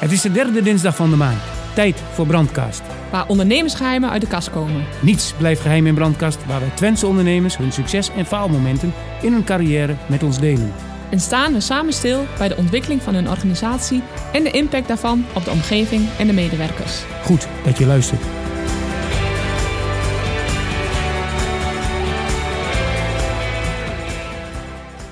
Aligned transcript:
Het 0.00 0.12
is 0.12 0.20
de 0.20 0.32
derde 0.32 0.62
dinsdag 0.62 0.96
van 0.96 1.10
de 1.10 1.16
maand. 1.16 1.40
Tijd 1.74 2.02
voor 2.12 2.26
Brandkast. 2.26 2.82
Waar 3.10 3.26
ondernemersgeheimen 3.28 4.10
uit 4.10 4.20
de 4.20 4.26
kast 4.26 4.50
komen. 4.50 4.84
Niets 5.02 5.32
blijft 5.38 5.60
geheim 5.60 5.86
in 5.86 5.94
Brandkast, 5.94 6.46
waar 6.46 6.60
wij 6.60 6.70
Twentse 6.74 7.06
ondernemers 7.06 7.56
hun 7.56 7.72
succes 7.72 8.10
en 8.16 8.26
faalmomenten 8.26 8.92
in 9.22 9.32
hun 9.32 9.44
carrière 9.44 9.96
met 10.06 10.22
ons 10.22 10.38
delen. 10.38 10.72
En 11.10 11.20
staan 11.20 11.52
we 11.52 11.60
samen 11.60 11.92
stil 11.92 12.26
bij 12.38 12.48
de 12.48 12.56
ontwikkeling 12.56 13.02
van 13.02 13.14
hun 13.14 13.28
organisatie 13.28 14.02
en 14.32 14.42
de 14.42 14.50
impact 14.50 14.88
daarvan 14.88 15.24
op 15.34 15.44
de 15.44 15.50
omgeving 15.50 16.08
en 16.18 16.26
de 16.26 16.32
medewerkers. 16.32 17.02
Goed 17.24 17.48
dat 17.64 17.78
je 17.78 17.86
luistert. 17.86 18.39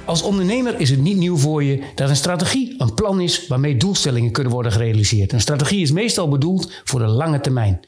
Als 0.09 0.22
ondernemer 0.22 0.80
is 0.80 0.90
het 0.90 1.00
niet 1.00 1.16
nieuw 1.16 1.36
voor 1.36 1.64
je 1.64 1.82
dat 1.95 2.09
een 2.09 2.16
strategie 2.16 2.74
een 2.79 2.95
plan 2.95 3.20
is 3.20 3.46
waarmee 3.46 3.77
doelstellingen 3.77 4.32
kunnen 4.32 4.52
worden 4.52 4.73
gerealiseerd. 4.73 5.32
Een 5.32 5.41
strategie 5.41 5.82
is 5.82 5.91
meestal 5.91 6.28
bedoeld 6.28 6.73
voor 6.84 7.01
de 7.01 7.06
lange 7.06 7.41
termijn. 7.41 7.80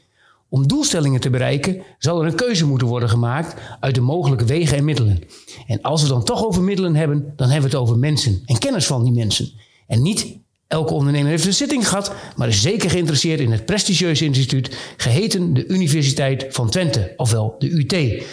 Om 0.49 0.67
doelstellingen 0.67 1.19
te 1.19 1.29
bereiken 1.29 1.81
zal 1.97 2.21
er 2.21 2.27
een 2.27 2.35
keuze 2.35 2.65
moeten 2.65 2.87
worden 2.87 3.09
gemaakt 3.09 3.61
uit 3.79 3.95
de 3.95 4.01
mogelijke 4.01 4.45
wegen 4.45 4.77
en 4.77 4.83
middelen. 4.83 5.19
En 5.67 5.81
als 5.81 6.01
we 6.01 6.07
dan 6.07 6.23
toch 6.23 6.45
over 6.45 6.61
middelen 6.61 6.95
hebben, 6.95 7.33
dan 7.35 7.49
hebben 7.49 7.69
we 7.69 7.77
het 7.77 7.85
over 7.85 7.97
mensen 7.97 8.41
en 8.45 8.57
kennis 8.57 8.85
van 8.85 9.03
die 9.03 9.13
mensen. 9.13 9.51
En 9.87 10.01
niet 10.01 10.37
elke 10.67 10.93
ondernemer 10.93 11.29
heeft 11.29 11.45
een 11.45 11.53
zitting 11.53 11.87
gehad, 11.87 12.13
maar 12.35 12.47
is 12.47 12.61
zeker 12.61 12.89
geïnteresseerd 12.89 13.39
in 13.39 13.51
het 13.51 13.65
prestigieuze 13.65 14.25
instituut 14.25 14.77
geheten 14.97 15.53
de 15.53 15.67
Universiteit 15.67 16.45
van 16.49 16.69
Twente, 16.69 17.13
ofwel 17.17 17.55
de 17.59 17.69
UT. 17.69 18.23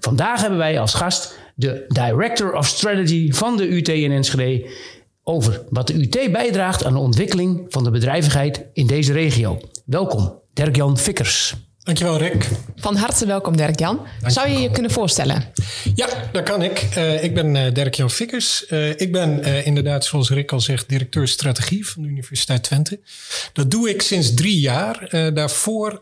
Vandaag 0.00 0.40
hebben 0.40 0.58
wij 0.58 0.80
als 0.80 0.94
gast 0.94 1.36
de 1.58 1.84
Director 1.88 2.54
of 2.54 2.66
Strategy 2.66 3.32
van 3.32 3.56
de 3.56 3.68
UT 3.68 3.88
in 3.88 4.12
Enschede 4.12 4.70
over 5.22 5.62
wat 5.70 5.86
de 5.86 5.94
UT 5.94 6.32
bijdraagt 6.32 6.84
aan 6.84 6.92
de 6.92 6.98
ontwikkeling 6.98 7.64
van 7.68 7.84
de 7.84 7.90
bedrijvigheid 7.90 8.64
in 8.72 8.86
deze 8.86 9.12
regio. 9.12 9.60
Welkom, 9.84 10.40
Dirk-Jan 10.52 10.98
Vikkers. 10.98 11.54
Dankjewel, 11.82 12.18
Rick. 12.18 12.48
Van 12.76 12.96
harte 12.96 13.26
welkom, 13.26 13.56
Dirk-Jan. 13.56 14.00
Zou 14.26 14.48
je 14.48 14.58
je 14.58 14.70
kunnen 14.70 14.90
voorstellen? 14.90 15.44
Ja, 15.94 16.08
dat 16.32 16.42
kan 16.42 16.62
ik. 16.62 16.88
Uh, 16.96 17.24
ik 17.24 17.34
ben 17.34 17.54
uh, 17.54 17.72
Dirk-Jan 17.72 18.10
Vikkers. 18.10 18.64
Uh, 18.70 18.88
ik 18.88 19.12
ben 19.12 19.64
inderdaad, 19.64 20.04
zoals 20.04 20.30
Rick 20.30 20.52
al 20.52 20.60
zegt, 20.60 20.88
directeur 20.88 21.28
strategie 21.28 21.86
van 21.86 22.02
de 22.02 22.08
Universiteit 22.08 22.62
Twente. 22.62 23.00
Dat 23.52 23.70
doe 23.70 23.88
ik 23.90 24.02
sinds 24.02 24.34
drie 24.34 24.60
jaar. 24.60 25.08
daarvoor 25.34 25.98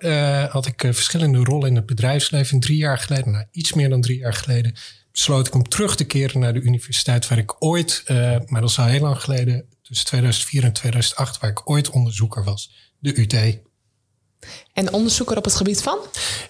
had 0.51 0.67
ik 0.67 0.81
verschillende 0.91 1.39
rollen 1.39 1.69
in 1.69 1.77
het 1.77 1.87
bedrijfsleven. 1.87 2.61
Drie 2.61 2.79
jaar 2.79 2.99
geleden, 2.99 3.33
nou, 3.33 3.45
iets 3.53 3.73
meer 3.73 3.89
dan 3.89 4.01
drie 4.01 4.19
jaar 4.19 4.35
geleden, 4.35 4.75
besloot 5.17 5.47
ik 5.47 5.55
om 5.55 5.69
terug 5.69 5.97
te 5.97 6.05
keren 6.05 6.41
naar 6.41 6.53
de 6.53 6.61
universiteit 6.61 7.29
waar 7.29 7.39
ik 7.39 7.55
ooit, 7.59 8.03
maar 8.47 8.61
dat 8.61 8.71
is 8.71 8.79
al 8.79 8.85
heel 8.85 9.01
lang 9.01 9.21
geleden, 9.21 9.65
tussen 9.83 10.07
2004 10.07 10.65
en 10.65 10.73
2008, 10.73 11.39
waar 11.39 11.51
ik 11.51 11.71
ooit 11.71 11.91
onderzoeker 11.91 12.45
was, 12.45 12.71
de 12.99 13.21
UT. 13.21 13.59
En 14.73 14.93
onderzoeker 14.93 15.37
op 15.37 15.45
het 15.45 15.55
gebied 15.55 15.83
van? 15.83 15.99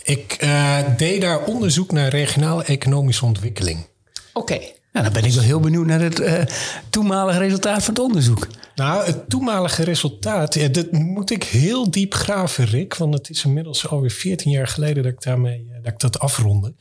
Ik 0.03 0.43
uh, 0.43 0.79
deed 0.97 1.21
daar 1.21 1.45
onderzoek 1.45 1.93
naar 1.93 2.09
regionale 2.09 2.65
economische 2.65 3.25
ontwikkeling. 3.25 3.87
Oké. 4.33 4.59
Nou, 4.93 5.05
dan 5.05 5.13
ben 5.13 5.25
ik 5.25 5.33
wel 5.33 5.43
heel 5.43 5.61
benieuwd 5.61 5.87
naar 5.87 6.01
het 6.01 6.21
uh, 6.21 6.43
toenmalige 6.91 7.39
resultaat 7.39 7.85
van 7.85 7.95
het 7.95 8.03
onderzoek. 8.03 8.47
Nou, 8.75 9.07
het 9.07 9.29
toenmalige 9.29 9.85
resultaat, 9.85 10.55
ja, 10.55 10.69
dat 10.69 10.93
moet 10.93 11.31
ik 11.31 11.43
heel 11.43 11.91
diep 11.91 12.15
graven, 12.15 12.65
Rick. 12.65 12.95
Want 12.95 13.15
het 13.15 13.31
is 13.31 13.45
inmiddels 13.45 13.89
alweer 13.89 14.11
14 14.11 14.51
jaar 14.51 14.69
geleden 14.69 15.03
dat 15.03 15.13
ik 15.13 15.23
daarmee 15.23 15.71
dat 15.83 15.93
ik 15.93 15.99
dat 15.99 16.19
afronde. 16.19 16.75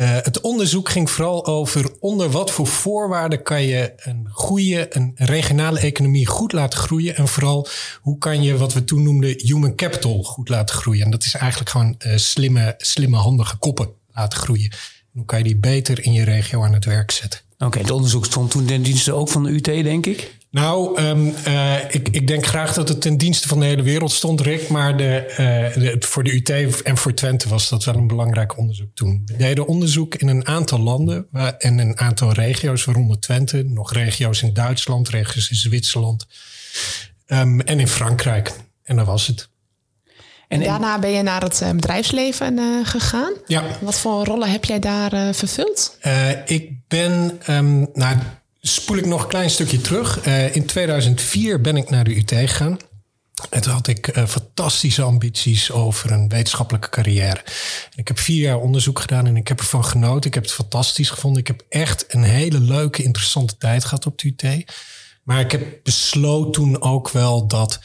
Uh, 0.00 0.16
het 0.22 0.40
onderzoek 0.40 0.88
ging 0.88 1.10
vooral 1.10 1.46
over 1.46 1.90
onder 2.00 2.30
wat 2.30 2.50
voor 2.50 2.66
voorwaarden 2.66 3.42
kan 3.42 3.62
je 3.62 3.92
een 3.96 4.28
goede, 4.30 4.96
een 4.96 5.12
regionale 5.14 5.80
economie 5.80 6.26
goed 6.26 6.52
laten 6.52 6.78
groeien. 6.78 7.16
En 7.16 7.28
vooral 7.28 7.68
hoe 8.00 8.18
kan 8.18 8.42
je 8.42 8.56
wat 8.56 8.72
we 8.72 8.84
toen 8.84 9.02
noemden 9.02 9.34
human 9.36 9.74
capital 9.74 10.22
goed 10.22 10.48
laten 10.48 10.76
groeien. 10.76 11.04
En 11.04 11.10
dat 11.10 11.24
is 11.24 11.34
eigenlijk 11.34 11.70
gewoon 11.70 11.94
uh, 12.06 12.16
slimme, 12.16 12.74
slimme, 12.76 13.16
handige 13.16 13.56
koppen 13.56 13.88
laten 14.12 14.38
groeien. 14.38 14.72
hoe 15.12 15.24
kan 15.24 15.38
je 15.38 15.44
die 15.44 15.56
beter 15.56 16.04
in 16.04 16.12
je 16.12 16.24
regio 16.24 16.64
aan 16.64 16.74
het 16.74 16.84
werk 16.84 17.10
zetten? 17.10 17.40
Oké, 17.58 17.78
het 17.78 17.90
onderzoek 17.90 18.24
stond 18.24 18.50
toen 18.50 18.66
ten 18.66 18.82
dienste 18.82 19.12
ook 19.12 19.28
van 19.28 19.42
de 19.42 19.50
UT, 19.50 19.64
denk 19.64 20.06
ik? 20.06 20.34
Nou, 20.50 21.00
um, 21.02 21.34
uh, 21.48 21.74
ik, 21.88 22.08
ik, 22.08 22.26
denk 22.26 22.46
graag 22.46 22.74
dat 22.74 22.88
het 22.88 23.00
ten 23.00 23.16
dienste 23.16 23.48
van 23.48 23.60
de 23.60 23.66
hele 23.66 23.82
wereld 23.82 24.12
stond, 24.12 24.40
Rick. 24.40 24.68
Maar 24.68 24.96
de, 24.96 25.26
uh, 25.30 25.82
de, 25.82 25.96
voor 26.06 26.24
de 26.24 26.34
UT 26.34 26.82
en 26.82 26.96
voor 26.96 27.14
Twente 27.14 27.48
was 27.48 27.68
dat 27.68 27.84
wel 27.84 27.94
een 27.94 28.06
belangrijk 28.06 28.58
onderzoek 28.58 28.88
toen. 28.94 29.22
We 29.26 29.36
deden 29.36 29.66
onderzoek 29.66 30.14
in 30.14 30.28
een 30.28 30.46
aantal 30.46 30.78
landen 30.78 31.26
en 31.58 31.78
een 31.78 31.98
aantal 31.98 32.32
regio's, 32.32 32.84
waaronder 32.84 33.20
Twente. 33.20 33.62
Nog 33.62 33.92
regio's 33.92 34.42
in 34.42 34.54
Duitsland, 34.54 35.08
regio's 35.08 35.50
in 35.50 35.56
Zwitserland 35.56 36.26
um, 37.26 37.60
en 37.60 37.80
in 37.80 37.88
Frankrijk. 37.88 38.52
En 38.82 38.96
dat 38.96 39.06
was 39.06 39.26
het. 39.26 39.48
En, 40.48 40.62
daarna 40.62 40.98
ben 40.98 41.10
je 41.10 41.22
naar 41.22 41.42
het 41.42 41.60
uh, 41.62 41.70
bedrijfsleven 41.70 42.58
uh, 42.58 42.86
gegaan. 42.86 43.32
Ja. 43.46 43.64
Wat 43.80 43.98
voor 43.98 44.24
rollen 44.24 44.50
heb 44.50 44.64
jij 44.64 44.78
daar 44.78 45.14
uh, 45.14 45.32
vervuld? 45.32 45.98
ik 46.44 46.70
ben, 46.88 47.40
um, 47.50 47.88
nou, 47.92 48.16
spoel 48.68 48.96
ik 48.96 49.06
nog 49.06 49.22
een 49.22 49.28
klein 49.28 49.50
stukje 49.50 49.80
terug. 49.80 50.26
in 50.52 50.66
2004 50.66 51.60
ben 51.60 51.76
ik 51.76 51.90
naar 51.90 52.04
de 52.04 52.16
UT 52.16 52.30
gegaan. 52.30 52.78
En 53.50 53.62
toen 53.62 53.72
had 53.72 53.86
ik 53.86 54.10
fantastische 54.28 55.02
ambities 55.02 55.70
over 55.70 56.10
een 56.10 56.28
wetenschappelijke 56.28 56.88
carrière. 56.88 57.44
ik 57.94 58.08
heb 58.08 58.18
vier 58.18 58.40
jaar 58.40 58.58
onderzoek 58.58 59.00
gedaan 59.00 59.26
en 59.26 59.36
ik 59.36 59.48
heb 59.48 59.58
ervan 59.58 59.84
genoten. 59.84 60.26
Ik 60.26 60.34
heb 60.34 60.42
het 60.42 60.52
fantastisch 60.52 61.10
gevonden. 61.10 61.40
Ik 61.40 61.46
heb 61.46 61.64
echt 61.68 62.04
een 62.08 62.22
hele 62.22 62.60
leuke, 62.60 63.02
interessante 63.02 63.56
tijd 63.56 63.84
gehad 63.84 64.06
op 64.06 64.18
de 64.18 64.34
UT. 64.36 64.64
Maar 65.22 65.40
ik 65.40 65.50
heb 65.50 65.80
besloten 65.82 66.52
toen 66.52 66.82
ook 66.82 67.10
wel 67.10 67.46
dat 67.46 67.80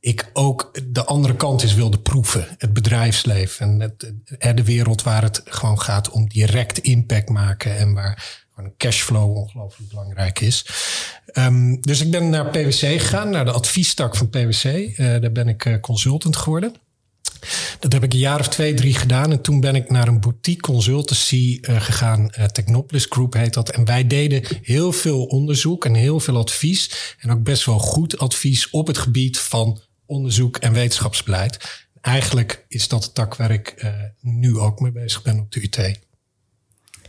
ik 0.00 0.30
ook 0.32 0.78
de 0.84 1.04
andere 1.04 1.36
kant 1.36 1.62
is 1.62 1.74
wilde 1.74 1.98
proeven. 1.98 2.54
Het 2.58 2.72
bedrijfsleven 2.72 3.66
en 3.66 3.80
het, 3.80 4.56
de 4.56 4.64
wereld 4.64 5.02
waar 5.02 5.22
het 5.22 5.42
gewoon 5.44 5.80
gaat 5.80 6.10
om 6.10 6.28
direct 6.28 6.78
impact 6.78 7.28
maken 7.28 7.76
en 7.76 7.92
waar 7.92 8.43
gewoon 8.54 8.72
cashflow 8.76 9.36
ongelooflijk 9.36 9.90
belangrijk 9.90 10.40
is. 10.40 10.66
Um, 11.32 11.80
dus 11.80 12.00
ik 12.00 12.10
ben 12.10 12.30
naar 12.30 12.50
PwC 12.50 12.78
gegaan, 12.78 13.30
naar 13.30 13.44
de 13.44 13.50
adviestak 13.50 14.16
van 14.16 14.30
PwC. 14.30 14.64
Uh, 14.64 14.96
daar 14.96 15.32
ben 15.32 15.48
ik 15.48 15.64
uh, 15.64 15.80
consultant 15.80 16.36
geworden. 16.36 16.74
Dat 17.78 17.92
heb 17.92 18.02
ik 18.02 18.12
een 18.12 18.18
jaar 18.18 18.40
of 18.40 18.48
twee, 18.48 18.74
drie 18.74 18.94
gedaan. 18.94 19.30
En 19.30 19.40
toen 19.40 19.60
ben 19.60 19.74
ik 19.74 19.90
naar 19.90 20.08
een 20.08 20.20
boutique 20.20 20.60
consultancy 20.60 21.58
uh, 21.60 21.80
gegaan. 21.80 22.30
Uh, 22.38 22.44
Technopolis 22.44 23.06
Group 23.08 23.32
heet 23.32 23.54
dat. 23.54 23.70
En 23.70 23.84
wij 23.84 24.06
deden 24.06 24.42
heel 24.62 24.92
veel 24.92 25.24
onderzoek 25.24 25.84
en 25.84 25.94
heel 25.94 26.20
veel 26.20 26.36
advies. 26.36 27.14
En 27.18 27.30
ook 27.30 27.42
best 27.42 27.64
wel 27.64 27.78
goed 27.78 28.18
advies 28.18 28.70
op 28.70 28.86
het 28.86 28.98
gebied 28.98 29.38
van 29.38 29.80
onderzoek 30.06 30.56
en 30.56 30.72
wetenschapsbeleid. 30.72 31.86
Eigenlijk 32.00 32.64
is 32.68 32.88
dat 32.88 33.02
de 33.02 33.12
tak 33.12 33.36
waar 33.36 33.50
ik 33.50 33.92
nu 34.20 34.58
ook 34.58 34.80
mee 34.80 34.92
bezig 34.92 35.22
ben 35.22 35.38
op 35.38 35.52
de 35.52 35.62
UT. 35.62 36.00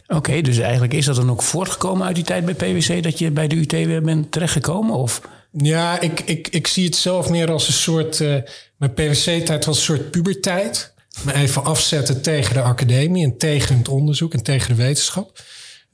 Oké, 0.07 0.41
dus 0.41 0.57
eigenlijk 0.57 0.93
is 0.93 1.05
dat 1.05 1.15
dan 1.15 1.31
ook 1.31 1.41
voortgekomen 1.41 2.05
uit 2.05 2.15
die 2.15 2.23
tijd 2.23 2.45
bij 2.45 2.53
PwC 2.53 3.03
dat 3.03 3.19
je 3.19 3.31
bij 3.31 3.47
de 3.47 3.55
UT 3.55 3.71
weer 3.71 4.01
bent 4.01 4.31
terechtgekomen? 4.31 4.95
Of? 4.95 5.21
Ja, 5.51 5.99
ik, 5.99 6.19
ik, 6.19 6.47
ik 6.47 6.67
zie 6.67 6.85
het 6.85 6.95
zelf 6.95 7.29
meer 7.29 7.51
als 7.51 7.67
een 7.67 7.73
soort. 7.73 8.19
Uh, 8.19 8.35
mijn 8.77 8.93
PwC-tijd 8.93 9.65
was 9.65 9.77
een 9.77 9.83
soort 9.83 10.11
puberteit. 10.11 10.93
Me 11.21 11.33
even 11.33 11.63
afzetten 11.63 12.21
tegen 12.21 12.53
de 12.53 12.61
academie 12.61 13.23
en 13.23 13.37
tegen 13.37 13.77
het 13.77 13.87
onderzoek 13.87 14.33
en 14.33 14.43
tegen 14.43 14.75
de 14.75 14.83
wetenschap. 14.83 15.39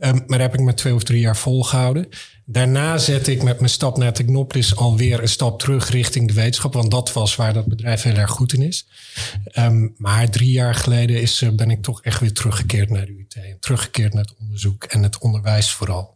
Um, 0.03 0.23
maar 0.27 0.39
heb 0.39 0.53
ik 0.53 0.59
me 0.59 0.73
twee 0.73 0.93
of 0.95 1.03
drie 1.03 1.19
jaar 1.19 1.37
volgehouden. 1.37 2.07
Daarna 2.45 2.97
zette 2.97 3.31
ik 3.31 3.43
met 3.43 3.57
mijn 3.57 3.69
stap 3.69 3.97
naar 3.97 4.13
Technopolis 4.13 4.75
alweer 4.75 5.21
een 5.21 5.29
stap 5.29 5.59
terug 5.59 5.89
richting 5.89 6.27
de 6.27 6.33
wetenschap. 6.33 6.73
Want 6.73 6.91
dat 6.91 7.13
was 7.13 7.35
waar 7.35 7.53
dat 7.53 7.65
bedrijf 7.65 8.01
heel 8.01 8.15
erg 8.15 8.31
goed 8.31 8.53
in 8.53 8.61
is. 8.61 8.87
Um, 9.59 9.93
maar 9.97 10.29
drie 10.29 10.51
jaar 10.51 10.75
geleden 10.75 11.21
is, 11.21 11.41
uh, 11.41 11.49
ben 11.49 11.71
ik 11.71 11.81
toch 11.81 12.01
echt 12.01 12.19
weer 12.19 12.33
teruggekeerd 12.33 12.89
naar 12.89 13.05
de 13.05 13.11
UT. 13.11 13.35
En 13.35 13.57
teruggekeerd 13.59 14.13
naar 14.13 14.23
het 14.23 14.35
onderzoek 14.39 14.83
en 14.83 15.03
het 15.03 15.17
onderwijs 15.17 15.71
vooral. 15.71 16.15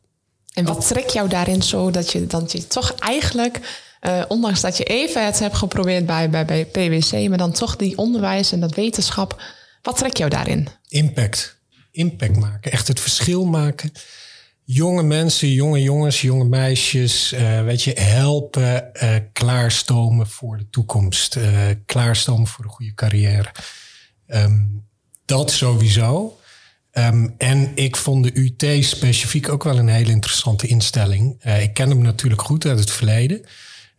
En 0.53 0.65
wat 0.65 0.87
trekt 0.87 1.13
jou 1.13 1.29
daarin 1.29 1.61
zo 1.61 1.91
dat 1.91 2.11
je, 2.11 2.27
dat 2.27 2.51
je 2.51 2.67
toch 2.67 2.93
eigenlijk... 2.93 3.83
Uh, 4.01 4.23
ondanks 4.27 4.61
dat 4.61 4.77
je 4.77 4.83
even 4.83 5.25
het 5.25 5.39
hebt 5.39 5.55
geprobeerd 5.55 6.05
bij, 6.05 6.29
bij, 6.29 6.45
bij 6.45 6.65
PwC... 6.65 7.29
maar 7.29 7.37
dan 7.37 7.51
toch 7.51 7.75
die 7.75 7.97
onderwijs 7.97 8.51
en 8.51 8.59
dat 8.59 8.75
wetenschap... 8.75 9.41
wat 9.81 9.97
trekt 9.97 10.17
jou 10.17 10.29
daarin? 10.29 10.67
Impact. 10.87 11.57
Impact 11.95 12.37
maken. 12.37 12.71
Echt 12.71 12.87
het 12.87 12.99
verschil 12.99 13.45
maken 13.45 13.91
jonge 14.65 15.03
mensen, 15.03 15.51
jonge 15.51 15.81
jongens, 15.81 16.21
jonge 16.21 16.43
meisjes, 16.45 17.33
uh, 17.33 17.63
weet 17.63 17.83
je, 17.83 17.91
helpen 17.99 18.91
uh, 19.03 19.15
klaarstomen 19.33 20.27
voor 20.27 20.57
de 20.57 20.69
toekomst, 20.69 21.35
uh, 21.35 21.59
klaarstomen 21.85 22.47
voor 22.47 22.65
een 22.65 22.71
goede 22.71 22.93
carrière. 22.93 23.51
Um, 24.27 24.83
dat 25.25 25.51
sowieso. 25.51 26.39
Um, 26.91 27.35
en 27.37 27.71
ik 27.75 27.95
vond 27.95 28.23
de 28.23 28.31
UT 28.33 28.85
specifiek 28.85 29.49
ook 29.49 29.63
wel 29.63 29.77
een 29.77 29.87
hele 29.87 30.11
interessante 30.11 30.67
instelling. 30.67 31.43
ik 31.43 31.73
ken 31.73 31.89
hem 31.89 32.01
natuurlijk 32.01 32.41
goed 32.41 32.65
uit 32.65 32.79
het 32.79 32.91
verleden. 32.91 33.45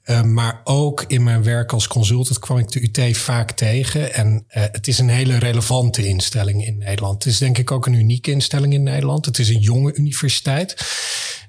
Uh, 0.06 0.22
maar 0.22 0.60
ook 0.64 1.04
in 1.06 1.22
mijn 1.22 1.42
werk 1.42 1.72
als 1.72 1.86
consultant 1.86 2.38
kwam 2.38 2.58
ik 2.58 2.68
de 2.68 2.82
UT 2.82 3.16
vaak 3.16 3.50
tegen. 3.50 4.14
En 4.14 4.32
uh, 4.34 4.62
het 4.72 4.88
is 4.88 4.98
een 4.98 5.08
hele 5.08 5.38
relevante 5.38 6.06
instelling 6.06 6.66
in 6.66 6.78
Nederland. 6.78 7.24
Het 7.24 7.32
is 7.32 7.38
denk 7.38 7.58
ik 7.58 7.70
ook 7.70 7.86
een 7.86 7.92
unieke 7.92 8.30
instelling 8.30 8.72
in 8.72 8.82
Nederland. 8.82 9.24
Het 9.24 9.38
is 9.38 9.48
een 9.48 9.60
jonge 9.60 9.94
universiteit. 9.94 10.76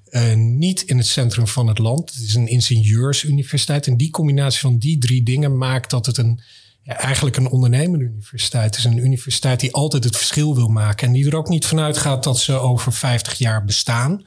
Uh, 0.09 0.33
niet 0.33 0.81
in 0.81 0.98
het 0.98 1.07
centrum 1.07 1.48
van 1.48 1.68
het 1.68 1.77
land. 1.77 2.13
Het 2.13 2.24
is 2.24 2.36
een 2.36 2.48
ingenieursuniversiteit. 2.48 3.88
En 3.88 3.98
die 3.98 4.09
combinatie 4.09 4.59
van 4.59 4.77
die 4.77 4.98
drie 4.98 5.24
dingen 5.24 5.57
maakt 5.57 5.89
dat 5.89 6.06
het 6.06 6.18
een, 6.18 6.39
eigenlijk 6.83 7.38
een 7.38 7.50
ondernemende 7.50 8.06
universiteit 8.06 8.77
is. 8.77 8.83
Een 8.83 9.06
universiteit 9.06 9.59
die 9.59 9.74
altijd 9.74 10.04
het 10.04 10.18
verschil 10.18 10.56
wil 10.56 10.68
maken. 10.68 11.07
En 11.07 11.13
die 11.13 11.27
er 11.27 11.38
ook 11.38 11.50
niet 11.50 11.65
vanuit 11.65 11.98
gaat 11.98 12.24
dat 12.24 12.39
ze 12.39 12.54
over 12.54 12.94
50 12.94 13.38
jaar 13.38 13.63
bestaan. 13.63 14.24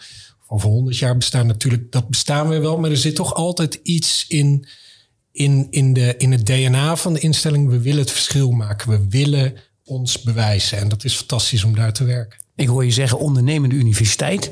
Of 0.51 0.57
over 0.57 0.69
100 0.69 0.99
jaar 0.99 1.17
bestaan. 1.17 1.47
Natuurlijk, 1.47 1.93
dat 1.93 2.09
bestaan 2.09 2.49
we 2.49 2.59
wel. 2.59 2.79
Maar 2.79 2.91
er 2.91 2.97
zit 2.97 3.15
toch 3.15 3.35
altijd 3.35 3.81
iets 3.83 4.25
in, 4.29 4.67
in, 5.33 5.67
in, 5.71 5.93
de, 5.93 6.15
in 6.17 6.33
het 6.33 6.47
DNA 6.47 6.97
van 6.97 7.13
de 7.13 7.21
instelling. 7.21 7.69
We 7.69 7.81
willen 7.81 8.01
het 8.01 8.11
verschil 8.11 8.51
maken. 8.51 8.91
We 8.91 9.09
willen 9.09 9.55
ons 9.85 10.23
bewijzen. 10.23 10.79
En 10.79 10.89
dat 10.89 11.05
is 11.05 11.15
fantastisch 11.15 11.65
om 11.65 11.75
daar 11.75 11.93
te 11.93 12.05
werken. 12.05 12.39
Ik 12.55 12.67
hoor 12.69 12.85
je 12.85 12.91
zeggen 12.91 13.19
ondernemende 13.19 13.75
universiteit. 13.75 14.51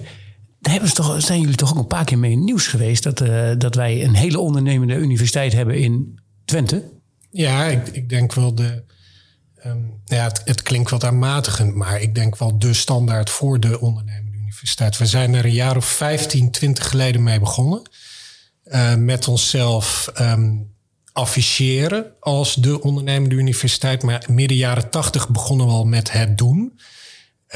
Daar 0.61 0.73
hebben 0.73 0.89
ze 0.89 0.95
toch, 0.95 1.23
zijn 1.23 1.41
jullie 1.41 1.57
toch 1.57 1.71
ook 1.71 1.79
een 1.79 1.87
paar 1.87 2.05
keer 2.05 2.19
mee 2.19 2.33
in 2.33 2.45
nieuws 2.45 2.67
geweest... 2.67 3.03
dat, 3.03 3.21
uh, 3.21 3.53
dat 3.59 3.75
wij 3.75 4.05
een 4.05 4.15
hele 4.15 4.39
ondernemende 4.39 4.95
universiteit 4.95 5.53
hebben 5.53 5.79
in 5.79 6.19
Twente? 6.45 6.91
Ja, 7.31 7.65
ik, 7.65 7.89
ik 7.89 8.09
denk 8.09 8.35
wel 8.35 8.55
de... 8.55 8.83
Um, 9.67 10.01
ja, 10.05 10.25
het, 10.25 10.43
het, 10.45 10.63
klinkt 10.63 10.91
wat 10.91 11.05
aanmatigend, 11.05 11.75
maar 11.75 12.01
ik 12.01 12.15
denk 12.15 12.37
wel 12.37 12.59
de 12.59 12.75
standaard 12.75 13.31
voor 13.31 13.61
de 13.61 13.81
ondernemende 13.81 14.28
universiteit. 14.49 14.99
We 14.99 15.07
zijn 15.07 15.35
er 15.35 15.45
een 15.45 15.53
jaar 15.53 15.77
of 15.77 15.85
15, 15.85 16.51
20 16.51 16.89
geleden 16.89 17.23
mee 17.23 17.41
begonnen. 17.41 17.83
Uh, 18.65 18.95
met 18.95 19.29
onszelf 19.29 20.11
um, 20.21 20.75
afficheren 21.13 22.13
als 22.21 22.55
de 22.55 22.83
ondernemende 22.83 23.35
universiteit. 23.35 24.03
Maar 24.03 24.25
midden 24.29 24.57
jaren 24.57 24.91
80 24.91 25.29
begonnen 25.29 25.67
we 25.67 25.73
al 25.73 25.85
met 25.85 26.13
het 26.13 26.39
doen. 26.39 26.79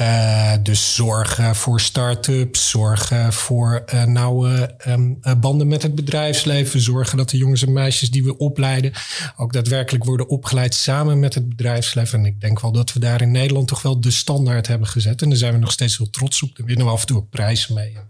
Uh, 0.01 0.53
dus 0.63 0.95
zorgen 0.95 1.55
voor 1.55 1.81
start-ups, 1.81 2.69
zorgen 2.69 3.33
voor 3.33 3.83
uh, 3.93 4.03
nauwe 4.03 4.75
um, 4.87 5.19
banden 5.37 5.67
met 5.67 5.83
het 5.83 5.95
bedrijfsleven, 5.95 6.81
zorgen 6.81 7.17
dat 7.17 7.29
de 7.29 7.37
jongens 7.37 7.63
en 7.65 7.73
meisjes 7.73 8.11
die 8.11 8.23
we 8.23 8.37
opleiden 8.37 8.93
ook 9.37 9.53
daadwerkelijk 9.53 10.03
worden 10.03 10.27
opgeleid 10.27 10.73
samen 10.73 11.19
met 11.19 11.33
het 11.33 11.49
bedrijfsleven. 11.49 12.19
En 12.19 12.25
ik 12.25 12.41
denk 12.41 12.59
wel 12.59 12.71
dat 12.71 12.93
we 12.93 12.99
daar 12.99 13.21
in 13.21 13.31
Nederland 13.31 13.67
toch 13.67 13.81
wel 13.81 14.01
de 14.01 14.11
standaard 14.11 14.67
hebben 14.67 14.87
gezet. 14.87 15.21
En 15.21 15.29
daar 15.29 15.37
zijn 15.37 15.53
we 15.53 15.59
nog 15.59 15.71
steeds 15.71 15.97
heel 15.97 16.09
trots 16.09 16.43
op. 16.43 16.55
Daar 16.55 16.65
winnen 16.65 16.85
we 16.85 16.91
af 16.91 17.01
en 17.01 17.07
toe 17.07 17.17
ook 17.17 17.29
prijzen 17.29 17.73
mee. 17.73 17.93
dat 17.93 18.03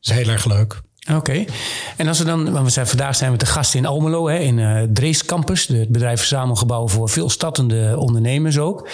is 0.00 0.10
heel 0.10 0.28
erg 0.28 0.44
leuk. 0.44 0.80
Oké. 1.14 1.44
En 1.96 2.08
als 2.08 2.18
we 2.18 2.24
dan, 2.24 2.52
want 2.52 2.64
we 2.64 2.72
zijn, 2.72 2.86
vandaag 2.86 3.16
zijn 3.16 3.32
we 3.32 3.38
te 3.38 3.46
gast 3.46 3.74
in 3.74 3.86
Almelo, 3.86 4.28
hè, 4.28 4.38
in 4.38 4.58
uh, 4.58 4.82
Drees 4.92 5.24
Campus, 5.24 5.66
het 5.66 5.88
bedrijf 5.88 6.18
verzamelgebouw 6.18 6.88
voor 6.88 7.08
veel 7.08 7.30
startende 7.30 7.94
ondernemers 7.98 8.58
ook. 8.58 8.88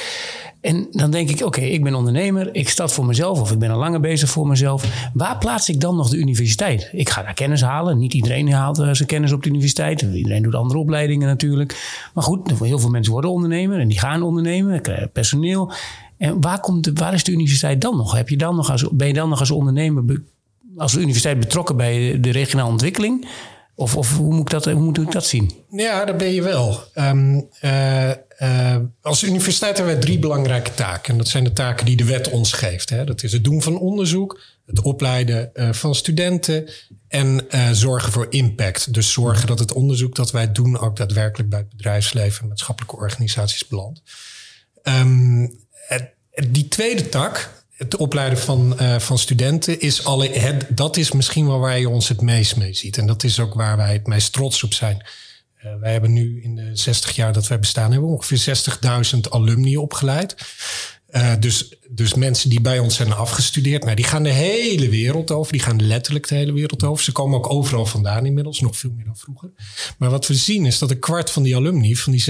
En 0.65 0.87
dan 0.91 1.11
denk 1.11 1.31
ik, 1.31 1.45
oké, 1.47 1.61
ik 1.61 1.83
ben 1.83 1.95
ondernemer, 1.95 2.55
ik 2.55 2.69
start 2.69 2.93
voor 2.93 3.07
mezelf 3.07 3.41
of 3.41 3.53
ik 3.53 3.59
ben 3.59 3.71
al 3.71 3.79
langer 3.79 4.01
bezig 4.01 4.31
voor 4.31 4.47
mezelf. 4.47 5.11
Waar 5.15 5.39
plaats 5.39 5.69
ik 5.69 5.81
dan 5.81 5.97
nog 5.97 6.09
de 6.09 6.17
universiteit? 6.17 6.89
Ik 6.93 7.09
ga 7.09 7.23
daar 7.23 7.35
kennis 7.35 7.63
halen. 7.63 7.99
Niet 7.99 8.15
iedereen 8.15 8.53
haalt 8.53 8.79
uh, 8.79 8.89
zijn 8.93 9.09
kennis 9.09 9.33
op 9.33 9.43
de 9.43 9.49
universiteit. 9.49 10.03
Iedereen 10.03 10.43
doet 10.43 10.55
andere 10.55 10.79
opleidingen 10.79 11.29
natuurlijk. 11.29 12.01
Maar 12.15 12.25
goed, 12.25 12.59
heel 12.59 12.79
veel 12.79 12.91
mensen 12.91 13.13
worden 13.13 13.31
ondernemer 13.31 13.81
en 13.81 13.89
die 13.89 13.99
gaan 13.99 14.23
ondernemen, 14.23 14.81
krijgen 14.81 15.11
personeel. 15.11 15.73
En 16.17 16.41
waar, 16.41 16.61
komt 16.61 16.85
de, 16.85 16.93
waar 16.93 17.15
is 17.15 17.25
de 17.25 17.33
universiteit 17.33 17.81
dan 17.81 17.97
nog? 17.97 18.13
Heb 18.13 18.29
je 18.29 18.37
dan 18.37 18.57
nog 18.57 18.71
als, 18.71 18.87
ben 18.93 19.07
je 19.07 19.15
dan 19.15 19.29
nog 19.29 19.41
als 19.41 19.51
ondernemer, 19.51 20.21
als 20.77 20.95
universiteit 20.95 21.39
betrokken 21.41 21.77
bij 21.77 22.21
de 22.21 22.31
regionale 22.31 22.71
ontwikkeling? 22.71 23.29
Of, 23.75 23.97
of 23.97 24.17
hoe, 24.17 24.33
moet 24.33 24.41
ik 24.41 24.51
dat, 24.51 24.65
hoe 24.65 24.83
moet 24.83 24.99
ik 24.99 25.13
dat 25.13 25.27
zien? 25.27 25.51
Ja, 25.71 26.05
dat 26.05 26.17
ben 26.17 26.33
je 26.33 26.43
wel. 26.43 26.81
Um, 26.95 27.49
uh, 28.39 28.77
als 29.01 29.23
universiteit 29.23 29.77
hebben 29.77 29.95
we 29.95 30.01
drie 30.01 30.19
belangrijke 30.19 30.75
taken. 30.75 31.13
En 31.13 31.19
dat 31.19 31.29
zijn 31.29 31.45
de 31.45 31.53
taken 31.53 31.87
die 31.87 31.97
de 31.97 32.05
wet 32.05 32.31
ons 32.31 32.53
geeft. 32.53 32.91
Hè. 32.91 33.05
Dat 33.05 33.23
is 33.23 33.33
het 33.33 33.45
doen 33.45 33.63
van 33.63 33.79
onderzoek, 33.79 34.41
het 34.67 34.81
opleiden 34.81 35.51
uh, 35.55 35.73
van 35.73 35.95
studenten 35.95 36.71
en 37.09 37.47
zorgen 37.73 38.13
voor 38.13 38.27
impact. 38.31 38.93
Dus 38.95 39.13
zorgen 39.13 39.47
dat 39.47 39.59
het 39.59 39.73
onderzoek 39.73 40.15
dat 40.15 40.31
wij 40.31 40.53
doen 40.53 40.79
ook 40.79 40.97
daadwerkelijk 40.97 41.49
bij 41.49 41.59
het 41.59 41.69
bedrijfsleven 41.69 42.43
en 42.43 42.49
maatschappelijke 42.49 42.97
organisaties 42.97 43.67
belandt. 43.67 44.03
Um, 44.83 45.63
die 46.49 46.69
tweede 46.69 47.09
tak, 47.09 47.65
het 47.71 47.97
opleiden 47.97 48.39
van, 48.39 48.77
van 48.99 49.19
studenten 49.19 49.81
is 49.81 50.05
alle, 50.05 50.57
dat 50.69 50.97
is 50.97 51.13
misschien 51.13 51.47
wel 51.47 51.59
waar 51.59 51.79
je 51.79 51.89
ons 51.89 52.09
het 52.09 52.21
meest 52.21 52.57
mee 52.57 52.75
ziet. 52.75 52.99
En 52.99 53.07
dat 53.07 53.25
is 53.25 53.41
ook 53.41 53.55
waar 53.55 53.77
wij 53.77 53.93
het 53.93 54.07
meest 54.07 54.33
trots 54.33 54.63
op 54.63 54.73
zijn. 54.73 55.05
Uh, 55.65 55.75
wij 55.81 55.93
hebben 55.93 56.13
nu 56.13 56.43
in 56.43 56.55
de 56.55 56.71
60 56.73 57.17
jaar 57.17 57.33
dat 57.33 57.49
wij 57.49 57.59
bestaan, 57.59 57.93
hebben 57.93 58.11
ongeveer 58.11 58.65
60.000 59.15 59.21
alumni 59.29 59.77
opgeleid. 59.77 60.35
Uh, 61.11 61.33
dus, 61.41 61.75
dus 61.89 62.15
mensen 62.15 62.51
die 62.51 62.61
bij 62.61 62.79
ons 62.79 62.95
zijn 62.95 63.13
afgestudeerd, 63.13 63.85
nou, 63.85 63.97
die 63.97 64.05
gaan 64.05 64.23
de 64.23 64.33
hele 64.33 64.89
wereld 64.89 65.31
over. 65.31 65.53
Die 65.53 65.61
gaan 65.61 65.87
letterlijk 65.87 66.29
de 66.29 66.35
hele 66.35 66.53
wereld 66.53 66.85
over. 66.85 67.05
Ze 67.05 67.13
komen 67.13 67.39
ook 67.39 67.51
overal 67.51 67.87
vandaan 67.87 68.27
inmiddels, 68.27 68.61
nog 68.61 68.77
veel 68.77 68.93
meer 68.97 69.05
dan 69.05 69.17
vroeger. 69.17 69.51
Maar 69.99 70.11
wat 70.11 70.27
we 70.27 70.35
zien 70.35 70.67
is 70.67 70.79
dat 70.79 70.91
een 70.91 70.99
kwart 70.99 71.31
van 71.31 71.43
die 71.43 71.57
alumni, 71.57 71.97
van 71.97 72.13
die 72.13 72.25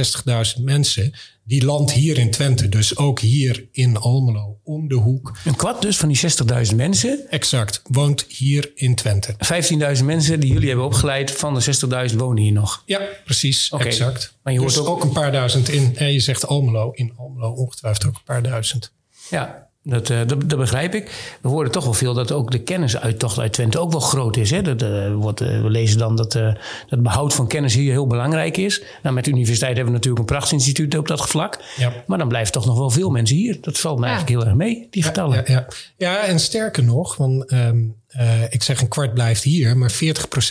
60.000 0.56 0.62
mensen, 0.62 1.14
die 1.44 1.64
landt 1.64 1.92
hier 1.92 2.18
in 2.18 2.30
Twente. 2.30 2.68
Dus 2.68 2.96
ook 2.96 3.20
hier 3.20 3.68
in 3.72 3.96
Almelo, 3.96 4.58
om 4.62 4.88
de 4.88 4.94
hoek. 4.94 5.36
Een 5.44 5.56
kwart 5.56 5.82
dus 5.82 5.96
van 5.96 6.08
die 6.08 6.20
60.000 6.70 6.76
mensen? 6.76 7.30
Exact, 7.30 7.82
woont 7.88 8.24
hier 8.28 8.72
in 8.74 8.94
Twente. 8.94 9.34
15.000 9.98 10.04
mensen 10.04 10.40
die 10.40 10.52
jullie 10.52 10.68
hebben 10.68 10.86
opgeleid, 10.86 11.30
van 11.30 11.54
de 11.54 12.08
60.000 12.10 12.16
wonen 12.16 12.42
hier 12.42 12.52
nog? 12.52 12.82
Ja, 12.86 13.00
precies, 13.24 13.70
okay. 13.70 13.86
exact. 13.86 14.34
Maar 14.42 14.52
je 14.52 14.58
hoort 14.58 14.74
dus 14.74 14.82
ook... 14.82 14.88
ook... 14.88 15.02
een 15.02 15.12
paar 15.12 15.32
duizend 15.32 15.68
in, 15.68 15.96
en 15.96 16.12
je 16.12 16.20
zegt 16.20 16.46
Almelo, 16.46 16.90
in 16.90 17.12
Almelo 17.16 17.50
ongetwijfeld 17.50 18.06
ook 18.06 18.14
een 18.14 18.24
paar 18.24 18.42
duizend. 18.42 18.92
Ja, 19.30 19.63
dat, 19.86 20.10
uh, 20.10 20.18
dat, 20.26 20.50
dat, 20.50 20.58
begrijp 20.58 20.94
ik. 20.94 21.36
We 21.40 21.48
horen 21.48 21.70
toch 21.70 21.84
wel 21.84 21.92
veel 21.92 22.14
dat 22.14 22.32
ook 22.32 22.50
de 22.50 22.62
kennisuittocht 22.62 23.38
uit 23.38 23.52
Twente 23.52 23.78
ook 23.78 23.90
wel 23.90 24.00
groot 24.00 24.36
is. 24.36 24.50
Hè? 24.50 24.62
Dat, 24.62 24.82
uh, 24.82 25.14
wordt, 25.14 25.40
uh, 25.40 25.62
we 25.62 25.70
lezen 25.70 25.98
dan 25.98 26.16
dat, 26.16 26.32
dat 26.32 26.56
het 26.88 27.02
behoud 27.02 27.34
van 27.34 27.46
kennis 27.46 27.74
hier 27.74 27.92
heel 27.92 28.06
belangrijk 28.06 28.56
is. 28.56 28.82
Nou, 29.02 29.14
met 29.14 29.24
de 29.24 29.30
universiteit 29.30 29.76
hebben 29.76 29.92
we 29.92 29.98
natuurlijk 29.98 30.18
een 30.18 30.36
prachtsinstituut 30.36 30.98
op 30.98 31.08
dat 31.08 31.28
vlak. 31.28 31.62
Ja. 31.76 31.92
Maar 32.06 32.18
dan 32.18 32.28
blijven 32.28 32.52
toch 32.52 32.66
nog 32.66 32.78
wel 32.78 32.90
veel 32.90 33.10
mensen 33.10 33.36
hier. 33.36 33.58
Dat 33.60 33.78
valt 33.78 33.98
me 33.98 34.06
ja. 34.06 34.12
eigenlijk 34.12 34.40
heel 34.40 34.48
erg 34.48 34.58
mee, 34.58 34.86
die 34.90 35.02
getallen. 35.02 35.36
Ja, 35.36 35.44
ja, 35.46 35.66
ja. 35.96 36.24
en 36.24 36.40
sterker 36.40 36.84
nog, 36.84 37.16
want 37.16 37.52
um, 37.52 37.96
ik 38.48 38.62
zeg 38.62 38.80
een 38.80 38.88
kwart 38.88 39.14
blijft 39.14 39.42
hier, 39.42 39.76
maar 39.76 39.92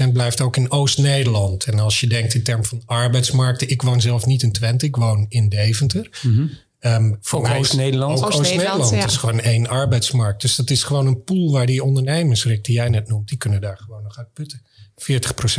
40% 0.07 0.11
blijft 0.13 0.41
ook 0.41 0.57
in 0.57 0.71
Oost-Nederland. 0.71 1.63
En 1.63 1.79
als 1.79 1.99
je 1.99 2.07
denkt 2.07 2.33
in 2.33 2.43
termen 2.43 2.65
van 2.65 2.81
arbeidsmarkten, 2.85 3.69
ik 3.69 3.81
woon 3.81 4.01
zelf 4.01 4.25
niet 4.25 4.43
in 4.43 4.51
Twente, 4.51 4.85
ik 4.85 4.95
woon 4.95 5.25
in 5.29 5.49
Deventer. 5.49 6.09
Mm 6.21 6.35
-hmm. 6.35 6.49
Um, 6.85 7.17
voor 7.21 7.49
Oost-Nederland. 7.49 8.23
Oost-Nederland 8.23 8.81
Oost 8.81 8.91
ja. 8.91 9.05
is 9.05 9.17
gewoon 9.17 9.39
één 9.39 9.67
arbeidsmarkt. 9.67 10.41
Dus 10.41 10.55
dat 10.55 10.69
is 10.69 10.83
gewoon 10.83 11.07
een 11.07 11.23
pool 11.23 11.51
waar 11.51 11.65
die 11.65 11.83
ondernemers, 11.83 12.45
Rick, 12.45 12.63
die 12.63 12.75
jij 12.75 12.89
net 12.89 13.07
noemt, 13.07 13.27
die 13.27 13.37
kunnen 13.37 13.61
daar 13.61 13.77
gewoon 13.77 14.03
nog 14.03 14.17
uit 14.17 14.33
putten. 14.33 14.61
40% 15.01 15.05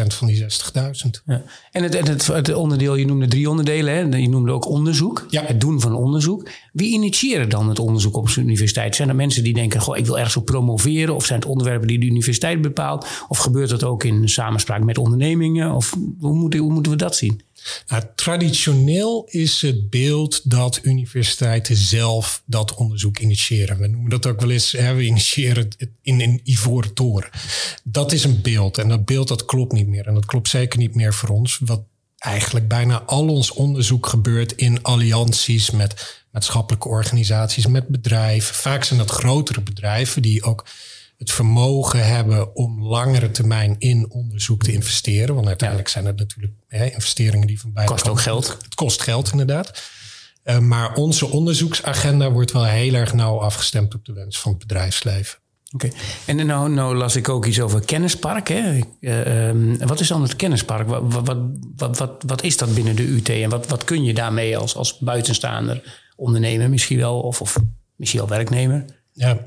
van 0.07 0.27
die 0.27 0.43
60.000. 0.43 0.49
Ja. 1.27 1.43
En 1.71 1.83
het, 1.83 2.09
het, 2.09 2.27
het, 2.27 2.55
onderdeel, 2.55 2.95
je 2.95 3.07
noemde 3.07 3.29
drie 3.29 3.51
onderdelen. 3.51 3.95
Hè? 3.95 4.17
Je 4.17 4.29
noemde 4.29 4.53
ook 4.53 4.67
onderzoek. 4.67 5.27
Ja. 5.29 5.43
Het 5.45 5.61
doen 5.61 5.81
van 5.81 5.95
onderzoek. 5.95 6.49
Wie 6.73 6.93
initiëren 6.93 7.49
dan 7.49 7.69
het 7.69 7.79
onderzoek 7.79 8.17
op 8.17 8.29
zijn 8.29 8.47
universiteit? 8.47 8.97
Zijn 8.97 9.09
er 9.09 9.15
mensen 9.15 9.45
die 9.45 9.55
denken, 9.55 9.81
goh, 9.81 9.97
ik 9.97 10.07
wil 10.07 10.19
ergens 10.19 10.37
op 10.37 10.45
promoveren? 10.45 11.15
Of 11.15 11.27
zijn 11.27 11.39
het 11.41 11.49
onderwerpen 11.49 11.89
die 11.89 11.99
de 11.99 12.07
universiteit 12.07 12.61
bepaalt? 12.61 13.07
Of 13.29 13.39
gebeurt 13.39 13.71
dat 13.71 13.85
ook 13.85 14.05
in 14.05 14.29
samenspraak 14.29 14.85
met 14.85 14.99
ondernemingen? 14.99 15.73
Of 15.73 15.97
hoe 16.21 16.35
moeten 16.73 16.91
we 16.91 16.97
dat 16.97 17.17
zien? 17.17 17.41
Nou, 17.87 18.03
traditioneel 18.15 19.27
is 19.31 19.61
het 19.61 19.91
beeld 19.91 20.51
dat 20.51 20.81
universiteiten 20.83 21.77
zelf 21.77 22.43
dat 22.47 22.75
onderzoek 22.75 23.19
initiëren. 23.19 23.79
We 23.79 23.87
noemen 23.87 24.11
dat 24.11 24.27
ook 24.27 24.41
wel 24.41 24.51
eens, 24.51 24.73
hè, 24.73 24.95
we 24.95 25.03
initiëren 25.03 25.73
het 25.79 25.89
in 26.03 26.21
een 26.21 26.41
ivoren 26.45 26.95
toren. 26.95 27.31
Dat 27.85 28.13
is 28.13 28.25
een 28.25 28.41
beeld 28.43 28.79
en 28.79 28.89
dat 28.89 29.05
beeld 29.05 29.29
dat 29.29 29.45
klopt 29.45 29.73
niet 29.73 29.87
meer. 29.87 30.07
En 30.07 30.15
dat 30.15 30.27
klopt 30.27 30.49
zeker 30.49 30.79
niet 30.79 30.95
meer 30.95 31.15
voor 31.15 31.29
ons. 31.29 31.59
Wat 31.65 31.83
eigenlijk 32.19 32.69
bijna 32.69 33.03
al 33.03 33.29
ons 33.29 33.51
onderzoek 33.51 34.07
gebeurt 34.07 34.53
in 34.53 34.83
allianties 34.83 35.71
met 35.71 36.23
maatschappelijke 36.31 36.89
organisaties, 36.89 37.67
met 37.67 37.89
bedrijven. 37.89 38.55
Vaak 38.55 38.85
zijn 38.85 38.99
dat 38.99 39.11
grotere 39.11 39.61
bedrijven 39.61 40.23
die 40.23 40.43
ook 40.43 40.65
het 41.25 41.33
vermogen 41.33 42.07
hebben 42.07 42.57
om 42.57 42.83
langere 42.83 43.31
termijn 43.31 43.77
in 43.79 44.11
onderzoek 44.11 44.63
te 44.63 44.73
investeren. 44.73 45.35
Want 45.35 45.47
uiteindelijk 45.47 45.89
zijn 45.89 46.07
het 46.07 46.19
natuurlijk 46.19 46.53
hè, 46.69 46.91
investeringen 46.91 47.47
die 47.47 47.61
van 47.61 47.73
beide 47.73 47.93
Kost 47.93 48.09
ook 48.09 48.21
geld. 48.21 48.57
Het 48.63 48.75
kost 48.75 49.03
geld 49.03 49.31
inderdaad. 49.31 49.83
Uh, 50.45 50.59
maar 50.59 50.95
onze 50.95 51.27
onderzoeksagenda 51.27 52.31
wordt 52.31 52.53
wel 52.53 52.65
heel 52.65 52.95
erg 52.95 53.13
nauw 53.13 53.41
afgestemd 53.41 53.95
op 53.95 54.05
de 54.05 54.13
wens 54.13 54.41
van 54.41 54.51
het 54.51 54.61
bedrijfsleven. 54.61 55.39
Oké, 55.75 55.89
en 56.27 56.47
nou, 56.47 56.71
nou 56.71 56.97
las 56.97 57.17
ik 57.17 57.29
ook 57.29 57.47
iets 57.47 57.61
over 57.61 57.81
kennispark. 57.81 58.49
Hè? 58.49 58.81
Uh, 59.01 59.49
um, 59.49 59.79
wat 59.79 60.01
is 60.01 60.09
dan 60.09 60.23
het 60.23 60.37
kennispark? 60.37 60.89
Wat, 60.89 61.03
wat, 61.07 61.37
wat, 61.77 61.99
wat, 61.99 62.23
wat 62.27 62.43
is 62.43 62.57
dat 62.57 62.75
binnen 62.75 62.97
de 62.97 63.07
UT 63.07 63.29
en 63.29 63.51
wat, 63.51 63.67
wat 63.67 63.85
kun 63.85 64.05
je 64.05 64.15
daarmee 64.15 64.59
als, 64.59 64.77
als 64.77 64.99
buitenstaander 64.99 66.03
ondernemer 66.17 66.71
misschien 66.71 66.99
wel, 66.99 67.21
of, 67.21 67.41
of 67.41 67.57
misschien 67.97 68.21
wel 68.21 68.29
werknemer? 68.29 68.85
Ja, 69.15 69.39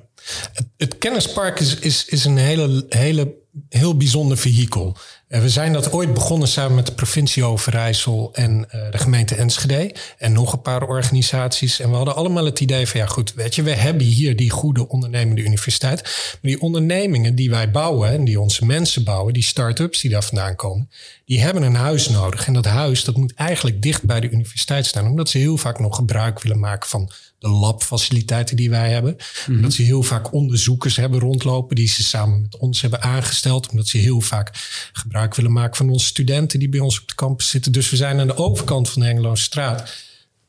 het, 0.77 0.97
kennispark 0.97 1.59
is, 1.59 1.75
is, 1.75 2.05
is 2.05 2.25
een 2.25 2.37
hele, 2.37 2.85
hele, 2.89 3.33
heel 3.69 3.97
bijzonder 3.97 4.37
vehikel. 4.37 4.97
Uh, 5.29 5.41
we 5.41 5.49
zijn 5.49 5.73
dat 5.73 5.91
ooit 5.91 6.13
begonnen 6.13 6.47
samen 6.47 6.75
met 6.75 6.85
de 6.85 6.93
provincie 6.93 7.43
Overijssel 7.43 8.29
en 8.33 8.67
uh, 8.75 8.91
de 8.91 8.97
gemeente 8.97 9.35
Enschede. 9.35 9.95
En 10.17 10.31
nog 10.31 10.53
een 10.53 10.61
paar 10.61 10.87
organisaties. 10.87 11.79
En 11.79 11.89
we 11.89 11.95
hadden 11.95 12.15
allemaal 12.15 12.45
het 12.45 12.59
idee 12.59 12.87
van 12.87 12.99
ja 12.99 13.05
goed, 13.05 13.33
weet 13.33 13.55
je, 13.55 13.63
we 13.63 13.71
hebben 13.71 14.05
hier 14.05 14.35
die 14.35 14.49
goede 14.49 14.87
ondernemende 14.87 15.43
universiteit. 15.43 16.01
Maar 16.01 16.51
die 16.51 16.61
ondernemingen 16.61 17.35
die 17.35 17.49
wij 17.49 17.71
bouwen 17.71 18.11
en 18.11 18.23
die 18.23 18.39
onze 18.39 18.65
mensen 18.65 19.03
bouwen, 19.03 19.33
die 19.33 19.43
start-ups 19.43 20.01
die 20.01 20.11
daar 20.11 20.23
vandaan 20.23 20.55
komen, 20.55 20.89
die 21.25 21.41
hebben 21.41 21.63
een 21.63 21.75
huis 21.75 22.09
nodig. 22.09 22.47
En 22.47 22.53
dat 22.53 22.65
huis 22.65 23.03
dat 23.03 23.17
moet 23.17 23.33
eigenlijk 23.33 23.81
dicht 23.81 24.03
bij 24.03 24.19
de 24.19 24.29
universiteit 24.29 24.85
staan. 24.85 25.07
Omdat 25.07 25.29
ze 25.29 25.37
heel 25.37 25.57
vaak 25.57 25.79
nog 25.79 25.95
gebruik 25.95 26.41
willen 26.41 26.59
maken 26.59 26.89
van 26.89 27.11
de 27.39 27.49
labfaciliteiten 27.49 28.55
die 28.55 28.69
wij 28.69 28.91
hebben. 28.91 29.15
Mm 29.47 29.61
Dat 29.61 29.73
ze 29.73 29.81
heel 29.81 30.03
vaak 30.03 30.33
onderzoekers 30.33 30.95
hebben 30.95 31.19
rondlopen 31.19 31.75
die 31.75 31.87
ze 31.87 32.03
samen 32.03 32.41
met 32.41 32.57
ons 32.57 32.81
hebben 32.81 33.01
aangesteld. 33.01 33.69
Omdat 33.69 33.87
ze 33.87 33.97
heel 33.97 34.21
vaak 34.21 34.51
gebruik 34.93 35.35
willen 35.35 35.51
maken 35.51 35.75
van 35.75 35.89
onze 35.89 36.05
studenten 36.05 36.59
die 36.59 36.69
bij 36.69 36.79
ons 36.79 37.01
op 37.01 37.07
de 37.07 37.15
campus 37.15 37.49
zitten. 37.49 37.71
Dus 37.71 37.89
we 37.89 37.95
zijn 37.95 38.19
aan 38.19 38.27
de 38.27 38.37
overkant 38.37 38.89
van 38.89 39.01
de 39.01 39.07
Engeloze 39.07 39.43
straat 39.43 39.93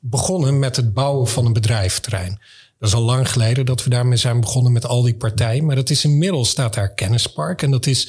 begonnen 0.00 0.58
met 0.58 0.76
het 0.76 0.94
bouwen 0.94 1.28
van 1.28 1.46
een 1.46 1.52
bedrijventerrein. 1.52 2.40
Dat 2.78 2.88
is 2.88 2.94
al 2.94 3.02
lang 3.02 3.30
geleden 3.30 3.66
dat 3.66 3.84
we 3.84 3.90
daarmee 3.90 4.18
zijn 4.18 4.40
begonnen 4.40 4.72
met 4.72 4.86
al 4.86 5.02
die 5.02 5.14
partijen. 5.14 5.66
Maar 5.66 5.76
dat 5.76 5.90
is 5.90 6.04
inmiddels 6.04 6.48
staat 6.48 6.74
daar 6.74 6.94
Kennispark. 6.94 7.62
En 7.62 7.70
dat 7.70 7.86
is 7.86 8.08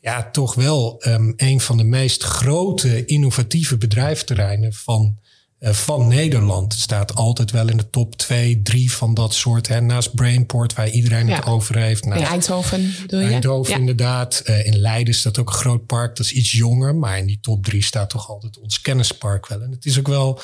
ja, 0.00 0.30
toch 0.30 0.54
wel 0.54 1.02
um, 1.06 1.32
een 1.36 1.60
van 1.60 1.76
de 1.76 1.84
meest 1.84 2.22
grote 2.22 3.04
innovatieve 3.04 3.76
bedrijfterreinen 3.76 4.72
van 4.72 5.18
van 5.60 6.08
Nederland. 6.08 6.72
Staat 6.74 7.14
altijd 7.14 7.50
wel 7.50 7.68
in 7.68 7.76
de 7.76 7.90
top 7.90 8.16
2, 8.16 8.62
3 8.62 8.92
van 8.92 9.14
dat 9.14 9.34
soort. 9.34 9.68
Hè. 9.68 9.80
Naast 9.80 10.14
Brainport, 10.14 10.74
waar 10.74 10.88
iedereen 10.88 11.28
het 11.28 11.46
over 11.46 11.78
heeft. 11.78 12.04
in 12.04 12.12
Eindhoven 12.12 12.94
doe 13.06 13.20
je? 13.20 13.26
Eindhoven 13.26 13.74
inderdaad. 13.74 14.42
Uh, 14.46 14.66
in 14.66 14.78
Leiden 14.78 15.14
staat 15.14 15.38
ook 15.38 15.48
een 15.48 15.54
groot 15.54 15.86
park. 15.86 16.16
Dat 16.16 16.26
is 16.26 16.32
iets 16.32 16.52
jonger. 16.52 16.94
Maar 16.94 17.18
in 17.18 17.26
die 17.26 17.38
top 17.40 17.64
3 17.64 17.82
staat 17.82 18.10
toch 18.10 18.28
altijd 18.28 18.58
ons 18.58 18.80
kennispark 18.80 19.46
wel. 19.46 19.62
En 19.62 19.70
het 19.70 19.86
is 19.86 19.98
ook 19.98 20.08
wel 20.08 20.40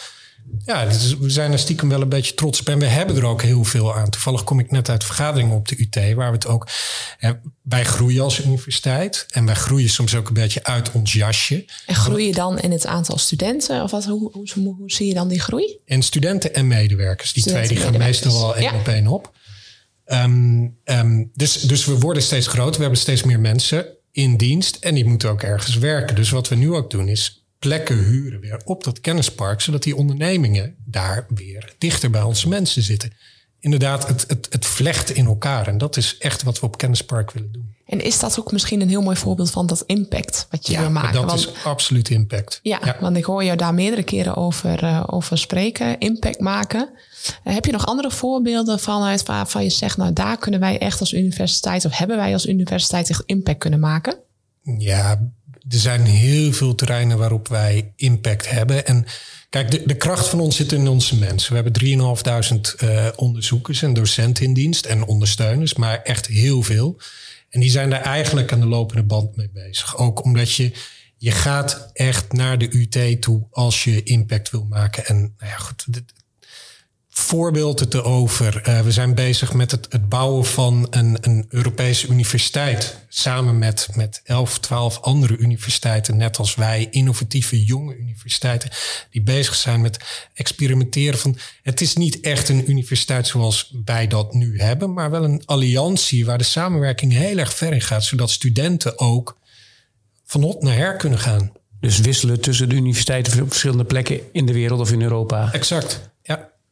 ja, 0.65 0.87
we 1.21 1.31
zijn 1.31 1.53
er 1.53 1.59
stiekem 1.59 1.89
wel 1.89 2.01
een 2.01 2.09
beetje 2.09 2.35
trots 2.35 2.61
op. 2.61 2.69
En 2.69 2.79
we 2.79 2.87
hebben 2.87 3.17
er 3.17 3.25
ook 3.25 3.43
heel 3.43 3.65
veel 3.65 3.95
aan. 3.95 4.11
Toevallig 4.11 4.45
kom 4.45 4.59
ik 4.59 4.71
net 4.71 4.89
uit 4.89 5.05
vergadering 5.05 5.53
op 5.53 5.69
de 5.69 5.77
UT, 5.79 6.15
waar 6.15 6.31
we 6.31 6.37
het 6.37 6.47
ook. 6.47 6.69
Hè, 7.19 7.33
wij 7.63 7.85
groeien 7.85 8.23
als 8.23 8.45
universiteit. 8.45 9.27
En 9.31 9.47
wij 9.47 9.55
groeien 9.55 9.89
soms 9.89 10.15
ook 10.15 10.29
een 10.29 10.35
beetje 10.35 10.65
uit 10.65 10.93
ons 10.93 11.13
jasje. 11.13 11.65
En 11.87 11.95
groei 11.95 12.27
je 12.27 12.33
dan 12.33 12.59
in 12.59 12.71
het 12.71 12.87
aantal 12.87 13.19
studenten? 13.19 13.83
Of 13.83 13.91
wat, 13.91 14.05
hoe, 14.05 14.31
hoe, 14.33 14.75
hoe 14.79 14.91
zie 14.91 15.07
je 15.07 15.15
dan 15.15 15.29
die 15.29 15.41
groei? 15.41 15.79
En 15.87 16.03
studenten 16.03 16.55
en 16.55 16.67
medewerkers. 16.67 17.33
Die 17.33 17.43
twee 17.43 17.69
die 17.69 17.77
gaan 17.77 17.99
meestal 17.99 18.33
wel 18.33 18.57
één 18.57 18.75
op 18.75 18.89
één 18.89 19.07
op. 19.07 19.33
Um, 20.07 20.79
um, 20.85 21.31
dus, 21.35 21.61
dus 21.61 21.85
we 21.85 21.99
worden 21.99 22.23
steeds 22.23 22.47
groter. 22.47 22.75
We 22.75 22.83
hebben 22.83 23.01
steeds 23.01 23.23
meer 23.23 23.41
mensen 23.41 23.87
in 24.13 24.37
dienst. 24.37 24.77
En 24.77 24.95
die 24.95 25.05
moeten 25.05 25.31
ook 25.31 25.43
ergens 25.43 25.77
werken. 25.77 26.15
Dus 26.15 26.31
wat 26.31 26.49
we 26.49 26.55
nu 26.55 26.73
ook 26.73 26.91
doen 26.91 27.09
is 27.09 27.44
plekken 27.65 27.99
huren 27.99 28.41
weer 28.41 28.61
op 28.65 28.85
dat 28.85 29.01
kennispark, 29.01 29.61
zodat 29.61 29.83
die 29.83 29.97
ondernemingen 29.97 30.75
daar 30.85 31.27
weer 31.29 31.75
dichter 31.79 32.11
bij 32.11 32.23
onze 32.23 32.49
mensen 32.49 32.83
zitten. 32.83 33.13
Inderdaad, 33.61 34.07
het, 34.07 34.25
het, 34.29 34.47
het 34.51 34.67
vlecht 34.67 35.11
in 35.11 35.27
elkaar. 35.27 35.67
En 35.69 35.79
dat 35.79 35.97
is 35.97 36.19
echt 36.19 36.43
wat 36.43 36.61
we 36.61 36.67
op 36.67 36.79
Kennispark 36.79 37.31
willen 37.31 37.53
doen. 37.53 37.75
En 37.87 38.01
is 38.01 38.19
dat 38.19 38.39
ook 38.41 38.53
misschien 38.53 38.81
een 38.81 38.89
heel 38.89 39.03
mooi 39.03 39.17
voorbeeld 39.17 39.51
van 39.51 39.67
dat 39.67 39.83
impact 39.87 40.47
wat 40.51 40.67
je 40.67 40.73
ja, 40.73 40.81
wil 40.81 40.91
maken? 40.91 41.13
Dat 41.13 41.39
is 41.39 41.65
absoluut 41.65 42.11
impact. 42.11 42.61
Ja, 42.63 42.97
want 43.01 43.17
ik 43.17 43.25
hoor 43.25 43.45
jou 43.45 43.57
daar 43.57 43.75
meerdere 43.75 44.03
keren 44.03 44.37
over, 44.37 44.83
uh, 44.85 45.05
over 45.07 45.39
spreken, 45.39 45.99
impact 45.99 46.41
maken. 46.41 46.91
Uh, 47.45 47.55
heb 47.55 47.65
je 47.65 47.73
nog 47.73 47.87
andere 47.87 48.11
voorbeelden 48.11 48.81
vanuit 48.81 49.23
waarvan 49.23 49.63
je 49.63 49.71
zegt, 49.71 49.97
nou 49.97 50.13
daar 50.13 50.39
kunnen 50.39 50.61
wij 50.61 50.79
echt 50.79 51.01
als 51.01 51.13
universiteit, 51.13 51.85
of 51.85 51.97
hebben 51.97 52.17
wij 52.17 52.33
als 52.33 52.47
universiteit 52.47 53.11
echt 53.11 53.23
impact 53.27 53.59
kunnen 53.59 53.81
maken? 53.81 54.17
Ja, 54.79 55.21
er 55.69 55.79
zijn 55.79 56.05
heel 56.05 56.53
veel 56.53 56.75
terreinen 56.75 57.19
waarop 57.19 57.49
wij 57.49 57.93
impact 57.97 58.51
hebben. 58.51 58.87
En 58.87 59.07
kijk, 59.49 59.89
de, 59.89 59.97
kracht 59.97 60.29
van 60.29 60.41
ons 60.41 60.57
zit 60.57 60.73
in 60.73 60.89
onze 60.89 61.17
mensen. 61.17 61.55
We 61.55 61.63
hebben 61.63 61.83
3.500 62.79 62.85
uh, 62.85 63.09
onderzoekers 63.17 63.83
en 63.83 63.93
docenten 63.93 64.45
in 64.45 64.55
dienst 64.55 64.87
en 64.87 65.05
ondersteuners, 65.05 65.75
maar 65.75 66.03
echt 66.03 66.27
heel 66.27 66.63
veel. 66.63 67.01
En 67.49 67.61
die 67.61 67.71
zijn 67.71 67.91
daar 67.91 68.03
eigenlijk 68.03 68.53
aan 68.53 68.61
de 68.61 68.67
lopende 68.67 69.03
band 69.03 69.37
mee 69.37 69.51
bezig. 69.53 69.97
Ook 69.97 70.25
omdat 70.25 70.55
je, 70.55 70.73
je 71.17 71.31
gaat 71.31 71.91
echt 71.93 72.33
naar 72.33 72.59
de 72.59 72.69
UT 72.71 73.23
toe 73.23 73.47
als 73.51 73.85
je 73.85 74.03
impact 74.03 74.51
wil 74.51 74.67
maken. 74.69 75.07
En 75.07 75.17
nou 75.17 75.51
ja, 75.51 75.57
goed, 75.57 75.87
voorbeeld 77.35 77.95
erover. 77.95 78.69
Uh, 78.69 78.81
we 78.81 78.93
zijn 78.93 79.15
bezig 79.15 79.53
met 79.53 79.71
het, 79.71 79.87
het 79.89 80.09
bouwen 80.09 80.45
van 80.45 80.87
een, 80.91 81.19
een, 81.21 81.47
Europese 81.49 82.07
universiteit. 82.07 82.97
Samen 83.09 83.59
met, 83.59 83.89
met 83.95 84.21
11, 84.25 84.59
12 84.59 85.01
andere 85.01 85.37
universiteiten, 85.37 86.17
net 86.17 86.39
als 86.39 86.55
wij, 86.55 86.89
innovatieve 86.91 87.65
jonge 87.65 87.97
universiteiten, 87.97 88.71
die 89.11 89.23
bezig 89.23 89.55
zijn 89.55 89.81
met 89.81 90.27
experimenteren 90.35 91.19
van. 91.19 91.37
Het 91.63 91.81
is 91.81 91.95
niet 91.95 92.21
echt 92.21 92.49
een 92.49 92.71
universiteit 92.71 93.27
zoals 93.27 93.75
wij 93.85 94.07
dat 94.07 94.35
nu 94.35 94.61
hebben, 94.61 94.93
maar 94.93 95.11
wel 95.11 95.25
een 95.25 95.43
alliantie 95.45 96.25
waar 96.25 96.39
de 96.39 96.45
samenwerking 96.45 97.13
heel 97.13 97.39
erg 97.39 97.55
ver 97.55 97.73
in 97.73 97.81
gaat, 97.81 98.05
zodat 98.05 98.31
studenten 98.31 98.99
ook 98.99 99.39
van 100.25 100.43
hot 100.43 100.63
naar 100.63 100.77
her 100.77 100.97
kunnen 100.97 101.19
gaan. 101.19 101.53
Dus 101.81 101.99
wisselen 101.99 102.41
tussen 102.41 102.69
de 102.69 102.75
universiteiten 102.75 103.43
op 103.43 103.49
verschillende 103.49 103.85
plekken 103.85 104.21
in 104.33 104.47
de 104.47 104.53
wereld 104.53 104.81
of 104.81 104.93
in 104.93 105.03
Europa. 105.03 105.53
Exact, 105.53 106.14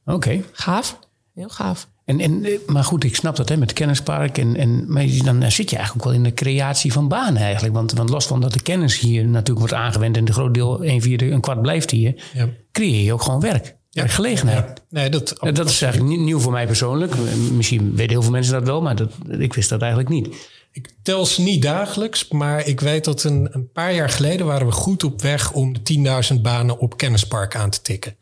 Oké. 0.04 0.40
Gaaf. 0.52 0.99
Heel 1.35 1.49
gaaf. 1.49 1.88
En, 2.04 2.21
en, 2.21 2.44
eh, 2.44 2.59
maar 2.66 2.85
goed, 2.85 3.04
ik 3.04 3.16
snap 3.16 3.37
dat 3.37 3.49
hè, 3.49 3.56
met 3.56 3.68
het 3.68 3.78
kennispark. 3.78 4.38
En, 4.38 4.56
en, 4.56 4.92
maar 4.92 5.06
dan 5.25 5.50
zit 5.50 5.71
je 5.71 5.76
eigenlijk 5.76 6.06
ook 6.06 6.12
wel 6.12 6.23
in 6.23 6.28
de 6.28 6.35
creatie 6.35 6.92
van 6.92 7.09
banen 7.09 7.42
eigenlijk. 7.42 7.75
Want, 7.75 7.92
want 7.92 8.11
los 8.11 8.26
van 8.26 8.40
dat 8.40 8.52
de 8.52 8.62
kennis 8.62 8.99
hier 8.99 9.25
natuurlijk 9.25 9.59
wordt 9.59 9.75
aangewend... 9.75 10.16
en 10.16 10.25
de 10.25 10.32
groot 10.32 10.54
deel, 10.54 10.85
een 10.85 11.02
vierde, 11.02 11.30
een 11.30 11.40
kwart 11.40 11.62
blijft 11.62 11.90
hier... 11.90 12.23
Ja. 12.35 12.49
creëer 12.73 13.04
je 13.04 13.12
ook 13.12 13.23
gewoon 13.23 13.40
werk. 13.40 13.76
Ja. 13.90 14.06
Gelegenheid. 14.06 14.66
Ja. 14.66 14.75
Nee, 14.88 15.09
dat, 15.09 15.37
dat 15.52 15.68
is 15.68 15.82
eigenlijk 15.82 16.21
nieuw 16.21 16.38
voor 16.38 16.52
mij 16.52 16.66
persoonlijk. 16.66 17.14
Misschien 17.52 17.97
weten 17.97 18.11
heel 18.11 18.23
veel 18.23 18.30
mensen 18.30 18.52
dat 18.52 18.64
wel, 18.64 18.82
maar 18.82 18.97
dat, 18.97 19.12
ik 19.38 19.54
wist 19.54 19.68
dat 19.68 19.80
eigenlijk 19.80 20.11
niet. 20.11 20.28
Ik 20.73 20.90
tel 21.02 21.26
ze 21.26 21.42
niet 21.42 21.62
dagelijks, 21.62 22.28
maar 22.28 22.66
ik 22.66 22.80
weet 22.80 23.04
dat 23.04 23.25
een, 23.25 23.49
een 23.50 23.71
paar 23.73 23.94
jaar 23.94 24.11
geleden 24.11 24.47
waren 24.47 24.66
we 24.66 24.73
goed 24.73 25.04
op 25.04 25.23
weg 25.23 25.52
om 25.52 25.75
de 25.82 26.25
10.000 26.35 26.40
banen 26.40 26.78
op 26.78 26.97
kennispark 26.97 27.56
aan 27.56 27.71
te 27.71 27.82
tikken. 27.82 28.16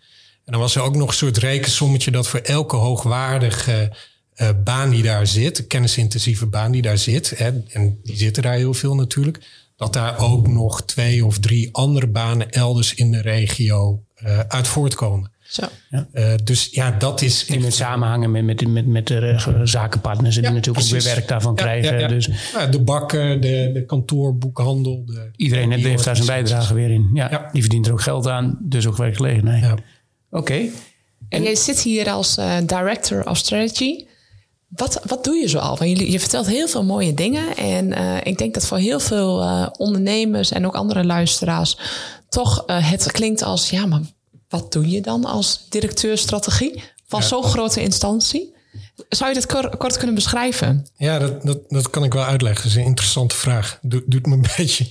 En 0.51 0.57
dan 0.57 0.65
was 0.65 0.77
er 0.77 0.83
ook 0.83 0.97
nog 0.97 1.09
een 1.09 1.15
soort 1.15 1.37
rekensommetje 1.37 2.11
dat 2.11 2.29
voor 2.29 2.41
elke 2.41 2.77
hoogwaardige 2.77 3.93
uh, 4.37 4.49
baan 4.65 4.91
die 4.91 5.03
daar 5.03 5.27
zit, 5.27 5.67
kennisintensieve 5.67 6.47
baan 6.47 6.73
die 6.73 6.83
daar 6.83 6.99
zit, 6.99 7.39
hè, 7.39 7.51
en 7.69 7.99
die 8.03 8.17
zitten 8.17 8.43
daar 8.43 8.55
heel 8.55 8.75
veel 8.75 8.95
natuurlijk, 8.95 9.39
dat 9.77 9.93
daar 9.93 10.19
ook 10.19 10.49
nog 10.49 10.83
twee 10.83 11.25
of 11.25 11.39
drie 11.39 11.69
andere 11.73 12.07
banen 12.07 12.51
elders 12.51 12.95
in 12.95 13.11
de 13.11 13.21
regio 13.21 14.05
uh, 14.25 14.39
uit 14.39 14.69
voortkomen. 14.69 15.31
Zo. 15.41 15.63
Ja. 15.91 16.07
Uh, 16.13 16.33
dus 16.45 16.69
ja, 16.71 16.91
dat 16.91 17.23
is. 17.23 17.47
Die 17.47 17.61
met 17.61 17.75
samenhangen 17.75 18.31
met, 18.31 18.45
met, 18.45 18.69
met, 18.69 18.87
met 18.87 19.07
de 19.07 19.61
zakenpartners 19.65 20.37
en 20.37 20.43
ja, 20.43 20.49
die 20.49 20.57
natuurlijk 20.57 20.87
precies. 20.87 21.07
ook 21.07 21.15
weer 21.15 21.15
werk 21.15 21.29
daarvan 21.29 21.55
ja, 21.57 21.63
krijgen. 21.63 22.09
Dus. 22.09 22.31
de 22.71 22.81
bakken, 22.81 23.41
de, 23.41 23.71
de 23.75 23.85
kantoorboekhandel. 23.85 25.03
De, 25.07 25.31
Iedereen 25.37 25.73
heeft 25.73 26.05
daar 26.05 26.17
zijn 26.17 26.29
bijdrage 26.29 26.75
weer 26.75 26.91
in. 26.91 27.11
Ja, 27.15 27.49
Die 27.53 27.63
verdient 27.63 27.87
er 27.87 27.93
ook 27.93 28.03
geld 28.03 28.27
aan, 28.27 28.59
dus 28.63 28.87
ook 28.87 28.97
werkgelegenheid. 28.97 29.63
Ja. 29.63 29.77
Oké. 30.31 30.69
En, 31.29 31.43
jij 31.43 31.55
zit 31.55 31.81
hier 31.81 32.11
als 32.11 32.39
uh, 32.39 32.57
Director 32.65 33.29
of 33.29 33.37
Strategy. 33.37 34.07
Wat, 34.69 35.01
wat 35.07 35.25
doe 35.25 35.35
je 35.35 35.49
zo 35.49 35.59
al? 35.59 35.77
Want 35.77 35.99
je, 35.99 36.11
je 36.11 36.21
vertelt 36.21 36.47
heel 36.47 36.69
veel 36.69 36.85
mooie 36.85 37.15
dingen. 37.15 37.57
En 37.57 37.87
uh, 37.87 38.17
ik 38.23 38.39
denk 38.39 38.55
dat 38.55 38.67
voor 38.67 38.79
heel 38.79 39.01
veel 39.01 39.43
uh, 39.43 39.67
ondernemers 39.77 40.51
en 40.51 40.67
ook 40.67 40.75
andere 40.75 41.05
luisteraars 41.05 41.77
toch 42.29 42.63
het 42.67 43.13
klinkt 43.13 43.43
als: 43.43 43.71
ja, 43.71 43.87
maar 43.87 44.01
wat 44.49 44.73
doe 44.73 44.91
je 44.91 45.01
dan 45.01 45.25
als 45.25 45.67
directeur 45.69 46.19
strategie 46.19 46.83
van 47.07 47.21
ja. 47.21 47.27
zo'n 47.27 47.45
grote 47.45 47.83
instantie? 47.83 48.55
Zou 49.09 49.29
je 49.29 49.35
dat 49.35 49.47
kort, 49.47 49.77
kort, 49.77 49.97
kunnen 49.97 50.15
beschrijven? 50.15 50.87
Ja, 50.97 51.19
dat, 51.19 51.43
dat, 51.43 51.59
dat 51.69 51.91
kan 51.91 52.05
ik 52.05 52.13
wel 52.13 52.25
uitleggen. 52.25 52.63
Dat 52.63 52.73
is 52.73 52.79
een 52.79 52.85
interessante 52.85 53.35
vraag. 53.35 53.79
Do, 53.83 54.01
doet 54.07 54.27
me 54.27 54.35
een 54.35 54.47
beetje 54.57 54.89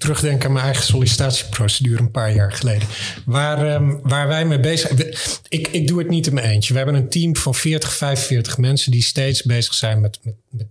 terugdenken 0.00 0.46
aan 0.46 0.52
mijn 0.52 0.64
eigen 0.64 0.84
sollicitatieprocedure 0.84 1.98
een 1.98 2.10
paar 2.10 2.34
jaar 2.34 2.52
geleden. 2.52 2.88
Waar, 3.24 3.74
um, 3.74 4.00
waar 4.02 4.28
wij 4.28 4.44
mee 4.44 4.60
bezig 4.60 4.88
zijn. 4.96 5.14
Ik, 5.48 5.68
ik 5.68 5.88
doe 5.88 5.98
het 5.98 6.08
niet 6.08 6.26
in 6.26 6.34
mijn 6.34 6.46
eentje. 6.46 6.72
We 6.72 6.78
hebben 6.78 6.96
een 6.96 7.08
team 7.08 7.36
van 7.36 7.54
40, 7.54 7.92
45 7.92 8.58
mensen 8.58 8.90
die 8.90 9.02
steeds 9.02 9.42
bezig 9.42 9.74
zijn 9.74 10.00
met, 10.00 10.18
met, 10.22 10.34
met 10.50 10.66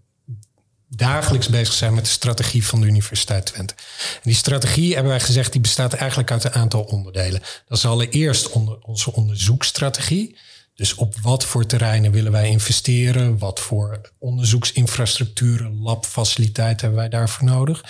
dagelijks 0.88 1.50
bezig 1.50 1.74
zijn 1.74 1.93
met 1.93 2.03
de 2.03 2.12
strategie 2.12 2.65
van 2.65 2.81
de 2.81 2.88
Universiteit 2.88 3.45
Twente. 3.45 3.74
En 4.13 4.19
die 4.24 4.36
strategie, 4.36 4.93
hebben 4.93 5.12
wij 5.12 5.19
gezegd, 5.19 5.51
die 5.51 5.62
bestaat 5.62 5.93
eigenlijk 5.93 6.31
uit 6.31 6.43
een 6.43 6.53
aantal 6.53 6.81
onderdelen. 6.81 7.41
Dat 7.67 7.77
is 7.77 7.86
allereerst 7.86 8.50
onder, 8.50 8.77
onze 8.81 9.13
onderzoeksstrategie. 9.13 10.36
Dus 10.75 10.95
op 10.95 11.15
wat 11.21 11.45
voor 11.45 11.65
terreinen 11.65 12.12
willen 12.12 12.31
wij 12.31 12.50
investeren? 12.50 13.38
Wat 13.38 13.59
voor 13.59 14.01
onderzoeksinfrastructuren, 14.17 15.81
labfaciliteiten 15.81 16.79
hebben 16.79 17.00
wij 17.00 17.09
daarvoor 17.09 17.48
nodig? 17.48 17.83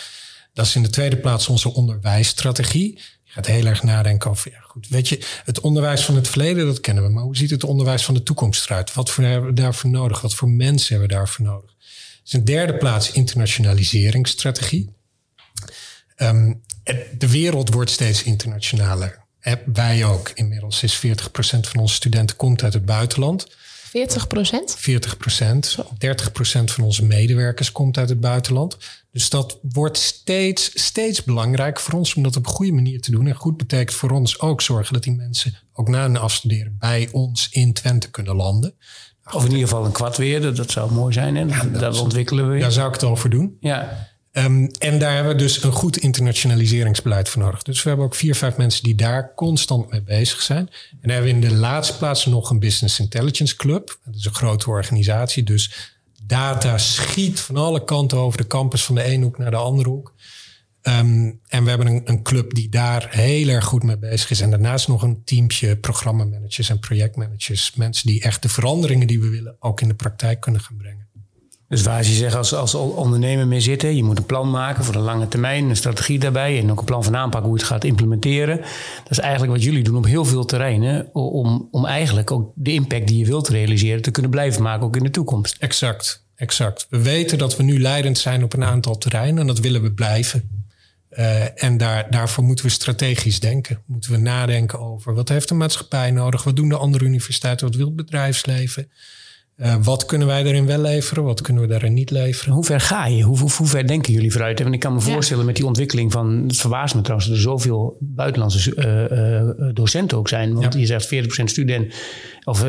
Dat 0.60 0.68
is 0.68 0.76
in 0.76 0.84
de 0.84 0.90
tweede 0.90 1.18
plaats 1.18 1.48
onze 1.48 1.74
onderwijsstrategie. 1.74 2.96
Je 3.24 3.32
gaat 3.32 3.46
heel 3.46 3.66
erg 3.66 3.84
nadenken 3.84 4.30
over, 4.30 4.52
ja 4.52 4.60
goed, 4.60 4.88
weet 4.88 5.08
je, 5.08 5.26
het 5.44 5.60
onderwijs 5.60 6.06
van 6.06 6.16
het 6.16 6.28
verleden, 6.28 6.66
dat 6.66 6.80
kennen 6.80 7.04
we. 7.04 7.10
Maar 7.10 7.24
hoe 7.24 7.38
ziet 7.38 7.50
het 7.50 7.64
onderwijs 7.64 8.06
van 8.06 8.14
de 8.14 8.24
toekomst 8.24 8.66
eruit? 8.66 8.94
Wat 8.94 9.10
voor 9.10 9.24
hebben 9.24 9.50
we 9.50 9.56
daarvoor 9.56 9.90
nodig? 9.90 10.22
Wat 10.22 10.36
voor 10.36 10.50
mensen 10.50 10.90
hebben 10.90 11.10
we 11.10 11.16
daarvoor 11.16 11.46
nodig? 11.46 11.76
Dus 12.24 12.34
in 12.34 12.44
derde 12.44 12.78
plaats 12.78 13.12
internationaliseringsstrategie. 13.12 14.90
Um, 16.18 16.62
de 17.18 17.30
wereld 17.30 17.74
wordt 17.74 17.92
steeds 17.92 18.24
internationaler. 18.24 19.26
Wij 19.66 20.06
ook. 20.06 20.32
Inmiddels 20.34 20.84
is 20.84 20.98
40% 20.98 21.00
van 21.60 21.80
onze 21.80 21.96
studenten 21.96 22.36
komt 22.36 22.64
uit 22.64 22.74
het 22.74 22.86
buitenland. 22.86 23.48
40 23.90 24.28
procent? 24.28 24.76
40 24.78 25.18
procent. 25.18 25.78
30 25.98 26.32
procent 26.32 26.72
van 26.72 26.84
onze 26.84 27.06
medewerkers 27.06 27.72
komt 27.72 27.98
uit 27.98 28.10
het 28.10 28.20
buitenland. 28.20 28.78
Dus 29.12 29.30
dat 29.30 29.60
wordt 29.62 29.98
steeds, 29.98 30.72
steeds 30.74 31.24
belangrijker 31.24 31.84
voor 31.84 31.94
ons 31.94 32.14
om 32.14 32.24
dat 32.24 32.36
op 32.36 32.46
een 32.46 32.52
goede 32.52 32.72
manier 32.72 33.02
te 33.02 33.12
doen. 33.12 33.28
En 33.28 33.36
goed 33.36 33.58
betekent 33.58 33.98
voor 33.98 34.12
ons 34.12 34.40
ook 34.40 34.62
zorgen 34.62 34.94
dat 34.94 35.04
die 35.04 35.16
mensen 35.16 35.58
ook 35.74 35.88
na 35.88 36.02
hun 36.02 36.18
afstuderen 36.18 36.76
bij 36.80 37.10
ons 37.12 37.48
in 37.52 37.74
Twente 37.74 38.10
kunnen 38.12 38.36
landen. 38.36 38.76
Of 39.32 39.44
in 39.44 39.52
ieder 39.52 39.68
geval 39.68 39.86
een 39.86 39.92
kwart 39.92 40.18
weer, 40.18 40.56
dat 40.56 40.72
zou 40.72 40.92
mooi 40.92 41.14
zijn. 41.14 41.38
En 41.38 41.48
ja, 41.48 41.64
dat, 41.64 42.00
ontwikkelen 42.00 42.50
we. 42.50 42.60
Daar 42.60 42.72
zou 42.72 42.88
ik 42.88 42.94
het 42.94 43.04
over 43.04 43.30
doen. 43.30 43.58
Ja. 43.60 44.09
Ehm, 44.32 44.68
en 44.80 45.00
daar 45.00 45.14
hebben 45.16 45.32
we 45.32 45.38
dus 45.38 45.64
een 45.64 45.72
goed 45.72 45.98
internationaliseringsbeleid 45.98 47.30
voor 47.30 47.42
nodig. 47.42 47.62
Dus 47.62 47.84
we 47.84 47.90
hebben 47.90 48.08
ook 48.08 48.16
vier, 48.16 48.36
vijf 48.36 48.58
mensen 48.58 48.84
die 48.84 48.96
daar 48.96 49.34
constant 49.36 49.92
mee 49.92 50.02
bezig 50.02 50.42
zijn. 50.42 50.70
En 50.92 50.98
dan 51.02 51.12
hebben 51.12 51.30
we 51.30 51.36
in 51.36 51.50
de 51.50 51.56
laatste 51.56 51.98
plaats 51.98 52.26
nog 52.26 52.50
een 52.50 52.60
Business 52.60 53.00
Intelligence 53.00 53.56
Club. 53.56 54.00
Dat 54.06 54.16
is 54.16 54.26
een 54.26 54.34
grote 54.34 54.70
organisatie. 54.70 55.44
Dus 55.44 55.94
data 56.24 56.78
schiet 56.78 57.40
van 57.40 57.58
alle 57.58 57.84
kanten 57.84 58.18
over 58.18 58.38
de 58.38 58.48
campus 58.48 58.84
van 58.84 58.96
de 58.96 59.04
ene 59.04 59.24
hoek 59.24 59.38
naar 59.38 59.52
de 59.52 59.58
andere 59.58 59.90
hoek. 59.90 60.14
Ehm, 60.82 61.32
en 61.48 61.64
we 61.64 61.70
hebben 61.70 61.88
een, 61.88 62.02
een, 62.06 62.24
club 62.24 62.54
die 62.54 62.70
daar 62.70 63.08
heel 63.10 63.48
erg 63.48 63.66
goed 63.66 63.84
mee 63.84 63.98
bezig 63.98 64.30
is. 64.30 64.42
En 64.42 64.50
daarnaast 64.50 64.88
nog 64.88 65.02
een 65.02 65.24
teampje 65.24 65.78
programmamanagers 65.78 66.70
en 66.70 66.80
projectmanagers. 66.80 67.76
Mensen 67.76 68.08
die 68.08 68.22
echt 68.22 68.42
de 68.42 68.50
veranderingen 68.50 69.08
die 69.08 69.20
we 69.20 69.30
willen 69.30 69.56
ook 69.60 69.82
in 69.82 69.88
de 69.88 69.94
praktijk 69.94 70.40
kunnen 70.40 70.62
gaan 70.62 70.78
brengen. 70.78 71.09
Dus 71.70 71.82
waar 71.82 72.04
je 72.04 72.14
zegt 72.14 72.36
als, 72.36 72.54
als 72.54 72.76
ondernemer 72.76 73.48
mee 73.48 73.60
zitten, 73.60 73.96
je 73.96 74.04
moet 74.04 74.18
een 74.18 74.26
plan 74.26 74.50
maken 74.50 74.84
voor 74.84 74.94
de 74.94 75.00
lange 75.00 75.28
termijn, 75.28 75.70
een 75.70 75.76
strategie 75.76 76.20
daarbij 76.20 76.60
en 76.60 76.72
ook 76.72 76.80
een 76.80 76.86
plan 76.86 77.04
van 77.04 77.16
aanpak 77.16 77.42
hoe 77.44 77.52
je 77.52 77.58
het 77.58 77.68
gaat 77.68 77.84
implementeren. 77.84 78.58
Dat 79.04 79.12
is 79.12 79.20
eigenlijk 79.20 79.52
wat 79.52 79.64
jullie 79.64 79.84
doen 79.84 79.98
op 79.98 80.06
heel 80.06 80.26
veel 80.26 80.46
terreinen, 80.46 81.10
om, 81.14 81.68
om 81.72 81.86
eigenlijk 81.86 82.32
ook 82.32 82.52
de 82.56 82.74
impact 82.74 83.08
die 83.08 83.18
je 83.18 83.26
wilt 83.26 83.48
realiseren 83.48 84.02
te 84.02 84.12
kunnen 84.12 84.32
blijven 84.32 84.62
maken, 84.62 84.86
ook 84.86 84.96
in 84.96 85.04
de 85.04 85.10
toekomst. 85.10 85.56
Exact, 85.60 86.26
exact. 86.36 86.88
We 86.90 87.02
weten 87.02 87.38
dat 87.38 87.58
we 87.58 87.64
nu 87.64 87.80
leidend 87.80 88.18
zijn 88.18 88.44
op 88.44 88.54
een 88.54 88.64
aantal 88.64 88.98
terreinen 88.98 89.42
en 89.42 89.48
dat 89.48 89.60
willen 89.60 89.82
we 89.82 89.92
blijven. 89.92 90.50
Uh, 91.12 91.64
en 91.64 91.78
daar, 91.78 92.08
daarvoor 92.10 92.44
moeten 92.44 92.66
we 92.66 92.72
strategisch 92.72 93.40
denken. 93.40 93.82
Moeten 93.86 94.12
we 94.12 94.18
nadenken 94.18 94.80
over 94.80 95.14
wat 95.14 95.30
heeft 95.30 95.48
de 95.48 95.54
maatschappij 95.54 96.12
nodig, 96.12 96.44
wat 96.44 96.56
doen 96.56 96.70
de 96.70 96.78
andere 96.78 97.06
universiteiten, 97.06 97.68
wat 97.68 97.76
wil 97.76 97.86
het 97.86 97.96
bedrijfsleven. 97.96 98.90
Uh, 99.62 99.76
wat 99.82 100.06
kunnen 100.06 100.28
wij 100.28 100.44
daarin 100.44 100.66
wel 100.66 100.82
leveren? 100.82 101.24
Wat 101.24 101.42
kunnen 101.42 101.64
we 101.64 101.70
daarin 101.70 101.94
niet 101.94 102.12
leveren? 102.12 102.54
Hoe 102.54 102.66
ver 102.66 102.80
ga 102.80 103.06
je? 103.06 103.24
Hoe, 103.24 103.40
hoe, 103.40 103.50
hoe 103.58 103.68
ver 103.68 103.88
denken 103.88 104.14
jullie 104.14 104.32
vooruit? 104.32 104.60
En 104.60 104.74
ik 104.74 104.80
kan 104.80 104.94
me 104.94 105.00
voorstellen 105.00 105.46
met 105.46 105.56
die 105.56 105.66
ontwikkeling 105.66 106.12
van... 106.12 106.44
Het 106.48 106.58
verbaast 106.58 106.96
me 106.96 107.02
trouwens 107.02 107.30
dat 107.30 107.38
er 107.38 107.44
zoveel 107.44 107.98
buitenlandse 108.00 108.76
uh, 108.76 109.68
uh, 109.68 109.74
docenten 109.74 110.18
ook 110.18 110.28
zijn. 110.28 110.54
Want 110.54 110.74
je 110.74 110.86
zegt 110.86 111.16
40% 111.16 111.44
student 111.44 111.94
of 112.44 112.64
30% 112.64 112.66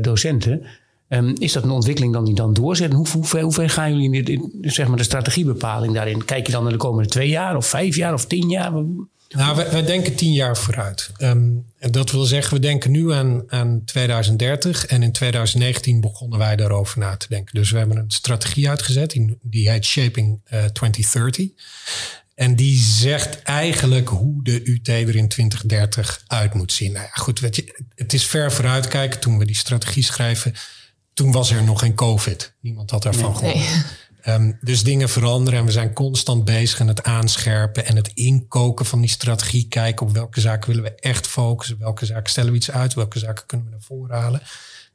docenten. 0.00 0.66
Um, 1.08 1.34
is 1.38 1.52
dat 1.52 1.62
een 1.62 1.70
ontwikkeling 1.70 2.12
dan 2.12 2.24
die 2.24 2.34
dan 2.34 2.54
doorzet? 2.54 2.92
Hoe, 2.92 3.06
hoe, 3.12 3.24
ver, 3.24 3.42
hoe 3.42 3.52
ver 3.52 3.70
gaan 3.70 4.00
jullie 4.00 4.22
in, 4.22 4.52
in, 4.60 4.70
zeg 4.70 4.88
maar 4.88 4.96
de 4.96 5.02
strategiebepaling 5.02 5.94
daarin? 5.94 6.24
Kijk 6.24 6.46
je 6.46 6.52
dan 6.52 6.62
naar 6.62 6.72
de 6.72 6.78
komende 6.78 7.08
twee 7.08 7.28
jaar 7.28 7.56
of 7.56 7.66
vijf 7.66 7.96
jaar 7.96 8.12
of 8.12 8.26
tien 8.26 8.48
jaar? 8.48 8.72
Nou, 9.28 9.56
wij, 9.70 9.84
denken 9.84 10.14
tien 10.14 10.32
jaar 10.32 10.56
vooruit. 10.56 11.10
Um, 11.18 11.64
dat 11.90 12.10
wil 12.10 12.24
zeggen, 12.24 12.54
we 12.54 12.60
denken 12.60 12.90
nu 12.90 13.12
aan, 13.12 13.42
aan 13.46 13.82
2030 13.84 14.86
en 14.86 15.02
in 15.02 15.12
2019 15.12 16.00
begonnen 16.00 16.38
wij 16.38 16.56
daarover 16.56 16.98
na 16.98 17.16
te 17.16 17.26
denken. 17.28 17.54
Dus 17.54 17.70
we 17.70 17.78
hebben 17.78 17.96
een 17.96 18.10
strategie 18.10 18.68
uitgezet, 18.68 19.10
die, 19.10 19.38
die 19.42 19.70
heet 19.70 19.84
Shaping 19.84 20.40
uh, 20.52 20.64
eh, 20.64 20.70
2030. 20.70 21.48
En 22.34 22.56
die 22.56 22.76
zegt 22.76 23.42
eigenlijk 23.42 24.08
hoe 24.08 24.44
de 24.44 24.60
UT 24.64 24.88
er 24.88 25.16
in 25.16 25.28
2030 25.28 26.22
uit 26.26 26.54
moet 26.54 26.72
zien. 26.72 26.92
Nou 26.92 27.04
ja, 27.04 27.12
goed, 27.12 27.40
weet 27.40 27.56
je, 27.56 27.84
het 27.94 28.12
is 28.12 28.26
ver 28.26 28.52
vooruitkijken. 28.52 29.20
Toen 29.20 29.38
we 29.38 29.44
die 29.44 29.56
strategie 29.56 30.04
schrijven, 30.04 30.54
toen 31.14 31.32
was 31.32 31.50
er 31.50 31.62
nog 31.62 31.80
geen 31.80 31.94
COVID. 31.94 32.54
Niemand 32.60 32.90
had 32.90 33.02
daarvan 33.02 33.36
gehoord. 33.36 33.54
Nee. 33.54 33.82
Ehm, 34.24 34.52
dus 34.60 34.82
dingen 34.82 35.08
veranderen 35.08 35.58
en 35.58 35.64
we 35.64 35.72
zijn 35.72 35.92
constant 35.92 36.44
bezig 36.44 36.80
aan 36.80 36.88
het 36.88 37.02
aanscherpen 37.02 37.86
en 37.86 37.96
het 37.96 38.10
inkoken 38.14 38.86
van 38.86 39.00
die 39.00 39.10
strategie. 39.10 39.68
Kijken 39.68 40.06
op 40.06 40.12
welke 40.12 40.40
zaken 40.40 40.68
willen 40.68 40.82
we 40.84 40.94
echt 40.94 41.26
focussen, 41.26 41.78
welke 41.78 42.06
zaken 42.06 42.30
stellen 42.30 42.50
we 42.50 42.56
iets 42.56 42.70
uit, 42.70 42.94
welke 42.94 43.18
zaken 43.18 43.46
kunnen 43.46 43.66
we 43.66 43.72
naar 43.72 43.82
voren 43.82 44.16
halen. 44.16 44.42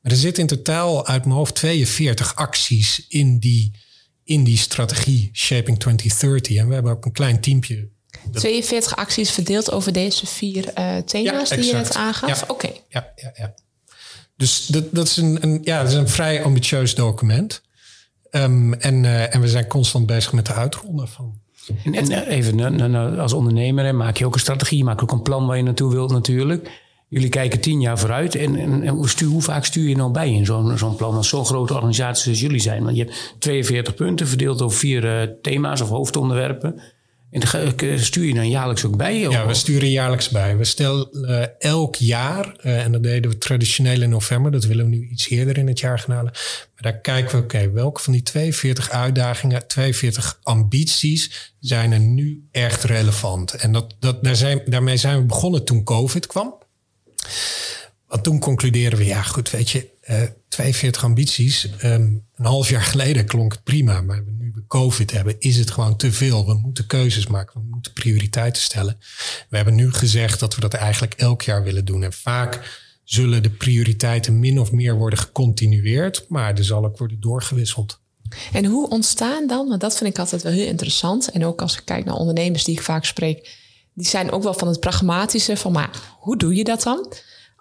Maar 0.01 0.11
er 0.11 0.17
zitten 0.17 0.43
in 0.43 0.49
totaal 0.49 1.07
uit 1.07 1.25
mijn 1.25 1.35
hoofd 1.35 1.55
42 1.55 2.35
acties 2.35 3.05
in 3.07 3.39
die, 3.39 3.71
in 4.23 4.43
die 4.43 4.57
strategie 4.57 5.29
Shaping 5.33 5.79
2030. 5.79 6.57
En 6.57 6.67
we 6.67 6.73
hebben 6.73 6.91
ook 6.91 7.05
een 7.05 7.11
klein 7.11 7.41
teampje. 7.41 7.87
42 8.31 8.95
acties 8.95 9.31
verdeeld 9.31 9.71
over 9.71 9.93
deze 9.93 10.25
vier 10.25 10.71
uh, 10.77 10.97
thema's 10.97 11.49
die 11.49 11.65
je 11.65 11.73
net 11.73 11.95
aangaf? 11.95 12.39
Ja, 12.39 12.45
Oké. 12.47 12.69
Ja, 12.87 13.11
ja, 13.15 13.31
ja. 13.35 13.53
Dus 14.35 14.65
dat, 14.65 14.83
dat, 14.91 15.07
is 15.07 15.17
een, 15.17 15.37
een, 15.41 15.59
ja, 15.63 15.81
dat 15.81 15.91
is 15.91 15.97
een 15.97 16.09
vrij 16.09 16.43
ambitieus 16.43 16.95
document. 16.95 17.61
Um, 18.31 18.73
en, 18.73 19.03
uh, 19.03 19.35
en 19.35 19.41
we 19.41 19.47
zijn 19.47 19.67
constant 19.67 20.05
bezig 20.05 20.33
met 20.33 20.45
de 20.45 20.53
uitronden 20.53 21.07
van. 21.07 21.33
En, 21.83 21.93
en 21.93 22.11
eh, 22.11 22.37
even, 22.37 23.17
als 23.19 23.33
ondernemer 23.33 23.95
maak 23.95 24.17
je 24.17 24.25
ook 24.25 24.33
een 24.33 24.39
strategie, 24.39 24.77
je 24.77 24.83
maakt 24.83 25.01
ook 25.01 25.11
een 25.11 25.21
plan 25.21 25.47
waar 25.47 25.57
je 25.57 25.63
naartoe 25.63 25.91
wilt 25.91 26.11
natuurlijk. 26.11 26.87
Jullie 27.07 27.29
kijken 27.29 27.59
tien 27.59 27.81
jaar 27.81 27.99
vooruit. 27.99 28.35
En, 28.35 28.87
hoe, 28.87 29.09
stuur, 29.09 29.27
hoe, 29.27 29.41
vaak 29.41 29.65
stuur 29.65 29.89
je 29.89 29.95
nou 29.95 30.11
bij 30.11 30.33
in 30.33 30.45
zo'n 30.45 30.77
zo'n 30.77 30.95
plan 30.95 31.15
als 31.15 31.29
zo'n 31.29 31.45
grote 31.45 31.73
organisatie 31.73 32.31
als 32.31 32.39
jullie 32.39 32.59
zijn? 32.59 32.83
Want 32.83 32.95
je 32.95 33.03
hebt 33.03 33.35
42 33.39 33.93
punten 33.93 34.27
verdeeld 34.27 34.61
over 34.61 34.77
vier 34.77 35.03
uh, 35.03 35.35
thema's 35.41 35.81
of 35.81 35.89
hoofdonderwerpen. 35.89 36.81
En 37.31 37.99
stuur 37.99 38.25
je 38.25 38.33
dan 38.33 38.49
jaarlijks 38.49 38.85
ook 38.85 38.97
bij? 38.97 39.19
Ja, 39.19 39.47
we 39.47 39.53
sturen 39.53 39.89
jaarlijks 39.89 40.29
bij. 40.29 40.57
We 40.57 40.63
stellen 40.63 41.09
uh, 41.11 41.43
elk 41.59 41.95
jaar, 41.95 42.55
uh, 42.63 42.83
en 42.83 42.91
dat 42.91 43.03
deden 43.03 43.31
we 43.31 43.37
traditioneel 43.37 44.01
in 44.01 44.09
november, 44.09 44.51
dat 44.51 44.63
willen 44.63 44.85
we 44.85 44.91
nu 44.91 45.07
iets 45.07 45.29
eerder 45.29 45.57
in 45.57 45.67
het 45.67 45.79
jaar 45.79 45.99
gaan 45.99 46.15
halen. 46.15 46.31
Maar 46.73 46.91
daar 46.91 46.99
kijken 46.99 47.37
we, 47.37 47.43
oké, 47.43 47.71
welke 47.71 48.01
van 48.01 48.13
die 48.13 48.23
42 48.23 48.89
uitdagingen, 48.89 49.67
42 49.67 50.39
ambities 50.43 51.53
zijn 51.59 51.91
er 51.91 51.99
nu 51.99 52.47
echt 52.51 52.83
relevant? 52.83 53.53
En 53.53 53.71
dat, 53.71 53.95
dat, 53.99 54.23
daar 54.23 54.35
zijn, 54.35 54.61
daarmee 54.65 54.97
zijn 54.97 55.17
we 55.17 55.25
begonnen 55.25 55.63
toen 55.65 55.83
COVID 55.83 56.27
kwam. 56.27 56.55
Want 58.07 58.23
toen 58.23 58.39
concluderen 58.39 58.97
we, 58.97 59.05
ja 59.05 59.21
goed, 59.21 59.49
weet 59.49 59.69
je, 59.69 59.89
uh, 60.09 60.23
eh, 60.23 60.29
42 60.47 61.03
ambities. 61.03 61.69
Um, 61.83 62.25
een 62.35 62.45
half 62.45 62.69
jaar 62.69 62.81
geleden 62.81 63.25
klonk 63.25 63.51
het 63.51 63.63
prima, 63.63 64.01
maar 64.01 64.23
nu 64.37 64.51
we 64.53 64.63
COVID 64.67 65.11
hebben, 65.11 65.35
is 65.39 65.57
het 65.57 65.71
gewoon 65.71 65.95
te 65.95 66.11
veel. 66.11 66.45
We 66.45 66.53
moeten 66.53 66.87
keuzes 66.87 67.27
maken, 67.27 67.61
we 67.61 67.67
moeten 67.69 67.93
prioriteiten 67.93 68.61
stellen. 68.61 68.97
We 69.49 69.55
hebben 69.55 69.75
nu 69.75 69.93
gezegd 69.93 70.39
dat 70.39 70.55
we 70.55 70.61
dat 70.61 70.73
eigenlijk 70.73 71.13
elk 71.13 71.41
jaar 71.41 71.63
willen 71.63 71.85
doen. 71.85 72.03
En 72.03 72.13
vaak 72.13 72.77
zullen 73.03 73.43
de 73.43 73.49
prioriteiten 73.49 74.39
min 74.39 74.59
of 74.59 74.71
meer 74.71 74.95
worden 74.95 75.19
gecontinueerd, 75.19 76.25
maar 76.27 76.57
er 76.57 76.63
zal 76.63 76.85
ook 76.85 76.97
worden 76.97 77.19
doorgewisseld. 77.19 77.99
En 78.53 78.65
hoe 78.65 78.89
ontstaan 78.89 79.47
dan, 79.47 79.67
want 79.67 79.81
dat 79.81 79.97
vind 79.97 80.09
ik 80.09 80.19
altijd 80.19 80.43
wel 80.43 80.51
heel 80.51 80.67
interessant. 80.67 81.31
En 81.31 81.45
ook 81.45 81.61
als 81.61 81.77
ik 81.77 81.85
kijk 81.85 82.05
naar 82.05 82.15
ondernemers 82.15 82.63
die 82.63 82.75
ik 82.75 82.81
vaak 82.81 83.05
spreek, 83.05 83.57
die 83.93 84.07
zijn 84.07 84.31
ook 84.31 84.43
wel 84.43 84.53
van 84.53 84.67
het 84.67 84.79
pragmatische 84.79 85.57
van, 85.57 85.71
maar 85.71 85.89
hoe 86.19 86.37
doe 86.37 86.55
je 86.55 86.63
dat 86.63 86.83
dan? 86.83 87.13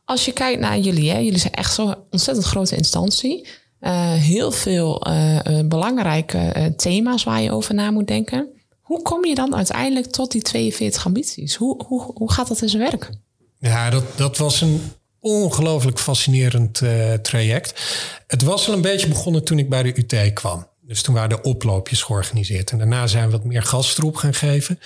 Als 0.09 0.25
je 0.25 0.33
kijkt 0.33 0.61
naar 0.61 0.79
jullie, 0.79 1.11
hè, 1.11 1.19
jullie 1.19 1.39
zijn 1.39 1.53
echt 1.53 1.75
zo'n 1.75 1.95
ontzettend 2.11 2.47
grote 2.47 2.77
instantie. 2.77 3.47
Uh, 3.81 4.13
heel 4.13 4.51
veel 4.53 5.09
uh, 5.09 5.41
belangrijke 5.65 6.73
thema's 6.77 7.25
waar 7.25 7.41
je 7.41 7.53
over 7.53 7.75
na 7.75 7.91
moet 7.91 8.07
denken. 8.07 8.49
Hoe 8.81 9.03
kom 9.03 9.25
je 9.25 9.35
dan 9.35 9.57
uiteindelijk 9.57 10.07
tot 10.07 10.31
die 10.31 10.43
42 10.43 11.07
ambities? 11.07 11.55
Hoe, 11.55 11.85
hoe, 11.87 12.11
hoe 12.15 12.33
gaat 12.33 12.49
dat 12.49 12.63
in 12.63 12.69
zijn 12.69 12.83
werk? 12.83 13.11
Ja, 13.59 13.91
dat, 13.91 14.05
dat 14.17 14.37
was 14.37 14.61
een 14.61 14.81
ongelooflijk 15.21 15.99
fascinerend 15.99 16.83
traject. 17.23 17.81
Het 18.27 18.43
was 18.43 18.69
al 18.69 18.75
een 18.75 18.81
beetje 18.81 19.09
begonnen 19.09 19.45
toen 19.45 19.59
ik 19.59 19.69
bij 19.69 19.83
de 19.83 19.93
UT 19.97 20.33
kwam. 20.33 20.67
Dus 20.81 21.03
toen 21.03 21.15
waren 21.15 21.29
de 21.29 21.43
oploopjes 21.43 22.03
georganiseerd. 22.03 22.71
En 22.71 22.79
daarna 22.79 23.07
zijn 23.07 23.25
we 23.25 23.33
wat 23.33 23.45
meer 23.45 23.63
gas 23.63 23.99
erop 23.99 24.17
gaan 24.17 24.35
geven. 24.35 24.79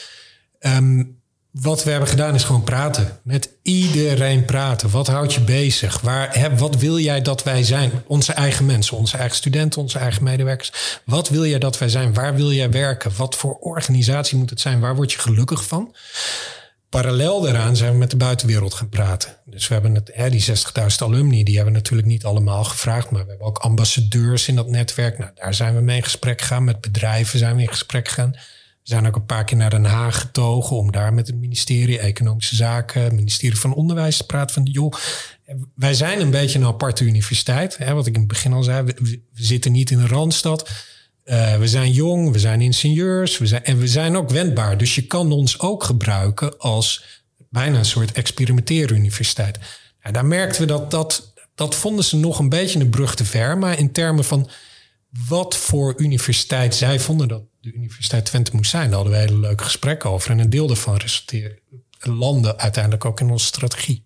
Um, 0.60 1.21
wat 1.52 1.84
we 1.84 1.90
hebben 1.90 2.08
gedaan 2.08 2.34
is 2.34 2.44
gewoon 2.44 2.62
praten. 2.62 3.18
Met 3.22 3.50
iedereen 3.62 4.44
praten. 4.44 4.90
Wat 4.90 5.06
houdt 5.06 5.34
je 5.34 5.40
bezig? 5.40 6.00
Waar, 6.00 6.38
hè, 6.38 6.56
wat 6.56 6.76
wil 6.76 6.98
jij 6.98 7.22
dat 7.22 7.42
wij 7.42 7.64
zijn? 7.64 7.90
Onze 8.06 8.32
eigen 8.32 8.66
mensen, 8.66 8.96
onze 8.96 9.16
eigen 9.16 9.36
studenten, 9.36 9.80
onze 9.80 9.98
eigen 9.98 10.24
medewerkers. 10.24 11.00
Wat 11.04 11.28
wil 11.28 11.46
jij 11.46 11.58
dat 11.58 11.78
wij 11.78 11.88
zijn? 11.88 12.14
Waar 12.14 12.34
wil 12.34 12.52
jij 12.52 12.70
werken? 12.70 13.12
Wat 13.16 13.36
voor 13.36 13.54
organisatie 13.54 14.38
moet 14.38 14.50
het 14.50 14.60
zijn? 14.60 14.80
Waar 14.80 14.94
word 14.94 15.12
je 15.12 15.18
gelukkig 15.18 15.64
van? 15.64 15.94
Parallel 16.88 17.40
daaraan 17.40 17.76
zijn 17.76 17.92
we 17.92 17.98
met 17.98 18.10
de 18.10 18.16
buitenwereld 18.16 18.74
gaan 18.74 18.88
praten. 18.88 19.36
Dus 19.44 19.68
we 19.68 19.74
hebben 19.74 19.94
het, 19.94 20.12
die 20.30 20.44
60.000 20.44 20.54
alumni, 20.98 21.44
die 21.44 21.54
hebben 21.54 21.72
we 21.72 21.78
natuurlijk 21.78 22.08
niet 22.08 22.24
allemaal 22.24 22.64
gevraagd. 22.64 23.10
Maar 23.10 23.22
we 23.22 23.28
hebben 23.28 23.46
ook 23.46 23.58
ambassadeurs 23.58 24.48
in 24.48 24.56
dat 24.56 24.68
netwerk. 24.68 25.18
Nou, 25.18 25.30
daar 25.34 25.54
zijn 25.54 25.74
we 25.74 25.80
mee 25.80 25.96
in 25.96 26.02
gesprek 26.02 26.40
gegaan. 26.40 26.64
Met 26.64 26.80
bedrijven 26.80 27.38
zijn 27.38 27.56
we 27.56 27.62
in 27.62 27.68
gesprek 27.68 28.08
gegaan. 28.08 28.36
We 28.82 28.88
zijn 28.88 29.06
ook 29.06 29.16
een 29.16 29.26
paar 29.26 29.44
keer 29.44 29.56
naar 29.56 29.70
Den 29.70 29.84
Haag 29.84 30.20
getogen 30.20 30.76
om 30.76 30.92
daar 30.92 31.14
met 31.14 31.26
het 31.26 31.36
ministerie 31.36 31.98
Economische 31.98 32.56
Zaken, 32.56 33.02
het 33.02 33.12
ministerie 33.12 33.58
van 33.58 33.74
Onderwijs 33.74 34.16
te 34.16 34.26
praten 34.26 34.54
van 34.54 34.64
joh, 34.64 34.92
wij 35.74 35.94
zijn 35.94 36.20
een 36.20 36.30
beetje 36.30 36.58
een 36.58 36.64
aparte 36.64 37.04
universiteit. 37.04 37.76
Hè, 37.76 37.94
wat 37.94 38.06
ik 38.06 38.14
in 38.14 38.20
het 38.20 38.28
begin 38.28 38.52
al 38.52 38.62
zei, 38.62 38.82
we, 38.84 39.22
zitten 39.34 39.72
niet 39.72 39.90
in 39.90 39.98
een 39.98 40.08
randstad. 40.08 40.70
Uh, 41.24 41.56
we 41.56 41.68
zijn 41.68 41.92
jong, 41.92 42.32
we 42.32 42.38
zijn 42.38 42.60
ingenieurs 42.60 43.38
we 43.38 43.46
zijn, 43.46 43.64
en 43.64 43.78
we 43.78 43.88
zijn 43.88 44.16
ook 44.16 44.30
wendbaar. 44.30 44.78
Dus 44.78 44.94
je 44.94 45.06
kan 45.06 45.32
ons 45.32 45.60
ook 45.60 45.84
gebruiken 45.84 46.58
als 46.58 47.04
bijna 47.50 47.78
een 47.78 47.84
soort 47.84 48.12
experimenteeruniversiteit. 48.12 49.58
Daar 50.10 50.26
merkten 50.26 50.60
we 50.60 50.66
dat, 50.66 50.90
dat 50.90 51.32
dat 51.54 51.74
vonden 51.74 52.04
ze 52.04 52.16
nog 52.16 52.38
een 52.38 52.48
beetje 52.48 52.80
een 52.80 52.90
brug 52.90 53.14
te 53.14 53.24
ver. 53.24 53.58
Maar 53.58 53.78
in 53.78 53.92
termen 53.92 54.24
van 54.24 54.48
wat 55.28 55.56
voor 55.56 55.94
universiteit 55.96 56.74
zij 56.74 57.00
vonden 57.00 57.28
dat 57.28 57.42
de 57.62 57.72
Universiteit 57.72 58.24
Twente 58.24 58.50
moest 58.54 58.70
zijn, 58.70 58.86
daar 58.86 58.94
hadden 58.94 59.12
we 59.12 59.18
hele 59.18 59.38
leuke 59.38 59.64
gesprekken 59.64 60.10
over. 60.10 60.30
En 60.30 60.38
een 60.38 60.50
deel 60.50 60.66
daarvan 60.66 60.96
resulteerde 60.96 61.58
landen 61.98 62.58
uiteindelijk 62.58 63.04
ook 63.04 63.20
in 63.20 63.30
onze 63.30 63.46
strategie. 63.46 64.04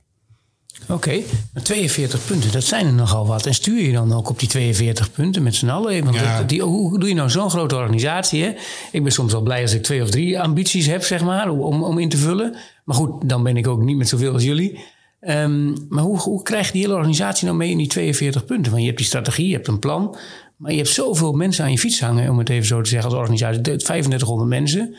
Oké, 0.88 1.20
42 1.62 2.26
punten, 2.26 2.52
dat 2.52 2.64
zijn 2.64 2.86
er 2.86 2.92
nogal 2.92 3.26
wat. 3.26 3.46
En 3.46 3.54
stuur 3.54 3.82
je 3.82 3.92
dan 3.92 4.12
ook 4.12 4.28
op 4.28 4.38
die 4.38 4.48
42 4.48 5.12
punten 5.12 5.42
met 5.42 5.54
z'n 5.54 5.68
allen? 5.68 6.04
Want 6.04 6.16
ja. 6.16 6.42
die, 6.42 6.62
hoe 6.62 6.98
doe 6.98 7.08
je 7.08 7.14
nou 7.14 7.30
zo'n 7.30 7.50
grote 7.50 7.76
organisatie? 7.76 8.42
Hè? 8.42 8.54
Ik 8.92 9.02
ben 9.02 9.12
soms 9.12 9.32
wel 9.32 9.42
blij 9.42 9.62
als 9.62 9.72
ik 9.72 9.82
twee 9.82 10.02
of 10.02 10.10
drie 10.10 10.40
ambities 10.40 10.86
heb, 10.86 11.04
zeg 11.04 11.22
maar, 11.22 11.50
om, 11.50 11.82
om 11.82 11.98
in 11.98 12.08
te 12.08 12.16
vullen. 12.16 12.56
Maar 12.84 12.96
goed, 12.96 13.28
dan 13.28 13.42
ben 13.42 13.56
ik 13.56 13.66
ook 13.66 13.82
niet 13.82 13.96
met 13.96 14.08
zoveel 14.08 14.32
als 14.32 14.42
jullie. 14.42 14.78
Um, 15.20 15.86
maar 15.88 16.02
hoe, 16.02 16.18
hoe 16.18 16.42
krijg 16.42 16.66
je 16.66 16.72
die 16.72 16.82
hele 16.82 16.94
organisatie 16.94 17.46
nou 17.46 17.56
mee 17.56 17.70
in 17.70 17.78
die 17.78 17.86
42 17.86 18.44
punten? 18.44 18.70
Want 18.70 18.80
je 18.80 18.86
hebt 18.86 18.98
die 18.98 19.06
strategie, 19.06 19.46
je 19.48 19.54
hebt 19.54 19.68
een 19.68 19.78
plan. 19.78 20.16
Maar 20.56 20.70
je 20.70 20.76
hebt 20.76 20.88
zoveel 20.88 21.32
mensen 21.32 21.64
aan 21.64 21.70
je 21.70 21.78
fiets 21.78 22.00
hangen, 22.00 22.30
om 22.30 22.38
het 22.38 22.48
even 22.48 22.66
zo 22.66 22.80
te 22.80 22.88
zeggen, 22.88 23.10
als 23.10 23.18
organisatie. 23.18 23.60
3500 23.60 24.48
mensen. 24.48 24.96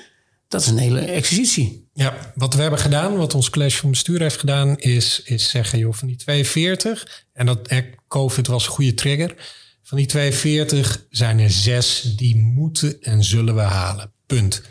Dat 0.47 0.61
is 0.61 0.67
een 0.67 0.77
hele 0.77 0.99
exercitie. 0.99 1.87
Ja, 1.93 2.31
wat 2.35 2.53
we 2.53 2.61
hebben 2.61 2.79
gedaan, 2.79 3.17
wat 3.17 3.35
ons 3.35 3.49
college 3.49 3.77
van 3.77 3.89
bestuur 3.89 4.21
heeft 4.21 4.39
gedaan, 4.39 4.77
is, 4.77 5.21
is 5.23 5.49
zeggen, 5.49 5.79
joh, 5.79 5.93
van 5.93 6.07
die 6.07 6.17
42, 6.17 7.25
en 7.33 7.45
dat 7.45 7.69
COVID 8.07 8.47
was 8.47 8.65
een 8.65 8.71
goede 8.71 8.93
trigger. 8.93 9.35
Van 9.83 9.97
die 9.97 10.07
42 10.07 11.05
zijn 11.09 11.39
er 11.39 11.51
zes 11.51 12.13
die 12.15 12.35
moeten 12.35 13.01
en 13.01 13.23
zullen 13.23 13.55
we 13.55 13.61
halen. 13.61 14.11
Punt. 14.25 14.61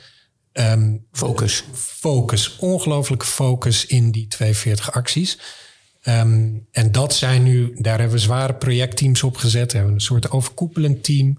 Um, 0.52 1.06
focus. 1.12 1.64
Focus. 1.72 2.56
Ongelooflijke 2.56 3.26
focus 3.26 3.86
in 3.86 4.10
die 4.10 4.26
42 4.26 4.92
acties. 4.92 5.38
Um, 6.08 6.66
en 6.70 6.92
dat 6.92 7.14
zijn 7.14 7.42
nu, 7.42 7.74
daar 7.78 7.98
hebben 7.98 8.16
we 8.16 8.22
zware 8.22 8.54
projectteams 8.54 9.22
op 9.22 9.36
gezet. 9.36 9.72
We 9.72 9.76
hebben 9.76 9.94
een 9.94 10.00
soort 10.00 10.30
overkoepelend 10.30 11.04
team 11.04 11.38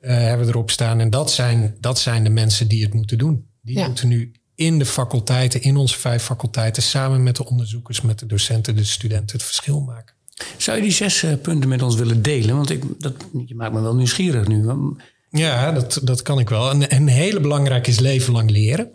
uh, 0.00 0.10
hebben 0.10 0.46
we 0.46 0.52
erop 0.52 0.70
staan. 0.70 1.00
En 1.00 1.10
dat 1.10 1.32
zijn, 1.32 1.76
dat 1.80 1.98
zijn 1.98 2.24
de 2.24 2.30
mensen 2.30 2.68
die 2.68 2.82
het 2.82 2.94
moeten 2.94 3.18
doen. 3.18 3.46
Die 3.62 3.86
moeten 3.86 4.08
nu 4.08 4.32
in 4.54 4.78
de 4.78 4.86
faculteiten, 4.86 5.62
in 5.62 5.76
onze 5.76 5.98
vijf 5.98 6.22
faculteiten, 6.22 6.82
samen 6.82 7.22
met 7.22 7.36
de 7.36 7.46
onderzoekers, 7.46 8.00
met 8.00 8.18
de 8.18 8.26
docenten, 8.26 8.76
de 8.76 8.84
studenten 8.84 9.36
het 9.36 9.46
verschil 9.46 9.80
maken. 9.80 10.14
Zou 10.56 10.76
je 10.76 10.82
die 10.82 10.92
zes 10.92 11.22
uh, 11.22 11.32
punten 11.42 11.68
met 11.68 11.82
ons 11.82 11.94
willen 11.94 12.22
delen? 12.22 12.56
Want 12.56 12.70
ik, 12.70 12.84
dat, 12.98 13.14
je 13.46 13.54
maakt 13.54 13.72
me 13.72 13.80
wel 13.80 13.94
nieuwsgierig 13.94 14.48
nu. 14.48 14.64
Ja, 15.30 15.72
dat, 15.72 16.00
dat 16.02 16.22
kan 16.22 16.38
ik 16.38 16.48
wel. 16.48 16.70
Een, 16.70 16.94
een 16.94 17.08
hele 17.08 17.40
belangrijke 17.40 17.90
is 17.90 17.98
leven 17.98 18.32
lang 18.32 18.50
leren. 18.50 18.90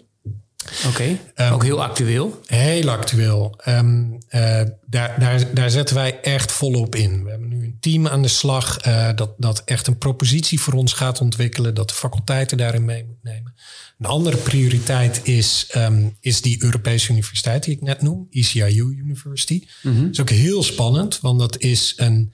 Oké, 0.88 1.19
ehm, 1.34 1.54
ook 1.54 1.63
heel 1.63 1.84
actueel. 1.84 2.41
Heel 2.45 2.89
actueel. 2.89 3.60
Um, 3.67 4.17
uh, 4.30 4.62
daar, 4.86 5.19
daar, 5.19 5.54
daar 5.54 5.69
zetten 5.69 5.95
wij 5.95 6.21
echt 6.21 6.51
volop 6.51 6.95
in. 6.95 7.23
We 7.23 7.30
hebben 7.30 7.49
nu 7.49 7.63
een 7.63 7.78
team 7.80 8.08
aan 8.08 8.21
de 8.21 8.28
slag 8.28 8.88
uh, 8.88 9.10
dat, 9.15 9.34
dat 9.38 9.62
echt 9.65 9.88
een 9.88 9.97
propositie 9.97 10.60
voor 10.60 10.73
ons 10.73 10.93
gaat 10.93 11.21
ontwikkelen, 11.21 11.73
dat 11.73 11.89
de 11.89 11.95
faculteiten 11.95 12.58
daarin 12.58 12.86
mee 12.86 13.06
moet 13.06 13.23
nemen. 13.23 13.54
Een 13.99 14.06
andere 14.06 14.38
prioriteit 14.38 15.19
is, 15.23 15.71
um, 15.75 16.17
is 16.19 16.41
die 16.41 16.63
Europese 16.63 17.12
universiteit 17.12 17.63
die 17.63 17.75
ik 17.75 17.82
net 17.82 18.01
noem, 18.01 18.28
ECIU 18.30 18.95
University. 18.97 19.67
Mm 19.82 19.91
-hmm. 19.93 20.01
Dat 20.01 20.12
is 20.12 20.21
ook 20.21 20.30
heel 20.30 20.63
spannend, 20.63 21.19
want 21.19 21.39
dat 21.39 21.58
is 21.58 21.93
een, 21.95 22.34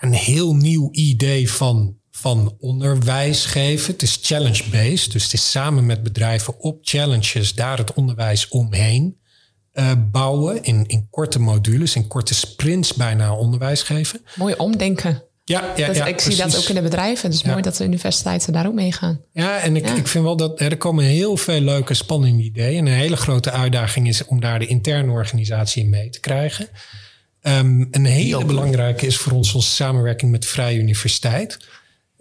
een 0.00 0.12
heel 0.12 0.54
nieuw 0.54 0.88
idee 0.92 1.50
van 1.50 1.96
van 2.16 2.56
onderwijs 2.58 3.44
geven. 3.44 3.92
Het 3.92 4.02
is 4.02 4.18
challenge-based, 4.22 5.12
dus 5.12 5.22
het 5.22 5.32
is 5.32 5.50
samen 5.50 5.86
met 5.86 6.02
bedrijven 6.02 6.60
op 6.60 6.78
challenges 6.82 7.54
daar 7.54 7.78
het 7.78 7.94
onderwijs 7.94 8.48
omheen 8.48 9.18
uh, 9.74 9.92
bouwen. 10.10 10.62
In, 10.62 10.84
in 10.86 11.06
korte 11.10 11.38
modules, 11.38 11.94
in 11.94 12.06
korte 12.06 12.34
sprints 12.34 12.94
bijna 12.94 13.34
onderwijs 13.34 13.82
geven. 13.82 14.20
Mooi 14.34 14.54
omdenken. 14.54 15.22
Ja, 15.44 15.72
ja, 15.76 15.92
ja 15.92 16.06
ik 16.06 16.20
zie 16.20 16.36
dat 16.36 16.56
ook 16.56 16.68
in 16.68 16.74
de 16.74 16.82
bedrijven. 16.82 17.26
Het 17.26 17.34
is 17.34 17.42
mooi 17.42 17.62
dat 17.62 17.76
de 17.76 17.84
universiteiten 17.84 18.52
daar 18.52 18.66
ook 18.66 18.74
meegaan. 18.74 19.20
Ja, 19.32 19.58
en 19.58 19.76
ik, 19.76 19.88
ik 19.88 20.06
vind 20.06 20.24
wel 20.24 20.36
dat 20.36 20.60
er 20.60 20.76
komen 20.76 21.04
heel 21.04 21.36
veel 21.36 21.60
leuke, 21.60 21.94
spannende 21.94 22.42
ideeën. 22.42 22.78
En 22.78 22.92
een 22.92 22.98
hele 22.98 23.16
grote 23.16 23.50
uitdaging 23.50 24.08
is 24.08 24.24
om 24.24 24.40
daar 24.40 24.58
de 24.58 24.66
interne 24.66 25.10
organisatie 25.10 25.82
in 25.82 25.90
mee 25.90 26.10
te 26.10 26.20
krijgen. 26.20 26.68
Um, 27.42 27.88
een 27.90 28.04
hele 28.04 28.44
belangrijke 28.44 29.06
is 29.06 29.16
voor 29.16 29.32
ons 29.32 29.54
onze 29.54 29.70
samenwerking 29.70 30.30
met 30.30 30.42
de 30.42 30.48
Vrije 30.48 30.78
Universiteit. 30.78 31.58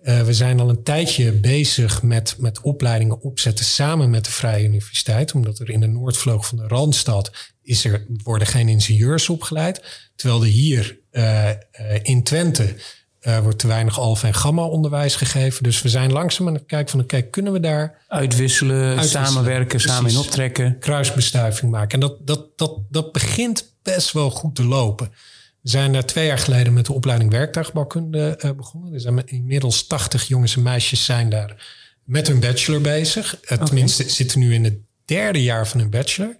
Uh, 0.05 0.21
we 0.21 0.33
zijn 0.33 0.59
al 0.59 0.69
een 0.69 0.83
tijdje 0.83 1.31
bezig 1.31 2.03
met, 2.03 2.35
met 2.39 2.61
opleidingen 2.61 3.21
opzetten 3.21 3.65
samen 3.65 4.09
met 4.09 4.25
de 4.25 4.31
Vrije 4.31 4.65
Universiteit. 4.65 5.33
Omdat 5.33 5.59
er 5.59 5.69
in 5.69 5.79
de 5.79 5.87
Noordvloog 5.87 6.47
van 6.47 6.57
de 6.57 6.67
Randstad 6.67 7.31
is 7.63 7.85
er, 7.85 8.05
worden 8.23 8.47
geen 8.47 8.69
ingenieurs 8.69 9.29
opgeleid. 9.29 10.09
Terwijl 10.15 10.41
er 10.41 10.47
hier 10.47 10.99
uh, 11.11 11.49
in 12.01 12.23
Twente 12.23 12.75
wordt 13.43 13.59
te 13.59 13.67
weinig 13.67 13.99
alfa- 13.99 14.27
en 14.27 14.33
gamma-onderwijs 14.33 15.15
gegeven. 15.15 15.63
Dus 15.63 15.81
we 15.81 15.89
zijn 15.89 16.11
langzaam 16.11 16.47
aan 16.47 16.53
het 16.53 16.65
kijken 16.65 16.91
van, 16.91 16.99
oké, 16.99 17.21
kunnen 17.21 17.53
we 17.53 17.59
daar... 17.59 18.03
Uitwisselen, 18.07 19.03
samenwerken, 19.03 19.79
samen 19.79 20.11
in 20.11 20.17
optrekken. 20.17 20.79
Kruisbestuiving 20.79 21.71
maken. 21.71 21.91
En 21.93 21.99
dat, 21.99 22.27
dat, 22.27 22.57
dat, 22.57 22.79
dat 22.89 23.11
begint 23.11 23.75
best 23.83 24.11
wel 24.11 24.29
goed 24.29 24.55
te 24.55 24.63
lopen. 24.63 25.11
We 25.65 25.71
zijn 25.71 25.93
daar 25.93 26.05
twee 26.05 26.25
jaar 26.25 26.37
geleden 26.37 26.73
met 26.73 26.85
de 26.85 26.93
opleiding 26.93 27.31
werktuigbouwkunde 27.31 28.39
uh, 28.45 28.51
begonnen. 28.51 28.93
Er 28.93 28.99
zijn 28.99 29.21
inmiddels 29.25 29.87
80 29.87 30.27
jongens 30.27 30.55
en 30.55 30.61
meisjes 30.61 31.05
zijn 31.05 31.29
daar 31.29 31.55
met 32.03 32.27
hun 32.27 32.39
bachelor 32.39 32.81
bezig. 32.81 33.39
Uh, 33.51 33.63
Tenminste, 33.63 34.09
zitten 34.09 34.39
nu 34.39 34.53
in 34.53 34.63
het 34.63 34.77
derde 35.05 35.43
jaar 35.43 35.67
van 35.67 35.79
hun 35.79 35.89
bachelor. 35.89 36.37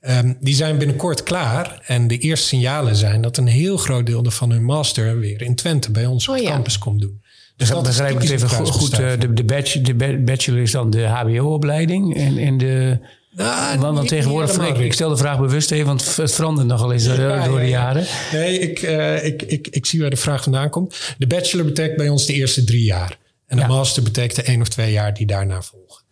Um, 0.00 0.36
die 0.40 0.54
zijn 0.54 0.78
binnenkort 0.78 1.22
klaar. 1.22 1.82
En 1.86 2.08
de 2.08 2.18
eerste 2.18 2.46
signalen 2.46 2.96
zijn 2.96 3.22
dat 3.22 3.36
een 3.36 3.46
heel 3.46 3.76
groot 3.76 4.06
deel 4.06 4.24
van 4.30 4.50
hun 4.50 4.64
master 4.64 5.18
weer 5.18 5.42
in 5.42 5.54
Twente 5.54 5.90
bij 5.90 6.06
ons 6.06 6.28
op 6.28 6.38
oh, 6.38 6.46
campus 6.46 6.78
komt 6.78 7.00
doen. 7.00 7.22
Dus 7.56 7.68
dat 7.68 7.82
begrijp 7.82 8.14
ik 8.14 8.22
het 8.22 8.30
even 8.30 8.48
goed. 8.48 9.00
Uh, 9.00 9.20
de, 9.20 9.32
de, 9.32 9.44
bachelor, 9.44 9.98
de 9.98 10.18
bachelor 10.18 10.60
is 10.60 10.70
dan 10.70 10.90
de 10.90 11.06
HBO-opleiding 11.06 12.16
en, 12.16 12.38
en 12.38 12.58
de 12.58 12.98
nou, 13.36 13.78
want, 13.78 13.96
want 13.96 14.08
tegenwoordig, 14.08 14.68
ik, 14.68 14.78
ik, 14.78 14.92
stel 14.92 15.08
de 15.08 15.16
vraag 15.16 15.38
bewust 15.38 15.70
even, 15.70 15.86
want 15.86 16.16
het 16.16 16.34
verandert 16.34 16.66
nogal 16.66 16.92
eens 16.92 17.04
ja, 17.04 17.46
door 17.46 17.60
de 17.60 17.68
jaren. 17.68 18.06
Nee, 18.32 18.58
ik, 18.58 18.82
uh, 18.82 19.24
ik, 19.24 19.42
ik, 19.42 19.68
ik 19.68 19.86
zie 19.86 20.00
waar 20.00 20.10
de 20.10 20.16
vraag 20.16 20.42
vandaan 20.42 20.70
komt. 20.70 21.14
De 21.18 21.26
bachelor 21.26 21.64
betekent 21.64 21.96
bij 21.96 22.08
ons 22.08 22.26
de 22.26 22.32
eerste 22.32 22.64
drie 22.64 22.84
jaar. 22.84 23.18
En 23.46 23.56
de 23.58 23.66
master 23.66 24.02
betekent 24.02 24.36
de 24.36 24.42
één 24.42 24.60
of 24.60 24.68
twee 24.68 24.92
jaar 24.92 25.14
die 25.14 25.26
daarna 25.26 25.62
volgen. 25.62 26.02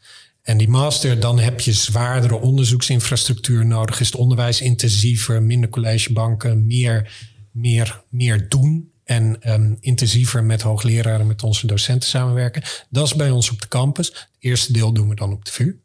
En 0.43 0.59
die 0.59 0.69
master, 0.69 1.21
dan 1.21 1.39
heb 1.39 1.61
je 1.61 1.73
zwaardere 1.73 2.41
onderzoeksinfrastructuur 2.41 3.67
nodig. 3.67 4.01
Is 4.01 4.07
het 4.07 4.17
onderwijs 4.17 4.61
intensiever, 4.61 5.43
minder 5.43 5.69
collegebanken, 5.71 6.67
meer, 6.67 7.13
meer, 7.51 8.03
meer 8.09 8.49
doen. 8.49 8.91
En 9.05 9.53
um, 9.53 9.77
intensiever 9.81 10.45
met 10.45 10.63
hoogleraren, 10.63 11.27
met 11.27 11.43
onze 11.43 11.67
docenten 11.67 12.09
samenwerken. 12.09 12.63
Dat 12.89 13.07
is 13.07 13.15
bij 13.15 13.31
ons 13.31 13.51
op 13.51 13.61
de 13.61 13.69
campus. 13.69 14.07
Het 14.07 14.29
eerste 14.39 14.73
deel 14.73 14.93
doen 14.93 15.09
we 15.09 15.15
dan 15.15 15.33
op 15.33 15.45
de 15.45 15.53
VU. 15.53 15.77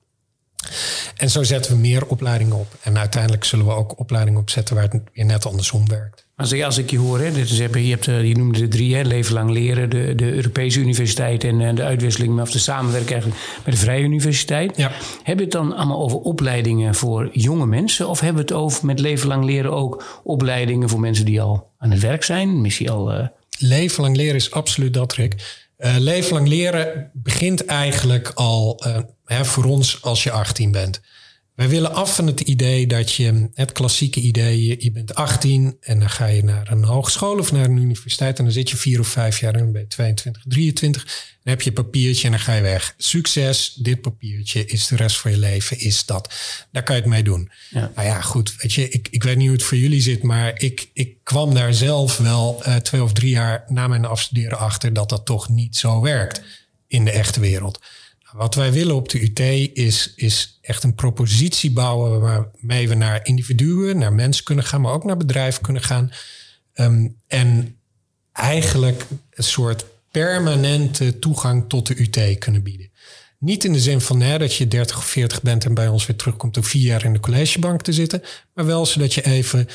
En 1.17 1.30
zo 1.30 1.43
zetten 1.43 1.71
we 1.71 1.78
meer 1.78 2.06
opleidingen 2.06 2.56
op. 2.56 2.67
En 2.82 2.97
uiteindelijk 2.97 3.43
zullen 3.43 3.65
we 3.65 3.71
ook 3.71 3.99
opleidingen 3.99 4.39
opzetten 4.39 4.75
waar 4.75 4.84
het 4.84 5.01
weer 5.13 5.25
net 5.25 5.45
andersom 5.45 5.88
werkt. 5.88 6.25
Als 6.38 6.51
ik, 6.51 6.63
als 6.63 6.78
ik 6.78 6.89
je 6.89 6.97
hoor, 6.97 7.19
hè, 7.19 7.32
dit 7.32 7.49
is, 7.49 7.58
je, 7.58 7.63
hebt, 7.63 8.08
eh, 8.08 8.28
je 8.28 8.36
noemde 8.36 8.60
de 8.60 8.67
drie, 8.67 8.95
hè, 8.95 9.01
leven 9.01 9.34
lang 9.34 9.49
leren, 9.49 9.89
de, 9.89 10.15
de 10.15 10.34
Europese 10.34 10.80
universiteit 10.80 11.43
en 11.43 11.62
eh, 11.62 11.75
de 11.75 11.84
uitwisseling 11.84 12.41
of 12.41 12.51
de 12.51 12.60
samenwerking 12.60 13.23
met 13.65 13.73
de 13.73 13.80
Vrije 13.80 14.04
Universiteit. 14.04 14.78
Ja. 14.78 14.91
Hebben 15.23 15.36
we 15.36 15.41
het 15.41 15.51
dan 15.51 15.75
allemaal 15.75 16.01
over 16.01 16.17
opleidingen 16.17 16.95
voor 16.95 17.30
jonge 17.32 17.65
mensen? 17.65 18.10
Of 18.10 18.19
hebben 18.19 18.45
we 18.45 18.54
het 18.54 18.63
over 18.63 18.86
met 18.86 18.99
leven 18.99 19.28
lang 19.28 19.45
leren 19.45 19.71
ook 19.71 20.21
opleidingen 20.23 20.89
voor 20.89 20.99
mensen 20.99 21.25
die 21.25 21.41
al 21.41 21.71
aan 21.78 21.91
het 21.91 22.01
werk 22.01 22.23
zijn? 22.23 22.62
Misschien 22.62 22.89
al. 22.89 23.13
Uh... 23.13 23.28
Leven 23.58 24.04
lang 24.04 24.15
leren 24.15 24.36
is 24.36 24.51
absoluut 24.51 24.93
dat, 24.93 25.13
Rick. 25.13 25.64
Uh, 25.78 25.96
leven 25.98 26.34
lang 26.34 26.48
leren 26.48 27.10
begint 27.14 27.66
eigenlijk 27.66 28.32
al 28.36 28.84
hè, 29.26 29.46
voor 29.46 29.64
ons 29.64 30.02
als 30.02 30.24
je 30.24 30.32
18 30.32 30.72
bent. 30.72 31.02
Wij 31.56 31.70
willen 31.70 31.94
af 31.94 32.15
van 32.15 32.28
het 32.28 32.39
idee 32.39 32.88
dat 32.88 33.12
je, 33.12 33.50
het 33.54 33.72
klassieke 33.72 34.20
idee, 34.20 34.84
je, 34.84 34.91
bent 34.91 35.15
18 35.15 35.78
en 35.80 36.00
dan 36.00 36.10
ga 36.10 36.26
je 36.26 36.44
naar 36.44 36.72
een 36.72 36.84
hogeschool 36.84 37.38
of 37.38 37.52
naar 37.52 37.65
een 37.65 37.78
universiteit 37.78 38.38
en 38.38 38.44
dan 38.44 38.54
zit 38.54 38.70
je 38.70 38.78
vier 38.78 39.00
of 39.00 39.08
vijf 39.08 39.39
jaar 39.39 39.54
en 39.54 39.60
dan 39.60 39.72
ben 39.72 39.82
je 39.82 39.88
22, 39.88 40.44
23. 40.48 41.04
Dan 41.04 41.54
heb 41.54 41.62
je 41.62 41.72
papiertje 41.72 42.26
en 42.26 42.32
dan 42.32 42.39
ga 42.39 42.54
je 42.54 42.62
weg. 42.62 42.94
Succes, 42.98 43.74
dit 43.74 44.02
papiertje 44.02 44.65
is 44.65 44.88
de 44.88 44.96
rest 44.96 45.18
van 45.18 45.32
je 45.32 45.38
leven, 45.38 45.80
is 45.80 46.06
dat. 46.06 46.34
Daar 46.72 46.84
kan 46.84 46.96
je 46.96 47.02
het 47.02 47.10
mee 47.10 47.24
doen. 47.24 47.52
Ja. 47.70 47.91
Nou 47.96 48.08
ja, 48.08 48.22
goed, 48.22 48.56
weet 48.58 48.74
je, 48.74 48.89
ik, 48.89 49.08
ik 49.12 49.24
weet 49.24 49.38
niet 49.38 49.48
hoe 49.48 49.56
het 49.56 49.65
voor 49.65 49.78
jullie 49.78 50.02
zit, 50.02 50.24
maar 50.24 50.52
ik, 50.60 50.89
ik 50.94 51.18
kwam 51.24 51.54
daar 51.54 51.74
zelf 51.74 52.18
wel 52.18 52.63
uh, 52.68 52.76
twee 52.76 53.04
of 53.04 53.13
drie 53.13 53.32
jaar 53.32 53.63
na 53.68 53.88
mijn 53.88 54.06
afstuderen 54.06 54.58
achter 54.58 54.94
dat 54.94 55.10
dat 55.10 55.26
toch 55.26 55.50
niet 55.50 55.78
zo 55.78 56.02
werkt 56.02 56.41
in 56.88 57.06
de 57.06 57.12
echte 57.12 57.39
wereld. 57.39 57.80
Wat 58.36 58.56
wij 58.56 58.71
willen 58.71 58.95
op 58.95 59.10
de 59.10 59.21
UT 59.21 59.39
is, 59.78 60.13
is 60.15 60.60
echt 60.62 60.84
een 60.84 60.95
propositie 60.95 61.71
bouwen 61.71 62.19
waarmee 62.19 62.89
we 62.89 62.95
naar 62.95 63.19
individuen, 63.24 63.98
naar 63.98 64.13
mensen 64.13 64.43
kunnen 64.43 64.63
gaan, 64.63 64.82
maar 64.82 64.93
ook 64.93 65.04
naar 65.04 65.17
bedrijven 65.17 65.62
kunnen 65.62 65.82
gaan. 65.82 66.12
Um, 66.74 67.15
en 67.28 67.78
eigenlijk 68.32 69.06
een 69.30 69.43
soort 69.43 69.86
permanente 70.12 71.19
toegang 71.19 71.69
tot 71.69 71.88
de 71.88 72.00
UT 72.00 72.38
kunnen 72.38 72.63
bieden. 72.63 72.91
Niet 73.39 73.63
in 73.63 73.74
de 73.74 73.80
zin 73.80 74.02
van 74.02 74.21
hè, 74.21 74.38
dat 74.38 74.56
je 74.56 74.67
30 74.67 74.98
of 74.98 75.06
40 75.06 75.41
bent 75.41 75.65
en 75.65 75.74
bij 75.74 75.88
ons 75.88 76.06
weer 76.06 76.15
terugkomt 76.15 76.58
om 76.58 76.63
vier 76.63 76.82
jaar 76.82 77.06
in 77.06 77.13
de 77.13 77.19
collegebank 77.19 77.82
te 77.82 77.93
zitten. 77.93 78.21
Maar 78.54 78.65
wel 78.65 78.86
zodat 78.86 79.13
je 79.13 79.26
even 79.26 79.67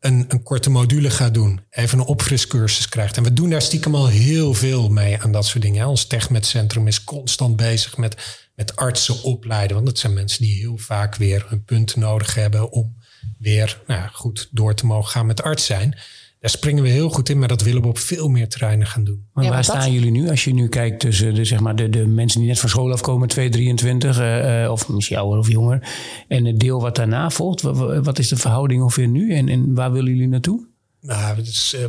een, 0.00 0.24
een 0.28 0.42
korte 0.42 0.70
module 0.70 1.10
gaat 1.10 1.34
doen. 1.34 1.60
Even 1.70 1.98
een 1.98 2.04
opfriscursus 2.04 2.88
krijgt. 2.88 3.16
En 3.16 3.22
we 3.22 3.32
doen 3.32 3.50
daar 3.50 3.62
stiekem 3.62 3.94
al 3.94 4.06
heel 4.06 4.54
veel 4.54 4.88
mee 4.88 5.18
aan 5.20 5.32
dat 5.32 5.46
soort 5.46 5.62
dingen. 5.62 5.86
Ons 5.86 6.06
TechMed-centrum 6.06 6.86
is 6.86 7.04
constant 7.04 7.56
bezig 7.56 7.96
met, 7.96 8.46
met 8.54 8.76
artsen 8.76 9.22
opleiden. 9.22 9.74
Want 9.74 9.88
dat 9.88 9.98
zijn 9.98 10.14
mensen 10.14 10.42
die 10.42 10.58
heel 10.58 10.76
vaak 10.76 11.14
weer 11.14 11.46
een 11.48 11.64
punt 11.64 11.96
nodig 11.96 12.34
hebben 12.34 12.70
om 12.70 12.96
weer 13.38 13.82
nou, 13.86 14.08
goed 14.12 14.48
door 14.50 14.74
te 14.74 14.86
mogen 14.86 15.10
gaan 15.10 15.26
met 15.26 15.42
arts 15.42 15.64
zijn. 15.64 15.98
Daar 16.40 16.50
springen 16.50 16.82
we 16.82 16.88
heel 16.88 17.08
goed 17.08 17.28
in, 17.28 17.38
maar 17.38 17.48
dat 17.48 17.62
willen 17.62 17.82
we 17.82 17.88
op 17.88 17.98
veel 17.98 18.28
meer 18.28 18.48
terreinen 18.48 18.86
gaan 18.86 19.04
doen. 19.04 19.26
Maar 19.32 19.48
waar 19.48 19.64
staan 19.64 19.92
jullie 19.92 20.10
nu? 20.10 20.28
Als 20.28 20.44
je 20.44 20.54
nu 20.54 20.68
kijkt 20.68 21.00
tussen 21.00 21.34
de, 21.34 21.44
zeg 21.44 21.60
maar 21.60 21.76
de, 21.76 21.88
de 21.88 22.06
mensen 22.06 22.40
die 22.40 22.48
net 22.48 22.58
van 22.58 22.68
school 22.68 22.92
afkomen, 22.92 23.28
223, 23.28 24.20
uh, 24.20 24.62
uh, 24.62 24.70
of 24.70 24.88
misschien 24.88 25.16
ouder 25.16 25.38
of 25.38 25.48
jonger, 25.48 25.88
en 26.28 26.44
het 26.44 26.60
deel 26.60 26.80
wat 26.80 26.96
daarna 26.96 27.30
volgt, 27.30 27.60
wat, 27.60 28.04
wat 28.04 28.18
is 28.18 28.28
de 28.28 28.36
verhouding 28.36 28.82
ongeveer 28.82 29.08
nu 29.08 29.34
en, 29.34 29.48
en 29.48 29.74
waar 29.74 29.92
willen 29.92 30.12
jullie 30.12 30.28
naartoe? 30.28 30.66
Nou, 31.00 31.36
dus, 31.36 31.74
uh, 31.74 31.86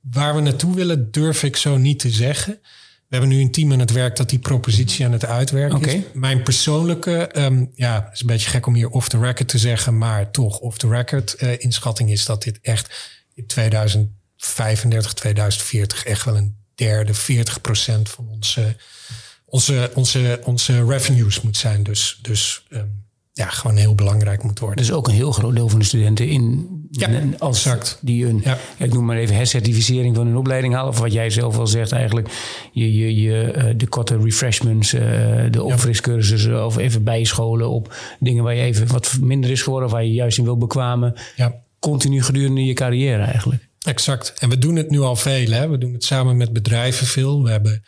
waar 0.00 0.34
we 0.34 0.40
naartoe 0.40 0.74
willen, 0.74 1.10
durf 1.10 1.42
ik 1.42 1.56
zo 1.56 1.76
niet 1.76 1.98
te 1.98 2.10
zeggen. 2.10 2.58
We 3.08 3.18
hebben 3.18 3.36
nu 3.36 3.42
een 3.42 3.50
team 3.50 3.72
aan 3.72 3.78
het 3.78 3.92
werk 3.92 4.16
dat 4.16 4.30
die 4.30 4.38
propositie 4.38 5.04
aan 5.04 5.12
het 5.12 5.24
uitwerken 5.24 5.76
okay. 5.76 5.94
is. 5.94 6.02
Mijn 6.12 6.42
persoonlijke, 6.42 7.30
um, 7.38 7.70
ja, 7.74 8.08
is 8.12 8.20
een 8.20 8.26
beetje 8.26 8.48
gek 8.48 8.66
om 8.66 8.74
hier 8.74 8.88
off 8.88 9.08
the 9.08 9.18
record 9.18 9.48
te 9.48 9.58
zeggen, 9.58 9.98
maar 9.98 10.30
toch 10.30 10.58
off 10.58 10.78
the 10.78 10.88
record 10.88 11.36
uh, 11.38 11.52
inschatting 11.58 12.10
is 12.10 12.24
dat 12.24 12.42
dit 12.42 12.58
echt 12.60 13.20
in 13.34 13.46
2035, 13.46 15.12
2040 15.12 16.04
echt 16.04 16.24
wel 16.24 16.36
een 16.36 16.56
derde, 16.74 17.14
40 17.14 17.60
procent 17.60 18.08
van 18.08 18.28
onze, 18.28 18.76
onze, 19.44 19.90
onze, 19.94 20.40
onze 20.44 20.84
revenues 20.84 21.40
moet 21.40 21.56
zijn. 21.56 21.82
Dus, 21.82 22.18
dus 22.22 22.66
um, 22.70 23.02
ja, 23.32 23.48
gewoon 23.48 23.76
heel 23.76 23.94
belangrijk 23.94 24.42
moet 24.42 24.58
worden. 24.58 24.76
Dus 24.76 24.92
ook 24.92 25.08
een 25.08 25.14
heel 25.14 25.32
groot 25.32 25.54
deel 25.54 25.68
van 25.68 25.78
de 25.78 25.84
studenten 25.84 26.28
in, 26.28 26.68
ja, 26.90 27.08
in 27.08 27.38
als 27.38 27.56
exact. 27.56 27.98
die 28.00 28.26
een, 28.26 28.40
ja. 28.44 28.58
ik 28.78 28.92
noem 28.92 29.04
maar 29.04 29.16
even 29.16 29.36
hercertificering 29.36 30.16
van 30.16 30.26
hun 30.26 30.36
opleiding 30.36 30.74
halen. 30.74 30.90
Of 30.90 30.98
wat 30.98 31.12
jij 31.12 31.30
zelf 31.30 31.58
al 31.58 31.66
zegt 31.66 31.92
eigenlijk, 31.92 32.28
je, 32.72 32.94
je, 32.94 33.14
je, 33.14 33.54
uh, 33.56 33.74
de 33.76 33.86
korte 33.86 34.18
refreshments, 34.18 34.94
uh, 34.94 35.00
de 35.50 35.62
opfriscursussen 35.62 36.66
of 36.66 36.76
even 36.76 37.04
bijscholen 37.04 37.68
op 37.68 37.94
dingen 38.18 38.44
waar 38.44 38.54
je 38.54 38.62
even 38.62 38.86
wat 38.86 39.16
minder 39.20 39.50
is 39.50 39.62
geworden, 39.62 39.88
waar 39.88 40.04
je 40.04 40.12
juist 40.12 40.38
in 40.38 40.44
wil 40.44 40.58
bekwamen. 40.58 41.14
Ja 41.36 41.62
continu 41.82 42.22
gedurende 42.22 42.64
je 42.64 42.72
carrière 42.72 43.22
eigenlijk. 43.22 43.68
Exact. 43.80 44.34
En 44.38 44.48
we 44.48 44.58
doen 44.58 44.76
het 44.76 44.90
nu 44.90 45.00
al 45.00 45.16
veel. 45.16 45.50
Hè? 45.50 45.68
We 45.68 45.78
doen 45.78 45.92
het 45.92 46.04
samen 46.04 46.36
met 46.36 46.52
bedrijven 46.52 47.06
veel. 47.06 47.42
We 47.42 47.50
hebben 47.50 47.82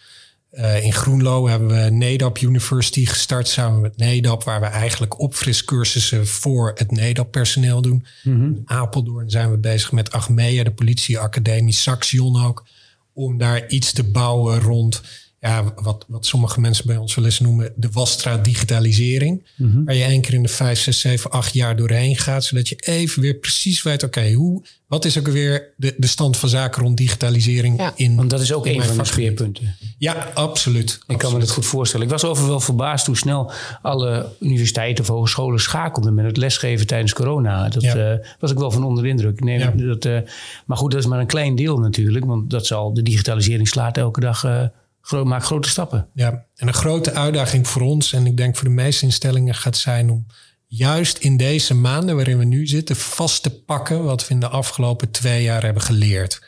uh, 0.53 0.85
in 0.85 0.93
Groenlo 0.93 1.49
hebben 1.49 1.69
we 1.69 1.91
NEDAP 1.91 2.39
University 2.39 3.07
gestart 3.07 3.49
samen 3.49 3.81
met 3.81 3.97
NEDAP, 3.97 4.45
waar 4.45 4.61
we 4.61 4.67
eigenlijk 4.67 5.21
opfriscursussen 5.21 6.27
voor 6.27 6.73
het 6.75 6.91
NEDAP 6.91 7.31
personeel 7.31 7.83
doen. 7.83 8.07
Mhm. 8.23 8.43
In 8.43 8.63
Apeldoorn 8.65 9.31
zijn 9.31 9.51
we 9.51 9.57
bezig 9.57 9.93
met 9.93 10.13
Achmea, 10.13 10.65
de 10.65 10.73
politieacademie, 10.73 11.75
Saxion 11.75 12.45
ook, 12.45 12.67
om 13.13 13.39
daar 13.39 13.69
iets 13.69 13.93
te 13.93 14.05
bouwen 14.05 14.61
rond 14.61 15.03
ja, 15.49 15.65
wat, 15.83 16.05
wat 16.09 16.27
sommige 16.27 16.61
mensen 16.61 16.87
bij 16.87 16.97
ons 16.97 17.15
wel 17.15 17.25
eens 17.25 17.41
noemen 17.41 17.73
de 17.77 17.89
wastra 17.93 18.37
digitalisering. 18.37 19.47
Mhm. 19.57 19.85
Waar 19.85 19.95
je 19.95 20.05
één 20.05 20.21
keer 20.21 20.35
in 20.35 20.43
de 20.43 20.49
vijf, 20.49 20.79
zes, 20.81 21.01
zeven, 21.01 21.31
acht 21.31 21.55
jaar 21.55 21.77
doorheen 21.77 22.17
gaat. 22.17 22.45
Zodat 22.45 22.69
je 22.69 22.75
even 22.77 23.23
weer 23.23 23.35
precies 23.35 23.83
weet, 23.83 24.03
oké, 24.03 24.33
hoe 24.33 24.63
wat 24.87 25.05
is 25.05 25.19
ook 25.19 25.27
weer 25.29 25.73
de, 25.77 25.95
de 25.97 26.07
stand 26.07 26.37
van 26.37 26.49
zaken 26.49 26.83
rond 26.83 26.97
digitalisering? 26.97 27.79
Ja, 27.79 27.93
in, 27.97 28.17
Want 28.17 28.31
dat 28.31 28.41
is 28.41 28.53
ook 28.53 28.67
een 28.67 28.83
van 28.83 28.97
de 28.97 29.05
speerpunten. 29.05 29.77
Ja, 29.99 30.31
absoluut. 30.35 30.99
Ik 31.07 31.19
kan 31.19 31.33
me 31.33 31.39
dat 31.39 31.51
goed 31.51 31.67
voorstellen. 31.67 32.07
Ik 32.07 32.13
was 32.13 32.25
over 32.25 32.47
wel 32.47 32.61
verbaasd 32.61 33.07
hoe 33.07 33.17
snel 33.17 33.53
alle 33.83 34.29
universiteiten 34.41 35.05
of 35.05 35.11
hogescholen 35.11 35.61
schakelden 35.61 36.15
met 36.15 36.25
het 36.25 36.37
lesgeven 36.37 36.87
tijdens 36.87 37.13
corona. 37.13 37.69
Dat 37.69 37.83
Ja. 37.83 37.95
eh, 38.13 38.27
was 38.41 38.51
ik 38.51 38.59
wel 38.59 38.71
van 38.71 38.85
onder 38.85 39.03
de 39.03 39.09
indruk. 39.09 39.41
Nee, 39.41 39.59
Ja. 39.59 39.71
dat, 39.77 40.05
eh, 40.05 40.19
maar 40.67 40.77
goed, 40.77 40.91
dat 40.91 41.01
is 41.01 41.07
maar 41.07 41.21
een 41.21 41.27
klein 41.27 41.55
deel 41.57 41.79
natuurlijk. 41.79 42.25
Want 42.25 42.51
dat 42.51 42.67
zal, 42.67 42.95
de 42.95 43.03
digitalisering 43.03 43.69
slaat 43.69 43.97
elke 43.97 44.21
dag, 44.21 44.45
eh, 44.45 44.63
gro 45.07 45.25
maakt 45.25 45.45
grote 45.47 45.69
stappen. 45.69 46.09
Ja, 46.15 46.45
en 46.57 46.67
een 46.69 46.75
grote 46.75 47.13
uitdaging 47.13 47.69
voor 47.69 47.83
ons, 47.83 48.13
en 48.13 48.27
ik 48.27 48.37
denk 48.37 48.57
voor 48.57 48.69
de 48.69 48.75
meeste 48.75 49.05
instellingen, 49.05 49.55
gaat 49.55 49.77
zijn 49.77 50.11
om 50.11 50.27
juist 50.67 51.19
in 51.19 51.37
deze 51.37 51.75
maanden 51.75 52.17
waarin 52.17 52.39
we 52.39 52.45
nu 52.45 52.67
zitten, 52.67 52.97
vast 52.97 53.43
te 53.43 53.51
pakken 53.51 54.05
wat 54.05 54.27
we 54.29 54.35
in 54.35 54.41
de 54.41 54.49
afgelopen 54.49 55.11
twee 55.11 55.43
jaar 55.43 55.63
hebben 55.63 55.83
geleerd. 55.83 56.41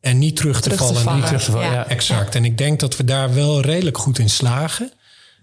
En 0.00 0.18
niet 0.18 0.36
terug, 0.36 0.60
Terug 0.60 0.78
te 0.78 0.84
te 0.84 0.88
vallen. 0.88 1.02
vallen. 1.02 1.18
Niet 1.18 1.26
terug 1.26 1.44
te 1.44 1.50
vallen. 1.50 1.70
Ja. 1.70 1.88
Exact. 1.88 2.34
En 2.34 2.44
ik 2.44 2.58
denk 2.58 2.80
dat 2.80 2.96
we 2.96 3.04
daar 3.04 3.34
wel 3.34 3.60
redelijk 3.60 3.98
goed 3.98 4.18
in 4.18 4.30
slagen. 4.30 4.92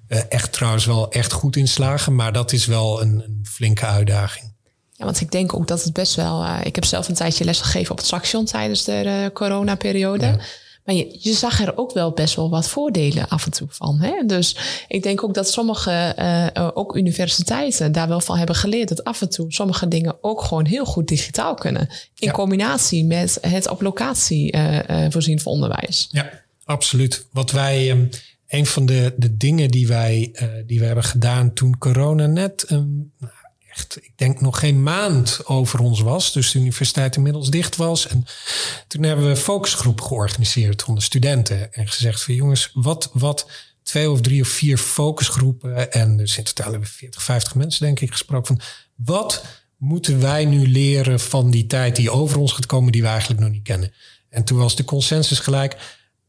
Eh, 0.07 0.19
echt 0.29 0.51
trouwens 0.53 0.85
wel 0.85 1.11
echt 1.11 1.31
goed 1.31 1.55
in 1.55 1.67
slagen, 1.67 2.15
maar 2.15 2.33
dat 2.33 2.51
is 2.51 2.65
wel 2.65 3.01
een, 3.01 3.23
een 3.25 3.45
flinke 3.49 3.85
uitdaging. 3.85 4.53
Ja, 4.91 5.05
want 5.05 5.21
ik 5.21 5.31
denk 5.31 5.53
ook 5.55 5.67
dat 5.67 5.83
het 5.83 5.93
best 5.93 6.15
wel. 6.15 6.43
eh, 6.43 6.59
ik 6.63 6.75
heb 6.75 6.85
zelf 6.85 7.07
een 7.07 7.15
tijdje 7.15 7.43
les 7.43 7.61
gegeven 7.61 7.91
op 7.91 7.97
het 7.97 8.05
Saxion 8.05 8.45
tijdens 8.45 8.83
de 8.83 8.91
eh, 8.93 9.33
coronaperiode. 9.33 10.25
Ja. 10.25 10.37
Maar 10.85 10.95
je, 10.95 11.17
je 11.19 11.33
zag 11.33 11.61
er 11.61 11.77
ook 11.77 11.93
wel 11.93 12.11
best 12.11 12.35
wel 12.35 12.49
wat 12.49 12.69
voordelen 12.69 13.27
af 13.27 13.45
en 13.45 13.51
toe 13.51 13.67
van. 13.71 13.99
Hè? 13.99 14.25
Dus 14.25 14.57
ik 14.87 15.03
denk 15.03 15.23
ook 15.23 15.33
dat 15.33 15.51
sommige, 15.51 15.91
eh, 15.91 16.55
eh, 16.55 16.69
ook 16.73 16.95
universiteiten, 16.95 17.91
daar 17.91 18.07
wel 18.07 18.21
van 18.21 18.37
hebben 18.37 18.55
geleerd 18.55 18.89
dat 18.89 19.03
af 19.03 19.21
en 19.21 19.29
toe 19.29 19.53
sommige 19.53 19.87
dingen 19.87 20.17
ook 20.21 20.41
gewoon 20.41 20.65
heel 20.65 20.85
goed 20.85 21.07
digitaal 21.07 21.53
kunnen. 21.53 21.81
In 21.81 22.27
Ja. 22.27 22.31
combinatie 22.31 23.05
met 23.05 23.37
het 23.41 23.69
op 23.69 23.81
locatie 23.81 24.51
eh, 24.51 25.05
voorzien 25.09 25.39
van 25.39 25.51
onderwijs. 25.51 26.07
Ja, 26.11 26.31
absoluut. 26.63 27.27
Wat 27.31 27.51
wij, 27.51 27.89
ehm, 27.91 28.05
een 28.47 28.65
van 28.65 28.85
de, 28.85 29.13
de 29.17 29.37
dingen 29.37 29.71
die 29.71 29.87
wij, 29.87 30.35
die 30.65 30.79
we 30.79 30.85
hebben 30.85 31.03
gedaan 31.03 31.53
toen 31.53 31.77
corona 31.77 32.25
net, 32.25 32.65
ik 34.01 34.11
denk 34.15 34.41
nog 34.41 34.59
geen 34.59 34.83
maand 34.83 35.45
over 35.45 35.79
ons 35.79 36.01
was, 36.01 36.33
dus 36.33 36.51
de 36.51 36.59
universiteit 36.59 37.15
inmiddels 37.15 37.49
dicht 37.49 37.75
was. 37.75 38.07
En 38.07 38.25
toen 38.87 39.03
hebben 39.03 39.25
we 39.25 39.31
een 39.31 39.37
focusgroep 39.37 40.01
georganiseerd 40.01 40.83
onder 40.83 41.03
studenten 41.03 41.73
en 41.73 41.87
gezegd 41.87 42.23
van 42.23 42.33
jongens, 42.33 42.69
wat, 42.73 43.09
wat 43.13 43.49
twee 43.83 44.09
of 44.09 44.21
drie 44.21 44.41
of 44.41 44.47
vier 44.47 44.77
focusgroepen 44.77 45.91
en 45.91 46.17
dus 46.17 46.37
in 46.37 46.43
totaal 46.43 46.71
hebben 46.71 46.89
we 46.89 46.95
40, 46.95 47.23
50 47.23 47.55
mensen 47.55 47.85
denk 47.85 47.99
ik 47.99 48.11
gesproken 48.11 48.47
van 48.47 48.65
wat 48.95 49.45
moeten 49.77 50.21
wij 50.21 50.45
nu 50.45 50.67
leren 50.67 51.19
van 51.19 51.51
die 51.51 51.67
tijd 51.67 51.95
die 51.95 52.11
over 52.11 52.39
ons 52.39 52.51
gaat 52.51 52.65
komen 52.65 52.91
die 52.91 53.01
we 53.01 53.07
eigenlijk 53.07 53.39
nog 53.39 53.51
niet 53.51 53.63
kennen. 53.63 53.93
En 54.29 54.43
toen 54.43 54.57
was 54.57 54.75
de 54.75 54.83
consensus 54.83 55.39
gelijk, 55.39 55.77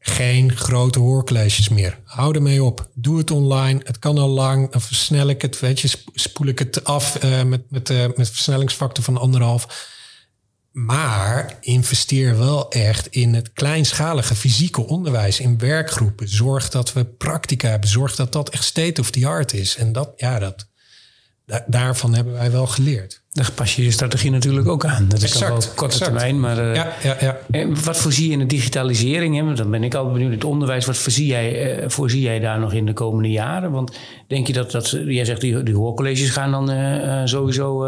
geen 0.07 0.57
grote 0.57 0.99
hoorcolleges 0.99 1.69
meer. 1.69 1.99
Hou 2.05 2.35
ermee 2.35 2.63
op. 2.65 2.91
Doe 2.95 3.19
het 3.19 3.31
online. 3.31 3.81
Het 3.85 3.99
kan 3.99 4.19
al 4.19 4.29
lang. 4.29 4.71
Dan 4.73 4.81
versnel 4.81 5.29
ik 5.29 5.43
het. 5.43 5.61
Weet 5.61 5.81
je, 5.81 5.89
sp- 5.89 6.09
spoel 6.13 6.47
ik 6.47 6.59
het 6.59 6.85
af 6.85 7.17
eh, 7.17 7.43
met, 7.43 7.71
met, 7.71 7.91
eh, 7.91 8.05
met 8.17 8.31
versnellingsfactor 8.31 9.05
van 9.05 9.17
anderhalf. 9.17 9.95
Maar 10.73 11.57
investeer 11.61 12.39
wel 12.39 12.71
echt 12.71 13.07
in 13.07 13.35
het 13.35 13.53
kleinschalige 13.53 14.35
fysieke 14.35 14.87
onderwijs, 14.87 15.41
in 15.41 15.59
werkgroepen. 15.59 16.29
Zorg 16.29 16.69
dat 16.69 16.93
we 16.93 17.05
practica 17.05 17.69
hebben. 17.69 17.89
Zorg 17.89 18.15
dat 18.17 18.33
dat 18.33 18.49
echt 18.49 18.65
state 18.65 19.01
of 19.01 19.11
the 19.11 19.27
art 19.27 19.53
is. 19.53 19.77
En 19.77 19.93
dat, 19.93 20.13
ja, 20.17 20.39
dat, 20.39 20.69
da- 21.47 21.65
daarvan 21.67 22.15
hebben 22.15 22.33
wij 22.33 22.51
wel 22.51 22.67
geleerd. 22.67 23.23
Daar 23.37 23.53
pas 23.55 23.77
je 23.77 23.85
je 23.85 23.91
strategie 23.91 24.31
natuurlijk 24.31 24.69
ook 24.69 24.85
aan. 24.85 25.07
Dat 25.09 25.23
is 25.23 25.33
dan 25.33 25.43
Exact, 25.43 25.65
wel 25.65 25.71
op 25.71 25.77
korte 25.77 25.95
exact. 25.95 26.11
termijn. 26.19 26.41
Maar 26.41 26.59
eh, 26.71 26.75
Ja, 26.75 26.93
ja, 27.03 27.17
ja. 27.21 27.39
En 27.51 27.85
wat 27.85 27.97
voorzie 27.97 28.27
je 28.27 28.33
in 28.33 28.39
de 28.39 28.47
digitalisering? 28.47 29.37
Hè? 29.37 29.43
Want 29.45 29.57
Dan 29.57 29.71
ben 29.71 29.85
ik 29.85 29.95
altijd 29.95 30.15
benieuwd. 30.15 30.33
Het 30.33 30.45
onderwijs, 30.45 30.87
wat 30.87 30.97
voorzie 30.97 31.27
jij, 31.27 31.77
eh, 31.77 31.89
voorzie 31.89 32.21
jij 32.21 32.39
daar 32.39 32.59
nog 32.59 32.73
in 32.73 32.87
de 32.87 32.93
komende 32.93 33.31
jaren? 33.31 33.71
Want 33.71 33.97
denk 34.27 34.47
je 34.47 34.53
dat, 34.53 34.71
dat 34.71 34.91
jij 35.07 35.25
zegt 35.25 35.41
die, 35.41 35.63
die 35.63 35.75
hoorcolleges 35.75 36.31
gaan 36.31 36.51
dan 36.51 36.71
eh, 36.71 37.21
sowieso 37.25 37.87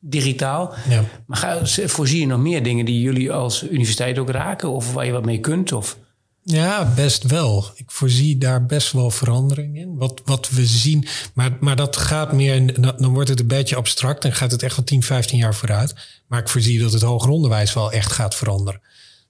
digitaal. 0.00 0.74
ja. 0.88 1.02
Maar 1.26 1.36
ga, 1.38 1.58
voorzie 1.86 2.20
je 2.20 2.26
nog 2.26 2.40
meer 2.40 2.62
dingen 2.62 2.84
die 2.84 3.00
jullie 3.00 3.32
als 3.32 3.64
universiteit 3.70 4.18
ook 4.18 4.30
raken? 4.30 4.70
Of 4.70 4.92
waar 4.92 5.06
je 5.06 5.12
wat 5.12 5.24
mee 5.24 5.38
kunt? 5.40 5.72
Of? 5.72 5.96
Ja, 6.44 6.92
best 6.94 7.22
wel. 7.22 7.70
Ik 7.74 7.90
voorzie 7.90 8.38
daar 8.38 8.66
best 8.66 8.92
wel 8.92 9.10
verandering 9.10 9.76
in. 9.76 9.96
Wat, 9.96 10.22
wat 10.24 10.48
we 10.48 10.66
zien, 10.66 11.06
maar, 11.34 11.56
maar 11.60 11.76
dat 11.76 11.96
gaat 11.96 12.32
meer, 12.32 12.80
dan 12.80 13.12
wordt 13.12 13.28
het 13.28 13.40
een 13.40 13.46
beetje 13.46 13.76
abstract 13.76 14.24
en 14.24 14.32
gaat 14.32 14.50
het 14.50 14.62
echt 14.62 14.76
wel 14.76 14.84
10, 14.84 15.02
15 15.02 15.38
jaar 15.38 15.54
vooruit. 15.54 15.94
Maar 16.26 16.40
ik 16.40 16.48
voorzie 16.48 16.80
dat 16.80 16.92
het 16.92 17.02
hoger 17.02 17.30
onderwijs 17.30 17.74
wel 17.74 17.92
echt 17.92 18.12
gaat 18.12 18.34
veranderen. 18.34 18.80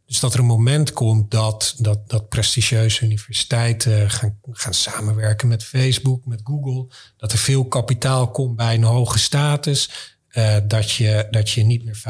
Dus 0.07 0.21
dat 0.21 0.35
er 0.35 0.41
een 0.41 0.47
moment 0.47 0.93
komt 0.93 1.31
dat, 1.31 1.75
dat, 1.79 2.09
dat 2.09 2.29
prestigieuze 2.29 3.05
universiteiten 3.05 4.11
gaan, 4.11 4.39
gaan 4.51 4.75
samenwerken 4.75 5.49
met 5.49 5.65
Facebook, 5.65 6.27
met 6.27 6.41
Google. 6.45 6.87
Dat 7.17 7.33
er 7.33 7.39
veel 7.39 7.65
kapitaal 7.65 8.31
komt 8.31 8.57
bij 8.57 8.75
een 8.75 8.83
hoge 8.83 9.19
status. 9.19 10.12
Uh, 10.33 10.57
dat, 10.65 10.91
je, 10.91 11.27
dat 11.31 11.51
je 11.51 11.63
niet 11.63 11.85
meer 11.85 12.03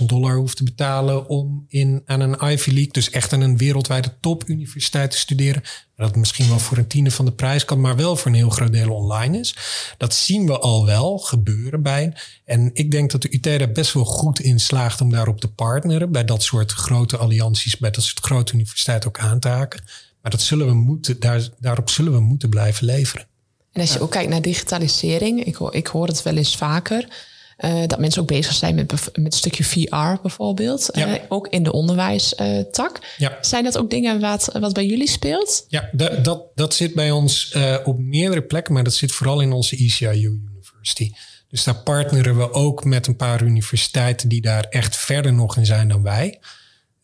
50.000 0.00 0.04
dollar 0.06 0.36
hoeft 0.36 0.56
te 0.56 0.64
betalen 0.64 1.28
om 1.28 1.64
in, 1.68 2.02
aan 2.06 2.20
een 2.20 2.50
Ivy 2.52 2.70
League, 2.70 2.92
dus 2.92 3.10
echt 3.10 3.32
aan 3.32 3.40
een 3.40 3.56
wereldwijde 3.56 4.12
topuniversiteit 4.20 5.10
te 5.10 5.18
studeren. 5.18 5.62
Dat 5.96 6.06
het 6.06 6.16
misschien 6.16 6.48
wel 6.48 6.58
voor 6.58 6.78
een 6.78 6.86
tiende 6.86 7.10
van 7.10 7.24
de 7.24 7.32
prijs 7.32 7.64
kan, 7.64 7.80
maar 7.80 7.96
wel 7.96 8.16
voor 8.16 8.30
een 8.30 8.36
heel 8.36 8.50
groot 8.50 8.72
deel 8.72 8.94
online 8.94 9.38
is. 9.38 9.56
Dat 9.96 10.14
zien 10.14 10.46
we 10.46 10.58
al 10.58 10.86
wel 10.86 11.18
gebeuren 11.18 11.82
bij. 11.82 12.12
En 12.44 12.70
ik 12.72 12.90
denk 12.90 13.10
dat 13.10 13.22
de 13.22 13.34
UT 13.34 13.42
daar 13.42 13.72
best 13.72 13.92
wel 13.92 14.04
goed 14.04 14.40
in 14.40 14.60
slaagt 14.60 15.00
om 15.00 15.10
daarop 15.10 15.40
te 15.40 15.48
partneren. 15.48 16.12
Bij 16.12 16.24
dat 16.24 16.42
soort 16.42 16.72
grote 16.72 17.16
allianties, 17.16 17.78
bij 17.78 17.90
dat 17.90 18.04
soort 18.04 18.24
grote 18.24 18.54
universiteiten 18.54 19.08
ook 19.08 19.18
aan 19.18 19.40
te 19.40 19.48
haken. 19.48 19.82
Maar 20.22 20.30
dat 20.30 20.42
zullen 20.42 20.66
we 20.66 20.74
moeten, 20.74 21.20
daar, 21.20 21.48
daarop 21.58 21.90
zullen 21.90 22.12
we 22.12 22.20
moeten 22.20 22.48
blijven 22.48 22.86
leveren. 22.86 23.26
En 23.72 23.80
als 23.80 23.92
je 23.92 24.00
ook 24.00 24.10
kijkt 24.10 24.30
naar 24.30 24.42
digitalisering, 24.42 25.44
ik 25.44 25.54
hoor, 25.54 25.74
ik 25.74 25.86
hoor 25.86 26.06
het 26.06 26.22
wel 26.22 26.36
eens 26.36 26.56
vaker. 26.56 27.32
Uh, 27.58 27.86
dat 27.86 27.98
mensen 27.98 28.22
ook 28.22 28.28
bezig 28.28 28.52
zijn 28.52 28.74
met, 28.74 28.92
met 28.92 29.14
een 29.14 29.32
stukje 29.32 29.64
VR 29.64 30.20
bijvoorbeeld. 30.22 30.88
Ja. 30.92 31.08
Uh, 31.08 31.14
ook 31.28 31.48
in 31.48 31.62
de 31.62 31.72
onderwijstak. 31.72 32.98
Uh, 33.02 33.08
ja. 33.18 33.38
Zijn 33.40 33.64
dat 33.64 33.78
ook 33.78 33.90
dingen 33.90 34.20
wat, 34.20 34.50
wat 34.60 34.72
bij 34.72 34.86
jullie 34.86 35.08
speelt? 35.08 35.64
Ja, 35.68 35.88
dat, 35.92 36.24
dat, 36.24 36.42
dat 36.54 36.74
zit 36.74 36.94
bij 36.94 37.10
ons 37.10 37.50
eh, 37.50 37.76
op 37.84 37.98
meerdere 37.98 38.42
plekken, 38.42 38.74
maar 38.74 38.84
dat 38.84 38.94
zit 38.94 39.12
vooral 39.12 39.40
in 39.40 39.52
onze 39.52 39.76
ECIU 39.76 40.40
University. 40.54 41.12
Dus 41.48 41.64
daar 41.64 41.82
partneren 41.82 42.36
we 42.36 42.52
ook 42.52 42.84
met 42.84 43.06
een 43.06 43.16
paar 43.16 43.42
universiteiten 43.42 44.28
die 44.28 44.40
daar 44.40 44.64
echt 44.64 44.96
verder 44.96 45.32
nog 45.32 45.56
in 45.56 45.66
zijn 45.66 45.88
dan 45.88 46.02
wij. 46.02 46.40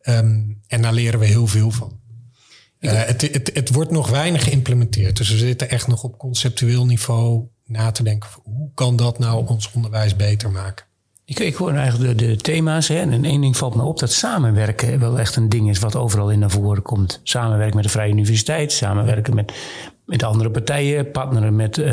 Um, 0.03 0.61
en 0.67 0.83
daar 0.83 0.93
leren 0.93 1.21
we 1.21 1.27
heel 1.27 1.47
veel 1.47 1.71
van. 1.71 1.99
Het, 2.79 3.21
het, 3.21 3.51
het 3.55 3.71
wordt 3.73 3.91
nog 3.91 4.09
weinig 4.09 4.45
geïmplementeerd. 4.45 5.17
Dus 5.17 5.31
we 5.31 5.37
zitten 5.37 5.71
echt 5.71 5.87
nog 5.87 6.03
op 6.03 6.19
conceptueel 6.19 6.87
niveau 6.87 7.49
na 7.71 7.91
te 7.91 8.03
denken. 8.03 8.31
Hoe 8.43 8.71
kan 8.75 8.97
dat 8.97 9.19
nou 9.19 9.47
ons 9.47 9.73
onderwijs 9.73 10.17
beter 10.17 10.51
maken? 10.51 10.85
Ik, 11.25 11.39
ik 11.39 11.55
hoor 11.55 11.73
eigenlijk 11.73 12.19
de, 12.19 12.27
de 12.27 12.37
thema's. 12.37 12.89
Hè, 12.89 12.99
en 12.99 13.25
één 13.25 13.41
ding 13.41 13.57
valt 13.57 13.75
me 13.75 13.83
op 13.83 13.99
dat 13.99 14.13
samenwerken 14.13 14.99
wel 14.99 15.19
echt 15.19 15.37
een 15.37 15.49
ding 15.49 15.69
is 15.69 15.79
wat 15.79 15.97
overal 15.97 16.31
in 16.31 16.39
naar 16.39 16.51
voren 16.51 16.83
komt. 16.83 17.21
Samenwerken 17.23 17.77
met 17.77 17.85
de 17.85 17.91
Vrije 17.91 18.13
Universiteit, 18.13 18.73
samenwerken 18.73 19.35
met, 19.35 19.53
met 20.05 20.23
andere 20.23 20.51
partijen, 20.51 21.11
partneren 21.11 21.57
met, 21.57 21.79
uh, 21.79 21.87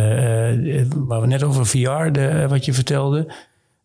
waar 0.96 1.22
we 1.22 1.28
net 1.28 1.44
over 1.44 1.66
VR, 1.66 2.12
de, 2.12 2.46
wat 2.50 2.66
je 2.66 2.74
vertelde. 2.74 3.34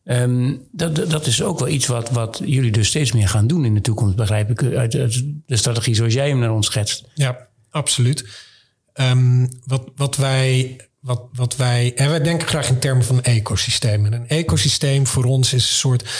Um, 0.04 0.62
dat, 0.70 1.10
dat 1.10 1.26
is 1.26 1.42
ook 1.42 1.58
wel 1.58 1.68
iets 1.68 1.86
wat, 1.86 2.10
wat 2.10 2.40
jullie 2.44 2.72
dus 2.72 2.88
steeds 2.88 3.12
meer 3.12 3.28
gaan 3.28 3.46
doen 3.46 3.64
in 3.64 3.74
de 3.74 3.80
toekomst, 3.80 4.16
begrijp 4.16 4.50
ik, 4.50 4.62
uit, 4.62 4.94
uit 4.94 5.24
de 5.46 5.56
strategie 5.56 5.94
zoals 5.94 6.14
jij 6.14 6.28
hem 6.28 6.38
naar 6.38 6.52
ons 6.52 6.66
schetst. 6.66 7.04
Ja, 7.14 7.48
absoluut. 7.70 8.28
Um, 8.94 9.48
wat, 9.64 9.82
wat 9.96 10.16
wij 10.16 10.76
wat, 11.02 11.22
wat 11.32 11.56
wij. 11.56 11.92
En 11.94 12.08
wij 12.08 12.22
denken 12.22 12.48
graag 12.48 12.68
in 12.68 12.78
termen 12.78 13.04
van 13.04 13.22
ecosystemen. 13.22 14.12
een 14.12 14.28
ecosysteem 14.28 15.06
voor 15.06 15.24
ons 15.24 15.52
is 15.52 15.62
een 15.62 15.76
soort 15.76 16.10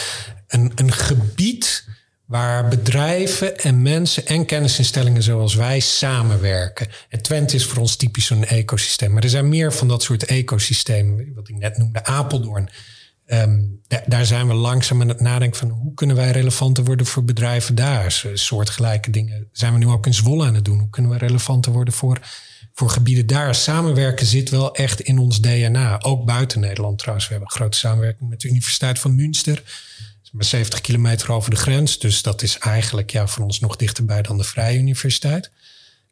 een, 0.46 0.72
een 0.74 0.92
gebied 0.92 1.84
waar 2.26 2.68
bedrijven 2.68 3.58
en 3.58 3.82
mensen 3.82 4.26
en 4.26 4.46
kennisinstellingen 4.46 5.22
zoals 5.22 5.54
wij 5.54 5.80
samenwerken. 5.80 6.88
En 7.08 7.22
Twente 7.22 7.56
is 7.56 7.66
voor 7.66 7.78
ons 7.78 7.96
typisch 7.96 8.26
zo'n 8.26 8.44
ecosysteem. 8.44 9.12
Maar 9.12 9.22
er 9.22 9.28
zijn 9.28 9.48
meer 9.48 9.72
van 9.72 9.88
dat 9.88 10.02
soort 10.02 10.24
ecosystemen, 10.24 11.32
wat 11.34 11.48
ik 11.48 11.56
net 11.56 11.78
noemde, 11.78 12.04
Apeldoorn. 12.04 12.68
Um, 13.26 13.80
daar 14.06 14.26
zijn 14.26 14.48
we 14.48 14.54
langzaam 14.54 15.00
aan 15.00 15.08
het 15.08 15.20
nadenken 15.20 15.58
van 15.58 15.68
hoe 15.68 15.94
kunnen 15.94 16.16
wij 16.16 16.30
relevanter 16.30 16.84
worden 16.84 17.06
voor 17.06 17.24
bedrijven 17.24 17.74
daar. 17.74 18.22
Soortgelijke 18.34 19.10
dingen 19.10 19.48
zijn 19.52 19.72
we 19.72 19.78
nu 19.78 19.86
ook 19.86 20.06
in 20.06 20.14
Zwolle 20.14 20.46
aan 20.46 20.54
het 20.54 20.64
doen. 20.64 20.78
Hoe 20.78 20.90
kunnen 20.90 21.10
we 21.10 21.18
relevanter 21.18 21.72
worden 21.72 21.94
voor 21.94 22.18
voor 22.72 22.90
gebieden 22.90 23.26
daar. 23.26 23.54
Samenwerken 23.54 24.26
zit 24.26 24.50
wel 24.50 24.74
echt 24.74 25.00
in 25.00 25.18
ons 25.18 25.40
DNA. 25.40 26.00
Ook 26.00 26.24
buiten 26.24 26.60
Nederland 26.60 26.98
trouwens. 26.98 27.28
We 27.28 27.32
hebben 27.34 27.50
een 27.52 27.60
grote 27.60 27.78
samenwerking 27.78 28.30
met 28.30 28.40
de 28.40 28.48
Universiteit 28.48 28.98
van 28.98 29.14
Münster. 29.14 29.62
Maar 30.32 30.44
70 30.44 30.80
kilometer 30.80 31.32
over 31.32 31.50
de 31.50 31.56
grens. 31.56 31.98
Dus 31.98 32.22
dat 32.22 32.42
is 32.42 32.58
eigenlijk 32.58 33.10
ja, 33.10 33.26
voor 33.26 33.44
ons 33.44 33.60
nog 33.60 33.76
dichterbij 33.76 34.22
dan 34.22 34.36
de 34.36 34.44
Vrije 34.44 34.78
Universiteit. 34.78 35.50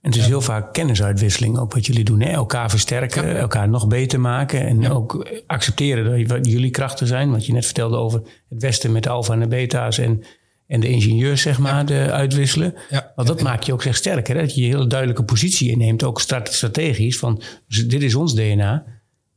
En 0.00 0.10
het 0.10 0.20
is 0.20 0.26
heel 0.26 0.40
vaak 0.40 0.72
kennisuitwisseling, 0.72 1.58
ook 1.58 1.72
wat 1.72 1.86
jullie 1.86 2.04
doen. 2.04 2.20
Hè? 2.20 2.30
Elkaar 2.30 2.70
versterken, 2.70 3.38
elkaar 3.38 3.68
nog 3.68 3.88
beter 3.88 4.20
maken. 4.20 4.66
En 4.66 4.90
ook 4.90 5.28
accepteren 5.46 6.26
dat 6.28 6.46
jullie 6.46 6.70
krachten 6.70 7.06
zijn. 7.06 7.30
Wat 7.30 7.46
je 7.46 7.52
net 7.52 7.64
vertelde 7.64 7.96
over 7.96 8.22
het 8.48 8.62
Westen 8.62 8.92
met 8.92 9.02
de 9.02 9.08
alfa 9.08 9.32
en 9.32 9.40
de 9.40 9.46
beta's. 9.46 9.98
En 9.98 10.24
en 10.70 10.80
de 10.80 10.88
ingenieurs, 10.88 11.42
zeg 11.42 11.58
maar, 11.58 11.86
de 11.86 12.12
uitwisselen. 12.12 12.74
Ja. 12.90 13.12
Want 13.14 13.28
dat 13.28 13.42
maakt 13.42 13.66
je 13.66 13.72
ook 13.72 13.82
zeg 13.82 13.96
sterker. 13.96 14.34
Hè? 14.34 14.40
Dat 14.40 14.54
je 14.54 14.62
een 14.62 14.70
hele 14.70 14.86
duidelijke 14.86 15.22
positie 15.22 15.70
inneemt, 15.70 16.02
ook 16.02 16.20
strategisch. 16.44 17.18
Van 17.18 17.42
dit 17.66 18.02
is 18.02 18.14
ons 18.14 18.34
DNA 18.34 18.84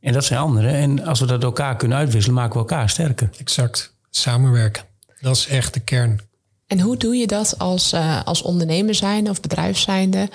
en 0.00 0.12
dat 0.12 0.24
zijn 0.24 0.40
anderen. 0.40 0.70
En 0.70 1.04
als 1.04 1.20
we 1.20 1.26
dat 1.26 1.42
elkaar 1.42 1.76
kunnen 1.76 1.98
uitwisselen, 1.98 2.36
maken 2.36 2.52
we 2.52 2.58
elkaar 2.58 2.90
sterker. 2.90 3.30
Exact. 3.38 3.94
Samenwerken. 4.10 4.84
Dat 5.20 5.36
is 5.36 5.46
echt 5.46 5.74
de 5.74 5.80
kern. 5.80 6.20
En 6.66 6.80
hoe 6.80 6.96
doe 6.96 7.16
je 7.16 7.26
dat 7.26 7.58
als, 7.58 7.92
uh, 7.92 8.22
als 8.24 8.42
ondernemer 8.42 8.94
zijnde 8.94 9.30
of 9.30 9.40
bedrijf 9.40 9.78
zijnde? 9.78 10.28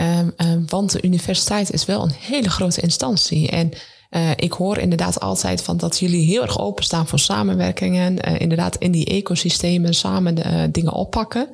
Um, 0.00 0.32
um, 0.36 0.64
want 0.66 0.92
de 0.92 1.02
universiteit 1.02 1.72
is 1.72 1.84
wel 1.84 2.02
een 2.02 2.14
hele 2.18 2.50
grote 2.50 2.80
instantie. 2.80 3.50
En 3.50 3.72
uh, 4.16 4.30
ik 4.36 4.52
hoor 4.52 4.78
inderdaad 4.78 5.20
altijd 5.20 5.62
van 5.62 5.76
dat 5.76 5.98
jullie 5.98 6.24
heel 6.24 6.42
erg 6.42 6.58
openstaan 6.58 7.06
voor 7.06 7.18
samenwerkingen. 7.18 8.28
Uh, 8.28 8.40
inderdaad 8.40 8.76
in 8.76 8.92
die 8.92 9.06
ecosystemen 9.06 9.94
samen 9.94 10.34
de, 10.34 10.44
uh, 10.44 10.62
dingen 10.70 10.92
oppakken. 10.92 11.48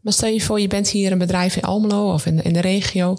Maar 0.00 0.12
stel 0.12 0.28
je 0.28 0.40
voor, 0.40 0.60
je 0.60 0.68
bent 0.68 0.88
hier 0.88 1.12
een 1.12 1.18
bedrijf 1.18 1.56
in 1.56 1.62
Almelo 1.62 2.12
of 2.12 2.26
in, 2.26 2.42
in 2.42 2.52
de 2.52 2.60
regio. 2.60 3.16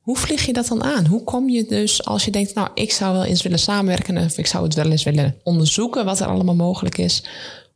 Hoe 0.00 0.16
vlieg 0.16 0.46
je 0.46 0.52
dat 0.52 0.66
dan 0.66 0.84
aan? 0.84 1.06
Hoe 1.06 1.24
kom 1.24 1.48
je 1.48 1.64
dus 1.64 2.04
als 2.04 2.24
je 2.24 2.30
denkt, 2.30 2.54
nou, 2.54 2.68
ik 2.74 2.92
zou 2.92 3.12
wel 3.12 3.24
eens 3.24 3.42
willen 3.42 3.58
samenwerken 3.58 4.16
of 4.16 4.38
ik 4.38 4.46
zou 4.46 4.64
het 4.64 4.74
wel 4.74 4.90
eens 4.90 5.04
willen 5.04 5.36
onderzoeken 5.42 6.04
wat 6.04 6.20
er 6.20 6.26
allemaal 6.26 6.54
mogelijk 6.54 6.98
is. 6.98 7.24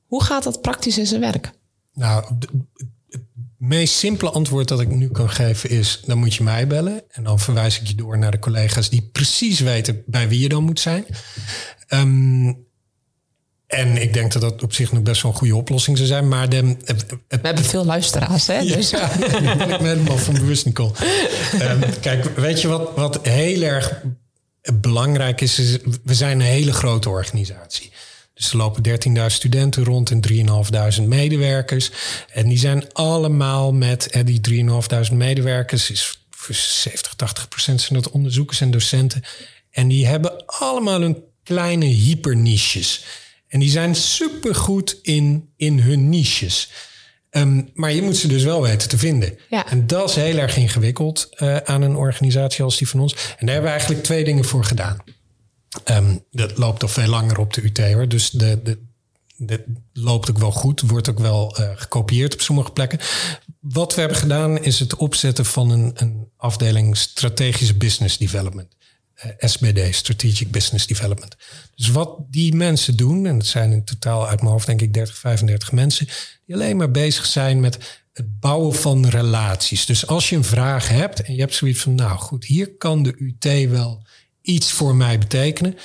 Hoe 0.06 0.22
gaat 0.22 0.42
dat 0.42 0.60
praktisch 0.60 0.98
in 0.98 1.06
zijn 1.06 1.20
werk? 1.20 1.52
Nou, 1.94 2.24
meest 3.62 3.94
simpele 3.94 4.30
antwoord 4.30 4.68
dat 4.68 4.80
ik 4.80 4.88
nu 4.88 5.08
kan 5.08 5.30
geven 5.30 5.70
is: 5.70 6.02
dan 6.06 6.18
moet 6.18 6.34
je 6.34 6.42
mij 6.42 6.66
bellen. 6.66 7.02
En 7.10 7.22
dan 7.22 7.38
verwijs 7.38 7.80
ik 7.80 7.86
je 7.86 7.94
door 7.94 8.18
naar 8.18 8.30
de 8.30 8.38
collega's 8.38 8.90
die 8.90 9.08
precies 9.12 9.60
weten 9.60 10.02
bij 10.06 10.28
wie 10.28 10.40
je 10.40 10.48
dan 10.48 10.64
moet 10.64 10.80
zijn. 10.80 11.06
Um, 11.88 12.70
en 13.66 13.96
ik 14.02 14.12
denk 14.12 14.32
dat 14.32 14.42
dat 14.42 14.62
op 14.62 14.72
zich 14.72 14.92
nog 14.92 15.02
best 15.02 15.22
wel 15.22 15.32
een 15.32 15.38
goede 15.38 15.56
oplossing 15.56 15.96
zou 15.96 16.08
zijn. 16.08 16.28
Maar 16.28 16.48
de, 16.48 16.76
We 17.28 17.38
hebben 17.42 17.64
veel 17.64 17.84
luisteraars, 17.84 18.46
hè? 18.46 18.64
Dus. 18.64 18.90
Ja, 18.90 19.10
daar 19.16 19.56
ben 19.56 19.70
ik 19.70 19.80
me 19.80 19.88
helemaal 19.88 20.18
van 20.18 20.34
bewust, 20.34 20.64
Nicole. 20.64 20.92
Um, 21.60 21.80
kijk, 22.00 22.36
weet 22.36 22.60
je 22.60 22.68
wat, 22.68 22.90
wat 22.96 23.26
heel 23.26 23.62
erg 23.62 24.02
belangrijk 24.80 25.40
is, 25.40 25.58
is? 25.58 25.78
We 26.04 26.14
zijn 26.14 26.40
een 26.40 26.46
hele 26.46 26.72
grote 26.72 27.08
organisatie. 27.08 27.92
Dus 28.42 28.50
er 28.50 28.56
lopen 28.56 28.82
13.000 29.18 29.26
studenten 29.26 29.84
rond 29.84 30.10
en 30.10 30.20
3.500 31.00 31.02
medewerkers. 31.02 31.90
En 32.32 32.48
die 32.48 32.58
zijn 32.58 32.92
allemaal 32.92 33.72
met 33.72 34.10
eh, 34.10 34.24
die 34.24 34.40
3.500 35.10 35.12
medewerkers, 35.12 35.90
is 35.90 36.18
voor 36.30 36.54
70, 36.54 37.14
80 37.14 37.48
procent 37.48 37.80
zijn 37.80 38.02
dat 38.02 38.12
onderzoekers 38.12 38.60
en 38.60 38.70
docenten. 38.70 39.22
En 39.70 39.88
die 39.88 40.06
hebben 40.06 40.46
allemaal 40.46 41.00
hun 41.00 41.24
kleine 41.42 41.84
hyperniches. 41.84 43.04
En 43.48 43.60
die 43.60 43.70
zijn 43.70 43.94
supergoed 43.94 44.98
in, 45.02 45.52
in 45.56 45.78
hun 45.78 46.08
niches. 46.08 46.70
Um, 47.30 47.70
maar 47.74 47.92
je 47.92 48.02
moet 48.02 48.16
ze 48.16 48.28
dus 48.28 48.42
wel 48.42 48.62
weten 48.62 48.88
te 48.88 48.98
vinden. 48.98 49.38
Ja. 49.50 49.70
En 49.70 49.86
dat 49.86 50.08
is 50.08 50.14
heel 50.14 50.38
erg 50.38 50.56
ingewikkeld 50.56 51.28
uh, 51.36 51.56
aan 51.56 51.82
een 51.82 51.96
organisatie 51.96 52.64
als 52.64 52.78
die 52.78 52.88
van 52.88 53.00
ons. 53.00 53.12
En 53.12 53.46
daar 53.46 53.54
hebben 53.54 53.62
we 53.62 53.76
eigenlijk 53.76 54.02
twee 54.02 54.24
dingen 54.24 54.44
voor 54.44 54.64
gedaan. 54.64 55.02
Um, 55.90 56.24
dat 56.30 56.58
loopt 56.58 56.82
al 56.82 56.88
veel 56.88 57.08
langer 57.08 57.38
op 57.38 57.54
de 57.54 57.62
UT 57.62 57.78
hoor. 57.78 58.08
Dus 58.08 58.30
de, 58.30 58.60
de, 58.62 58.78
loopt 59.92 60.30
ook 60.30 60.38
wel 60.38 60.52
goed. 60.52 60.80
Wordt 60.80 61.08
ook 61.08 61.18
wel 61.18 61.60
uh, 61.60 61.70
gekopieerd 61.74 62.34
op 62.34 62.40
sommige 62.40 62.72
plekken. 62.72 62.98
Wat 63.60 63.94
we 63.94 64.00
hebben 64.00 64.18
gedaan 64.18 64.58
is 64.58 64.78
het 64.78 64.96
opzetten 64.96 65.44
van 65.44 65.70
een, 65.70 65.92
een 65.94 66.28
afdeling 66.36 66.96
strategische 66.96 67.76
business 67.76 68.18
development. 68.18 68.76
Eh, 69.14 69.30
SBD, 69.38 69.94
Strategic 69.94 70.50
Business 70.50 70.86
Development. 70.86 71.36
Dus 71.74 71.88
wat 71.88 72.16
die 72.30 72.54
mensen 72.54 72.96
doen, 72.96 73.26
en 73.26 73.38
dat 73.38 73.46
zijn 73.46 73.72
in 73.72 73.84
totaal 73.84 74.28
uit 74.28 74.40
mijn 74.40 74.52
hoofd 74.52 74.66
denk 74.66 74.80
ik 74.80 74.94
30, 74.94 75.18
35 75.18 75.72
mensen, 75.72 76.06
die 76.46 76.54
alleen 76.54 76.76
maar 76.76 76.90
bezig 76.90 77.26
zijn 77.26 77.60
met 77.60 78.00
het 78.12 78.40
bouwen 78.40 78.74
van 78.74 79.06
relaties. 79.06 79.86
Dus 79.86 80.06
als 80.06 80.28
je 80.28 80.36
een 80.36 80.44
vraag 80.44 80.88
hebt 80.88 81.22
en 81.22 81.34
je 81.34 81.40
hebt 81.40 81.54
zoiets 81.54 81.80
van, 81.80 81.94
nou 81.94 82.18
goed, 82.18 82.44
hier 82.44 82.76
kan 82.76 83.02
de 83.02 83.14
UT 83.18 83.68
wel 83.70 84.02
iets 84.42 84.72
voor 84.72 84.94
mij 84.96 85.18
betekenen, 85.18 85.76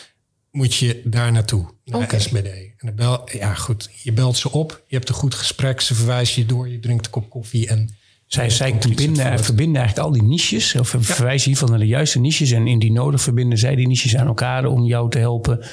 moet 0.52 0.76
je 0.76 1.02
daar 1.04 1.32
naartoe, 1.32 1.66
naar 1.86 2.02
okay. 2.02 2.20
SBD. 2.20 2.46
En 2.46 2.74
dan 2.78 2.96
bel, 2.96 3.30
ja 3.32 3.54
goed, 3.54 3.90
je 4.04 4.12
belt 4.12 4.38
ze 4.38 4.52
op, 4.52 4.84
je 4.88 4.96
hebt 4.96 5.10
een 5.10 5.16
goed 5.16 5.36
gesprek, 5.36 5.82
ze 5.82 5.96
verwijzen 5.96 6.42
je 6.42 6.48
door, 6.48 6.70
je 6.70 6.80
drinkt 6.80 7.06
een 7.06 7.12
kop 7.12 7.30
koffie 7.30 7.68
en... 7.68 7.96
Zij, 8.28 8.50
zij 8.50 8.76
verbinden, 8.80 9.44
verbinden 9.44 9.82
eigenlijk 9.82 10.08
al 10.08 10.14
die 10.14 10.24
niches, 10.24 10.76
of 10.76 10.96
verwijzen 11.00 11.50
hier 11.50 11.60
van 11.60 11.70
naar 11.70 11.80
de 11.80 11.88
juiste 11.88 12.20
niches. 12.20 12.52
En 12.52 12.68
indien 12.68 12.94
nodig 12.94 13.22
verbinden 13.22 13.58
zij 13.58 13.76
die 13.76 13.88
niches 13.88 14.16
aan 14.16 14.28
elkaar 14.28 14.66
om 14.66 14.86
jou 14.86 15.10
te 15.10 15.18
helpen 15.18 15.66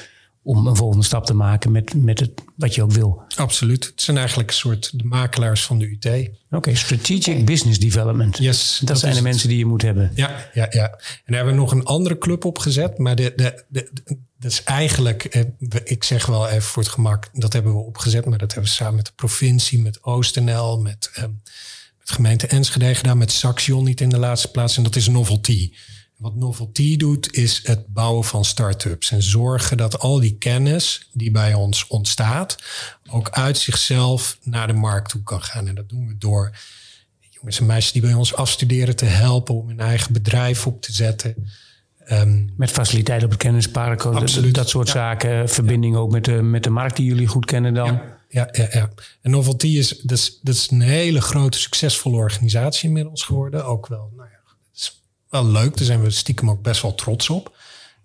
om 0.45 0.67
een 0.67 0.75
volgende 0.75 1.05
stap 1.05 1.25
te 1.25 1.33
maken 1.33 1.71
met, 1.71 1.93
met 1.93 2.19
het, 2.19 2.31
wat 2.55 2.75
je 2.75 2.83
ook 2.83 2.91
wil. 2.91 3.23
Absoluut. 3.35 3.85
Het 3.85 4.01
zijn 4.01 4.17
eigenlijk 4.17 4.49
een 4.49 4.55
soort 4.55 4.99
de 4.99 5.03
makelaars 5.03 5.65
van 5.65 5.79
de 5.79 5.97
UT. 5.99 6.29
Oké, 6.49 6.75
strategic 6.75 7.45
business 7.45 7.79
development. 7.79 8.37
Yes, 8.37 8.81
dat, 8.83 8.99
zijn 8.99 9.15
de 9.15 9.21
mensen 9.21 9.49
die 9.49 9.57
je 9.57 9.65
moet 9.65 9.81
hebben. 9.81 10.11
Ja, 10.15 10.49
ja, 10.53 10.67
ja. 10.69 10.87
En 10.89 10.99
daar 11.25 11.35
hebben 11.35 11.53
we 11.53 11.59
nog 11.59 11.71
een 11.71 11.83
andere 11.83 12.17
club 12.17 12.45
opgezet. 12.45 12.97
Maar 12.97 13.15
de, 13.15 13.33
de, 13.35 13.63
de, 13.67 14.17
is 14.39 14.63
eigenlijk, 14.63 15.23
eh, 15.23 15.43
ik 15.83 16.03
zeg 16.03 16.25
wel 16.25 16.47
even 16.49 16.61
voor 16.61 16.83
het 16.83 16.91
gemak, 16.91 17.29
dat 17.33 17.53
hebben 17.53 17.73
we 17.73 17.79
opgezet, 17.79 18.25
maar 18.25 18.37
dat 18.37 18.53
hebben 18.53 18.69
we 18.69 18.75
samen 18.75 18.95
met 18.95 19.05
de 19.05 19.11
provincie, 19.15 19.81
met 19.81 20.03
OostNL, 20.03 20.79
met, 20.79 21.09
eh, 21.13 21.23
met 21.99 22.09
gemeente 22.09 22.47
Enschede 22.47 22.95
gedaan, 22.95 23.17
met 23.17 23.31
Saxion 23.31 23.83
niet 23.83 24.01
in 24.01 24.09
de 24.09 24.19
laatste 24.19 24.51
plaats. 24.51 24.77
En 24.77 24.83
dat 24.83 24.95
is 24.95 25.07
Novelty. 25.07 25.71
Wat 26.17 26.35
Novelty 26.35 26.97
doet, 26.97 27.33
is 27.33 27.61
het 27.63 27.87
bouwen 27.87 28.23
van 28.23 28.45
start-ups 28.45 29.11
en 29.11 29.23
zorgen 29.23 29.77
dat 29.77 29.99
al 29.99 30.19
die 30.19 30.37
kennis 30.37 31.09
die 31.13 31.31
bij 31.31 31.53
ons 31.53 31.87
ontstaat, 31.87 32.57
ook 33.09 33.29
uit 33.29 33.57
zichzelf 33.57 34.37
naar 34.43 34.67
de 34.67 34.73
markt 34.73 35.09
toe 35.09 35.23
kan 35.23 35.41
gaan. 35.41 35.67
En 35.67 35.75
dat 35.75 35.89
doen 35.89 36.07
we 36.07 36.17
door 36.17 36.57
jongens 37.19 37.59
en 37.59 37.65
meisjes 37.65 37.91
die 37.91 38.01
bij 38.01 38.13
ons 38.13 38.35
afstuderen 38.35 38.95
te 38.95 39.05
helpen 39.05 39.55
om 39.55 39.67
hun 39.67 39.79
eigen 39.79 40.13
bedrijf 40.13 40.67
op 40.67 40.81
te 40.81 40.93
zetten. 40.93 41.49
Um, 42.11 42.53
met 42.57 42.71
faciliteiten 42.71 43.25
op 43.25 43.33
het 43.33 43.41
kennispark, 43.43 44.03
absoluut. 44.05 44.55
dat 44.55 44.69
soort 44.69 44.89
zaken. 44.89 45.49
Verbinding 45.49 45.95
ook 45.95 46.11
met 46.11 46.25
de, 46.25 46.41
met 46.41 46.63
de 46.63 46.69
markt 46.69 46.95
die 46.95 47.05
jullie 47.05 47.27
goed 47.27 47.45
kennen 47.45 47.73
dan. 47.73 48.01
Ja, 48.29 48.49
ja, 48.51 48.67
ja. 48.71 48.89
En 49.21 49.31
Novelty 49.31 49.67
is, 49.67 49.89
dat 49.89 50.17
is, 50.17 50.39
dat 50.41 50.55
is 50.55 50.69
een 50.71 50.81
hele 50.81 51.21
grote, 51.21 51.57
succesvolle 51.57 52.15
organisatie 52.15 52.87
inmiddels 52.87 53.23
geworden. 53.23 53.65
Ook 53.65 53.87
wel, 53.87 54.11
nou 54.15 54.29
wel 55.41 55.51
leuk. 55.51 55.77
Daar 55.77 55.85
zijn 55.85 56.01
we 56.01 56.09
stiekem 56.09 56.49
ook 56.49 56.61
best 56.61 56.81
wel 56.81 56.95
trots 56.95 57.29
op. 57.29 57.57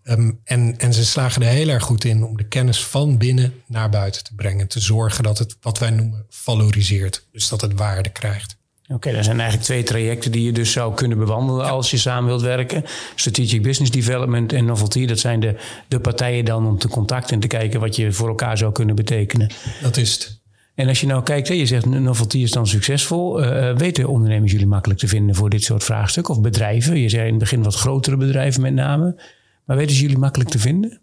Um, 0.04 0.40
en, 0.44 0.78
en 0.78 0.94
ze 0.94 1.04
slagen 1.04 1.42
er 1.42 1.48
heel 1.48 1.68
erg 1.68 1.82
goed 1.82 2.04
in 2.04 2.24
om 2.24 2.36
de 2.36 2.48
kennis 2.48 2.84
van 2.84 3.18
binnen 3.18 3.62
naar 3.66 3.90
buiten 3.90 4.24
te 4.24 4.34
brengen. 4.34 4.68
Te 4.68 4.80
zorgen 4.80 5.22
dat 5.22 5.38
het, 5.38 5.56
wat 5.60 5.78
wij 5.78 5.90
noemen, 5.90 6.26
valoriseert. 6.28 7.26
Dus 7.32 7.48
dat 7.48 7.60
het 7.60 7.74
waarde 7.74 8.08
krijgt. 8.08 8.58
Oké, 8.82 9.08
okay, 9.08 9.22
zijn 9.22 9.40
eigenlijk 9.40 9.68
twee 9.68 9.82
trajecten 9.82 10.32
die 10.32 10.42
je 10.42 10.52
dus 10.52 10.72
zou 10.72 10.94
kunnen 10.94 11.18
bewandelen 11.18 11.66
als 11.66 11.90
je 11.90 11.98
samen 11.98 12.26
wilt 12.26 12.40
werken. 12.40 12.84
Strategic 13.14 13.62
Business 13.62 13.90
Development 13.90 14.52
en 14.52 14.64
Novelty, 14.64 15.06
dat 15.06 15.18
zijn 15.18 15.40
de, 15.40 15.56
de 15.88 16.00
partijen 16.00 16.44
dan 16.44 16.66
om 16.66 16.78
te 16.78 16.88
contacten 16.88 17.34
en 17.34 17.40
te 17.40 17.46
kijken 17.46 17.80
wat 17.80 17.96
je 17.96 18.12
voor 18.12 18.28
elkaar 18.28 18.58
zou 18.58 18.72
kunnen 18.72 18.94
betekenen. 18.94 19.50
Dat 19.82 19.96
is 19.96 20.12
het. 20.12 20.39
En 20.80 20.88
als 20.88 21.00
je 21.00 21.06
nou 21.06 21.22
kijkt, 21.22 21.48
je 21.48 21.66
zegt 21.66 21.86
Novelty 21.86 22.38
is 22.38 22.50
dan 22.50 22.66
succesvol. 22.66 23.42
Uh, 23.42 23.76
weten 23.76 24.08
ondernemers 24.08 24.52
jullie 24.52 24.66
makkelijk 24.66 25.00
te 25.00 25.08
vinden 25.08 25.34
voor 25.34 25.50
dit 25.50 25.62
soort 25.62 25.84
vraagstukken? 25.84 26.34
Of 26.34 26.40
bedrijven? 26.40 26.96
Je 26.98 27.08
zei 27.08 27.22
in 27.24 27.30
het 27.30 27.38
begin 27.38 27.62
wat 27.62 27.74
grotere 27.74 28.16
bedrijven 28.16 28.62
met 28.62 28.72
name. 28.72 29.22
Maar 29.64 29.76
weten 29.76 29.96
ze 29.96 30.02
jullie 30.02 30.18
makkelijk 30.18 30.50
te 30.50 30.58
vinden? 30.58 31.00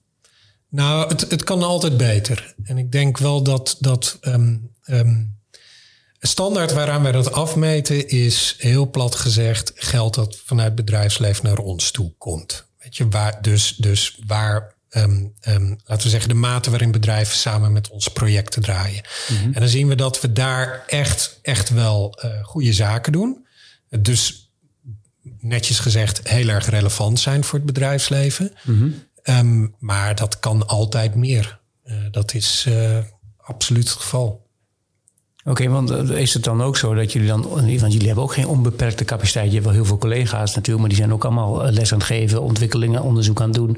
Nou, 0.70 1.08
het, 1.08 1.32
het 1.32 1.44
kan 1.44 1.64
altijd 1.64 1.98
beter. 1.98 2.56
En 2.64 2.78
ik 2.78 2.92
denk 2.92 3.18
wel 3.18 3.44
dat, 3.44 3.78
dat 3.80 4.18
um, 4.22 4.72
standaard 6.20 6.74
waaraan 6.74 7.04
wij 7.04 7.12
dat 7.12 7.32
afmeten 7.32 8.08
is 8.08 8.56
heel 8.58 8.90
plat 8.90 9.16
gezegd 9.16 9.72
geld 9.76 10.14
dat 10.14 10.42
vanuit 10.46 10.76
bedrijfsleven 10.76 11.46
naar 11.46 11.58
ons 11.58 11.92
toe 11.92 12.14
komt. 12.18 12.68
Weet 12.80 12.98
je, 12.98 13.08
waar, 13.10 13.42
dus, 13.42 13.76
dus 13.76 14.20
waar, 14.28 14.76
um, 14.98 15.34
um, 15.48 15.78
laten 15.86 16.04
we 16.04 16.10
zeggen, 16.10 16.30
de 16.30 16.36
mate 16.36 16.70
waarin 16.70 16.92
bedrijven 16.92 17.36
samen 17.36 17.72
met 17.72 17.90
ons 17.90 18.08
projecten 18.08 18.62
draaien. 18.62 19.02
Mhm. 19.30 19.54
En 19.54 19.60
dan 19.60 19.68
zien 19.68 19.88
we 19.88 19.96
dat 19.96 20.22
we 20.22 20.34
daar 20.34 20.84
echt, 20.88 21.40
echt 21.42 21.70
wel 21.70 22.20
uh, 22.26 22.44
goede 22.44 22.74
zaken 22.74 23.12
doen. 23.12 23.46
Dus 24.00 24.52
netjes 25.40 25.80
gezegd 25.80 26.28
heel 26.28 26.48
erg 26.48 26.70
relevant 26.70 27.20
zijn 27.20 27.44
voor 27.44 27.58
het 27.58 27.68
bedrijfsleven. 27.68 28.52
Mm 28.64 29.06
um, 29.30 29.76
maar 29.80 30.16
dat 30.16 30.40
kan 30.40 30.68
altijd 30.68 31.16
meer. 31.16 31.60
Uh, 31.86 31.96
dat 32.12 32.34
is 32.34 32.66
uh, 32.68 32.98
absoluut 33.38 33.90
het 33.90 33.98
geval. 33.98 34.48
Oké, 35.48 35.70
want 35.70 35.90
eh, 35.90 36.10
is 36.10 36.34
het 36.34 36.44
dan 36.44 36.62
ook 36.62 36.78
zo 36.78 36.94
dat 36.94 37.12
jullie 37.12 37.28
dan, 37.28 37.42
want 37.50 37.94
jullie 37.94 38.06
hebben 38.06 38.24
ook 38.24 38.34
geen 38.34 38.48
onbeperkte 38.48 39.06
capaciteit. 39.06 39.46
Je 39.48 39.54
hebt 39.54 39.66
wel 39.66 39.74
heel 39.74 39.86
veel 39.86 39.98
collega's 39.98 40.56
natuurlijk, 40.56 40.80
maar 40.80 40.90
die 40.90 40.98
zijn 40.98 41.14
ook 41.14 41.26
allemaal 41.26 41.64
eh, 41.64 41.74
les 41.74 41.92
aan 41.92 41.98
het 41.98 42.08
geven, 42.08 42.42
ontwikkelingen, 42.42 43.02
onderzoek 43.02 43.42
aan 43.42 43.48
het 43.48 43.56
doen. 43.56 43.78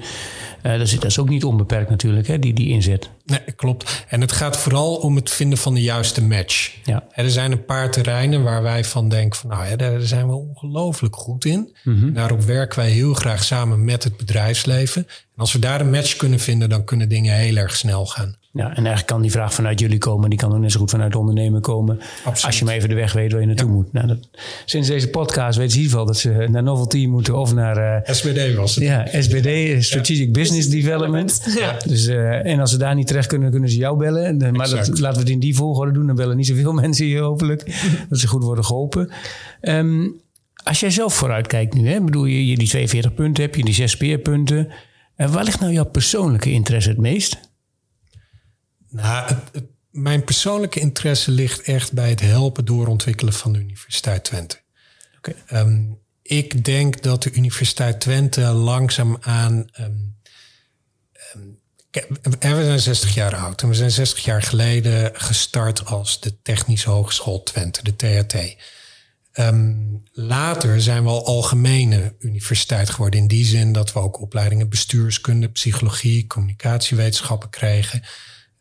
Uh, 0.63 0.71
dat, 0.71 0.81
is, 0.81 0.91
dat 0.91 1.03
is 1.03 1.19
ook 1.19 1.29
niet 1.29 1.43
onbeperkt 1.43 1.89
natuurlijk, 1.89 2.27
hè, 2.27 2.39
die, 2.39 2.53
die 2.53 2.69
inzet. 2.69 3.09
Nee, 3.25 3.39
klopt. 3.55 4.05
En 4.07 4.21
het 4.21 4.31
gaat 4.31 4.57
vooral 4.57 4.95
om 4.95 5.15
het 5.15 5.31
vinden 5.31 5.57
van 5.57 5.73
de 5.73 5.81
juiste 5.81 6.23
match. 6.23 6.77
Ja. 6.83 7.03
Er 7.11 7.31
zijn 7.31 7.51
een 7.51 7.65
paar 7.65 7.91
terreinen 7.91 8.43
waar 8.43 8.63
wij 8.63 8.83
van 8.83 9.09
denken 9.09 9.39
van, 9.39 9.49
nou 9.49 9.67
ja, 9.67 9.75
daar 9.75 10.01
zijn 10.01 10.27
we 10.27 10.33
ongelooflijk 10.33 11.15
goed 11.15 11.45
in. 11.45 11.75
Mm 11.83 12.13
Daarop 12.13 12.41
werken 12.41 12.79
wij 12.79 12.89
heel 12.89 13.13
graag 13.13 13.43
samen 13.43 13.85
met 13.85 14.03
het 14.03 14.17
bedrijfsleven. 14.17 15.07
En 15.07 15.35
als 15.35 15.53
we 15.53 15.59
daar 15.59 15.81
een 15.81 15.89
match 15.89 16.15
kunnen 16.15 16.39
vinden, 16.39 16.69
dan 16.69 16.83
kunnen 16.83 17.09
dingen 17.09 17.35
heel 17.35 17.55
erg 17.55 17.75
snel 17.75 18.05
gaan. 18.05 18.37
Ja, 18.59 18.65
en 18.65 18.75
eigenlijk 18.75 19.05
kan 19.05 19.21
die 19.21 19.31
vraag 19.31 19.53
vanuit 19.53 19.79
jullie 19.79 19.97
komen. 19.97 20.29
Die 20.29 20.39
kan 20.39 20.53
ook 20.53 20.59
net 20.59 20.71
zo 20.71 20.79
goed 20.79 20.89
vanuit 20.89 21.11
de 21.11 21.17
ondernemer 21.17 21.61
komen. 21.61 21.99
Als 22.23 22.59
je 22.59 22.65
maar 22.65 22.73
even 22.73 22.89
de 22.89 22.95
weg 22.95 23.13
weet 23.13 23.31
waar 23.31 23.41
je 23.41 23.47
naartoe 23.47 23.69
moet. 23.69 23.93
Nou, 23.93 24.07
dat, 24.07 24.17
sinds 24.65 24.87
deze 24.87 25.09
podcast 25.09 25.57
weten 25.57 25.71
ze 25.71 25.77
in 25.77 25.83
ieder 25.83 25.99
geval 25.99 26.13
dat 26.13 26.17
ze 26.17 26.47
naar 26.51 26.63
Novelty 26.63 27.05
moeten 27.05 27.37
of 27.37 27.53
naar... 27.53 27.77
Uh, 27.77 27.95
eh, 27.95 28.15
SBD 28.15 28.55
was 28.55 28.75
het. 28.75 28.83
Ja, 28.83 29.07
SBD, 29.21 29.83
Strategic 29.83 30.33
Business 30.33 30.69
Development. 30.69 31.41
Ja. 31.59 31.77
Dus, 31.85 32.07
uh, 32.07 32.45
en 32.45 32.59
als 32.59 32.71
ze 32.71 32.77
daar 32.77 32.95
niet 32.95 33.07
terecht 33.07 33.27
kunnen, 33.27 33.51
kunnen 33.51 33.69
ze 33.69 33.77
jou 33.77 33.97
bellen. 33.97 34.37
Maar 34.37 34.69
dat, 34.69 34.99
laten 34.99 35.17
we 35.17 35.19
het 35.19 35.29
in 35.29 35.39
die 35.39 35.55
volgorde 35.55 35.91
doen. 35.91 36.07
Dan 36.07 36.15
bellen 36.15 36.37
niet 36.37 36.47
zoveel 36.47 36.73
mensen 36.81 37.05
hier 37.05 37.21
hopelijk. 37.21 37.81
dat 38.09 38.19
ze 38.19 38.27
goed 38.27 38.43
worden 38.43 38.65
geholpen. 38.65 39.09
Um, 39.61 40.21
als 40.63 40.79
jij 40.79 40.89
zelf 40.89 41.13
vooruit 41.13 41.47
kijkt 41.47 41.73
nu, 41.73 41.87
hè, 41.87 42.01
bedoel 42.01 42.25
je, 42.25 42.47
je 42.47 42.57
die 42.57 42.67
42 42.67 43.13
punten 43.13 43.43
heb 43.43 43.55
je, 43.55 43.63
die 43.63 43.73
zes 43.73 43.91
speerpunten. 43.91 44.67
En 45.15 45.31
waar 45.31 45.43
ligt 45.43 45.59
nou 45.59 45.73
jouw 45.73 45.85
persoonlijke 45.85 46.51
interesse 46.51 46.89
het 46.89 46.97
meest? 46.97 47.39
Nou, 48.89 49.35
mijn 49.91 50.23
persoonlijke 50.23 50.79
interesse 50.79 51.31
ligt 51.31 51.61
echt 51.61 51.93
bij 51.93 52.09
het 52.09 52.21
helpen 52.21 52.65
doorontwikkelen 52.65 53.33
van 53.33 53.53
de 53.53 53.59
Universiteit 53.59 54.23
Twente. 54.23 54.57
Okay. 55.17 55.35
Ehm, 55.45 55.81
ik 56.21 56.65
denk 56.65 57.01
dat 57.01 57.23
de 57.23 57.31
Universiteit 57.31 58.01
Twente 58.01 58.41
langzaamaan. 58.41 59.69
Um, 59.79 60.17
we 61.91 62.37
zijn 62.39 62.79
60 62.79 63.13
jaar 63.13 63.35
oud 63.35 63.61
en 63.61 63.67
we 63.67 63.73
zijn 63.73 63.91
60 63.91 64.23
jaar 64.23 64.41
geleden 64.41 65.11
gestart 65.13 65.85
als 65.85 66.19
de 66.19 66.41
Technische 66.41 66.89
Hogeschool 66.89 67.43
Twente, 67.43 67.83
de 67.83 67.95
THT. 67.95 68.55
Um, 69.33 70.03
later 70.11 70.81
zijn 70.81 71.03
we 71.03 71.09
al 71.09 71.25
algemene 71.25 72.15
universiteit 72.19 72.89
geworden. 72.89 73.19
In 73.19 73.27
die 73.27 73.45
zin 73.45 73.71
dat 73.71 73.93
we 73.93 73.99
ook 73.99 74.21
opleidingen 74.21 74.69
bestuurskunde, 74.69 75.49
psychologie, 75.49 76.27
communicatiewetenschappen 76.27 77.49
kregen. 77.49 78.03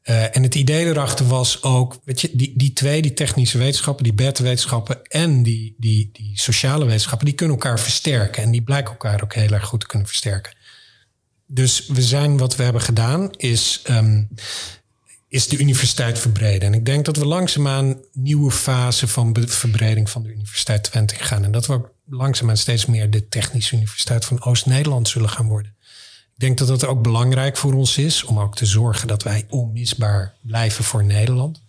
Uh, 0.09 0.36
en 0.36 0.42
het 0.42 0.54
idee 0.54 0.86
erachter 0.86 1.26
was 1.26 1.62
ook, 1.62 2.00
weet 2.04 2.20
je, 2.20 2.30
die, 2.32 2.52
die 2.56 2.72
twee, 2.72 3.02
die 3.02 3.14
technische 3.14 3.59
wetenschappen, 3.59 4.04
die 4.04 4.14
wetenschappen 4.36 5.02
en 5.02 5.42
die, 5.42 5.74
die, 5.78 6.11
die 6.12 6.32
sociale 6.34 6.84
wetenschappen, 6.84 7.26
die 7.26 7.34
kunnen 7.34 7.56
elkaar 7.56 7.80
versterken. 7.80 8.42
En 8.42 8.50
die 8.50 8.62
blijken 8.62 8.90
elkaar 8.90 9.22
ook 9.22 9.34
heel 9.34 9.50
erg 9.50 9.64
goed 9.64 9.80
te 9.80 9.86
kunnen 9.86 10.09
versterken. 10.09 10.56
Dus 11.46 11.86
we 11.86 12.02
zijn, 12.02 12.36
wat 12.38 12.56
we 12.56 12.62
hebben 12.62 12.82
gedaan, 12.82 13.30
is, 13.36 13.82
um, 13.90 14.28
is 15.28 15.48
de 15.48 15.59
universiteit 15.59 16.18
verbreden. 16.18 16.68
En 16.68 16.74
ik 16.74 16.84
denk 16.84 17.04
dat 17.04 17.16
we 17.16 17.26
langzaamaan 17.26 18.00
nieuwe 18.12 18.50
fase 18.50 19.09
van 19.09 19.36
verbreding 19.40 20.11
van 20.11 20.22
de 20.22 20.28
Universiteit 20.28 20.82
Twente 20.82 21.14
gaan. 21.14 21.44
En 21.44 21.52
dat 21.52 21.66
we 21.66 21.80
langzaamaan 22.06 22.56
steeds 22.56 22.86
meer 22.86 23.11
de 23.11 23.28
Technische 23.28 23.74
Universiteit 23.74 24.24
van 24.24 24.42
Oost-Nederland 24.42 25.09
zullen 25.09 25.30
gaan 25.30 25.48
worden. 25.48 25.76
Ik 26.39 26.45
denk 26.45 26.59
dat 26.59 26.68
dat 26.68 26.86
ook 26.86 27.03
belangrijk 27.03 27.57
voor 27.57 27.74
ons 27.74 27.99
is 27.99 28.24
om 28.24 28.39
ook 28.39 28.57
te 28.57 28.66
zorgen 28.66 29.09
dat 29.09 29.22
wij 29.22 29.45
onmisbaar 29.49 30.34
blijven 30.41 30.84
voor 30.84 31.05
Nederland. 31.05 31.62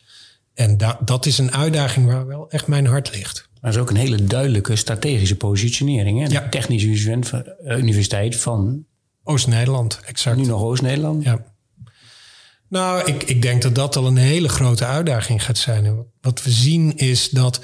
En 0.54 0.78
da 0.78 1.00
dat 1.06 1.26
is 1.26 1.38
een 1.38 1.54
uitdaging 1.54 2.06
waar 2.06 2.28
wel 2.28 2.50
echt 2.50 2.68
mijn 2.68 2.86
hart 2.86 3.16
ligt. 3.16 3.50
Maar 3.52 3.72
dat 3.72 3.74
is 3.74 3.78
ook 3.80 3.90
een 3.90 3.96
hele 3.96 4.24
duidelijke 4.24 4.76
strategische 4.76 5.36
positionering. 5.36 6.20
Hè? 6.20 6.28
Ja. 6.28 6.50
Technische 6.50 7.20
eh, 7.64 7.78
universiteit 7.78 8.36
van 8.36 8.86
Oost-Nederland, 9.24 10.00
exact. 10.06 10.38
Nu 10.38 10.46
nog 10.46 10.62
Oost-Nederland? 10.62 11.24
Ja. 11.24 11.46
Nou, 12.68 13.04
ik, 13.06 13.24
ik 13.24 13.42
denk 13.42 13.62
dat 13.62 13.76
dat 13.76 13.96
al 13.96 14.08
een 14.08 14.18
hele 14.18 14.50
grote 14.50 14.86
uitdaging 14.86 15.44
gaat 15.44 15.58
zijn. 15.58 16.06
wat 16.22 16.44
we 16.44 16.52
zien 16.52 16.98
is 16.98 17.30
dat. 17.30 17.60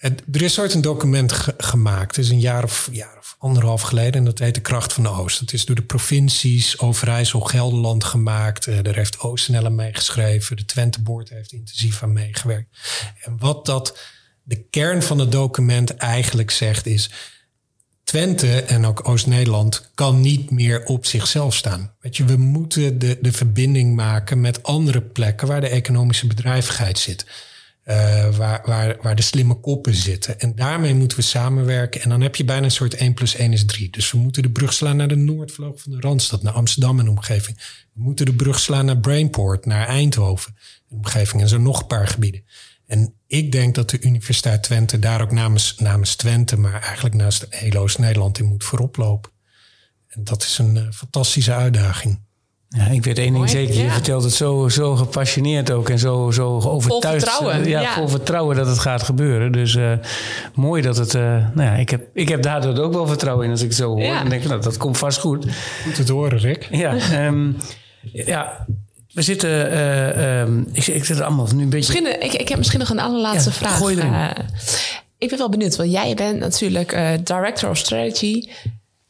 Er 0.00 0.42
is 0.42 0.58
ooit 0.58 0.74
een 0.74 0.80
document 0.80 1.32
gemaakt, 1.58 2.16
het 2.16 2.24
is 2.24 2.30
een 2.30 2.40
jaar 2.40 2.64
of, 2.64 2.88
jaar 2.92 3.16
of 3.18 3.36
anderhalf 3.38 3.82
geleden. 3.82 4.12
En 4.12 4.24
dat 4.24 4.38
heet 4.38 4.54
De 4.54 4.60
Kracht 4.60 4.92
van 4.92 5.02
de 5.02 5.08
Oost. 5.08 5.40
Het 5.40 5.52
is 5.52 5.64
door 5.64 5.76
de 5.76 5.82
provincies 5.82 6.78
Overijssel, 6.78 7.40
Gelderland 7.40 8.04
gemaakt. 8.04 8.66
Uh, 8.66 8.78
daar 8.82 8.94
heeft 8.94 9.20
OostNL 9.20 9.70
meegeschreven. 9.70 10.56
De 10.56 10.64
Twente 10.64 11.02
Board 11.02 11.28
heeft 11.28 11.52
intensief 11.52 12.02
aan 12.02 12.12
meegewerkt. 12.12 12.78
En 13.20 13.38
wat 13.38 13.66
dat, 13.66 13.98
de 14.42 14.64
kern 14.70 15.02
van 15.02 15.18
het 15.18 15.32
document 15.32 15.96
eigenlijk 15.96 16.50
zegt 16.50 16.86
is... 16.86 17.10
Twente 18.04 18.62
en 18.62 18.84
ook 18.84 19.08
Oost-Nederland 19.08 19.90
kan 19.94 20.20
niet 20.20 20.50
meer 20.50 20.84
op 20.84 21.06
zichzelf 21.06 21.54
staan. 21.54 21.94
Weet 22.00 22.16
je, 22.16 22.24
we 22.24 22.36
moeten 22.36 22.98
de, 22.98 23.18
de 23.20 23.32
verbinding 23.32 23.94
maken 23.94 24.40
met 24.40 24.62
andere 24.62 25.02
plekken 25.02 25.48
waar 25.48 25.60
de 25.60 25.68
economische 25.68 26.26
bedrijvigheid 26.26 26.98
zit. 26.98 27.26
Uh, 27.90 28.36
waar, 28.36 28.62
waar, 28.64 28.96
waar 29.00 29.16
de 29.16 29.22
slimme 29.22 29.54
koppen 29.54 29.94
zitten. 29.94 30.40
En 30.40 30.54
daarmee 30.54 30.94
moeten 30.94 31.18
we 31.18 31.22
samenwerken. 31.22 32.02
En 32.02 32.08
dan 32.08 32.20
heb 32.20 32.36
je 32.36 32.44
bijna 32.44 32.64
een 32.64 32.70
soort 32.70 32.94
1 32.94 33.14
plus 33.14 33.34
1 33.34 33.52
is 33.52 33.66
3. 33.66 33.90
Dus 33.90 34.10
we 34.10 34.18
moeten 34.18 34.42
de 34.42 34.50
brug 34.50 34.72
slaan 34.72 34.96
naar 34.96 35.08
de 35.08 35.16
Noordvloog 35.16 35.80
van 35.80 35.92
de 35.92 36.00
Randstad, 36.00 36.42
naar 36.42 36.52
Amsterdam 36.52 36.98
en 36.98 37.08
omgeving. 37.08 37.56
We 37.92 38.02
moeten 38.02 38.26
de 38.26 38.34
brug 38.34 38.58
slaan 38.58 38.84
naar 38.84 38.98
Brainport, 38.98 39.66
naar 39.66 39.86
Eindhoven 39.86 40.56
en 40.90 40.96
omgeving. 40.96 41.42
En 41.42 41.48
zo 41.48 41.58
nog 41.58 41.80
een 41.80 41.86
paar 41.86 42.08
gebieden. 42.08 42.44
En 42.86 43.14
ik 43.26 43.52
denk 43.52 43.74
dat 43.74 43.90
de 43.90 44.00
Universiteit 44.00 44.62
Twente 44.62 44.98
daar 44.98 45.22
ook 45.22 45.32
namens, 45.32 45.74
namens 45.78 46.14
Twente, 46.14 46.56
maar 46.56 46.82
eigenlijk 46.82 47.14
naast 47.14 47.46
heel 47.48 47.80
Oost-Nederland 47.80 48.38
in 48.38 48.44
moet 48.44 48.64
voorop 48.64 48.96
lopen. 48.96 49.30
En 50.06 50.24
dat 50.24 50.42
is 50.42 50.58
een 50.58 50.76
uh, 50.76 50.90
fantastische 50.90 51.54
uitdaging. 51.54 52.20
Ja, 52.76 52.86
ik 52.86 53.04
weet 53.04 53.16
één 53.16 53.26
ding 53.26 53.36
Mooi, 53.36 53.48
zeker. 53.48 53.74
Je 53.74 53.82
ja. 53.82 53.90
vertelt 53.92 54.22
het 54.24 54.32
zo, 54.32 54.68
zo 54.68 54.96
gepassioneerd 54.96 55.70
ook 55.70 55.88
en 55.88 55.98
zo, 55.98 56.30
zo 56.30 56.60
overtuigd. 56.64 57.24
vertrouwen, 57.28 57.68
Ja, 57.68 57.80
ja. 57.80 57.92
vol 57.94 58.08
vertrouwen 58.08 58.56
dat 58.56 58.66
het 58.66 58.78
gaat 58.78 59.02
gebeuren. 59.02 59.52
Dus 59.52 59.74
eh, 59.76 59.92
mooi 60.54 60.82
dat 60.82 60.96
het... 60.96 61.14
eh, 61.14 61.22
nou 61.54 61.62
ja, 61.62 61.72
ik 61.74 61.88
heb, 61.90 62.06
ik 62.14 62.28
heb 62.28 62.42
daardoor 62.42 62.78
ook 62.78 62.92
wel 62.92 63.06
vertrouwen 63.06 63.44
in 63.44 63.50
als 63.50 63.60
ik 63.60 63.66
het 63.68 63.76
zo 63.76 63.88
hoor. 63.88 64.02
Ja. 64.02 64.20
Dan 64.20 64.28
denk 64.28 64.42
ik, 64.42 64.48
nou, 64.48 64.60
dat 64.60 64.76
komt 64.76 64.98
vast 64.98 65.18
goed. 65.18 65.46
Goed 65.84 65.96
het 65.96 66.08
horen, 66.08 66.38
Rick. 66.38 66.68
Ja, 66.70 66.94
ehm, 67.12 67.50
ja 68.12 68.66
we 69.12 69.22
zitten... 69.22 69.70
eh, 69.70 70.40
ehm, 70.40 70.60
ik, 70.72 70.86
ik 70.86 71.04
zit 71.04 71.18
er 71.18 71.24
allemaal 71.24 71.48
nu 71.54 71.62
een 71.62 71.68
beetje... 71.70 72.00
Misschien, 72.02 72.22
ik, 72.24 72.32
ik 72.40 72.48
heb 72.48 72.58
misschien 72.58 72.78
nog 72.80 72.90
een 72.90 73.00
allerlaatste 73.00 73.50
Ja, 73.50 73.56
vraag. 73.56 73.76
gooi 73.76 73.96
erin. 73.96 74.12
Ik 75.18 75.28
ben 75.28 75.38
wel 75.38 75.48
benieuwd, 75.48 75.76
want 75.76 75.90
jij 75.92 76.14
bent 76.14 76.38
natuurlijk 76.38 76.92
eh, 76.92 77.08
Director 77.24 77.70
of 77.70 77.76
Strategy. 77.76 78.48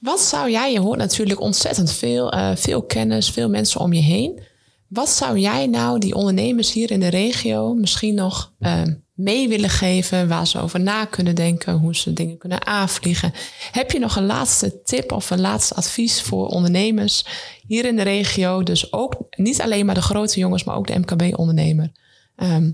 Wat 0.00 0.20
zou 0.20 0.50
jij, 0.50 0.72
je 0.72 0.80
hoort 0.80 0.98
natuurlijk 0.98 1.40
ontzettend 1.40 1.92
veel, 1.92 2.32
eh, 2.32 2.50
veel 2.56 2.82
kennis, 2.82 3.30
veel 3.30 3.48
mensen 3.48 3.80
om 3.80 3.92
je 3.92 4.00
heen. 4.00 4.40
Wat 4.88 5.08
zou 5.08 5.38
jij 5.38 5.66
nou 5.66 5.98
die 5.98 6.14
ondernemers 6.14 6.72
hier 6.72 6.90
in 6.90 7.00
de 7.00 7.08
regio 7.08 7.74
misschien 7.74 8.14
nog 8.14 8.52
eh, 8.58 8.82
mee 9.14 9.48
willen 9.48 9.70
geven, 9.70 10.28
waar 10.28 10.46
ze 10.46 10.60
over 10.60 10.80
na 10.80 11.04
kunnen 11.04 11.34
denken, 11.34 11.74
hoe 11.74 11.96
ze 11.96 12.12
dingen 12.12 12.38
kunnen 12.38 12.66
aanvliegen? 12.66 13.32
Heb 13.72 13.90
je 13.90 13.98
nog 13.98 14.16
een 14.16 14.26
laatste 14.26 14.82
tip 14.82 15.12
of 15.12 15.30
een 15.30 15.40
laatste 15.40 15.74
advies 15.74 16.22
voor 16.22 16.46
ondernemers 16.46 17.24
hier 17.66 17.84
in 17.84 17.96
de 17.96 18.02
regio? 18.02 18.62
Dus 18.62 18.92
ook 18.92 19.16
niet 19.30 19.60
alleen 19.60 19.86
maar 19.86 19.94
de 19.94 20.02
grote 20.02 20.38
jongens, 20.38 20.64
maar 20.64 20.76
ook 20.76 20.86
de 20.86 20.98
MKB-ondernemer. 20.98 21.92
Ehm, 22.36 22.70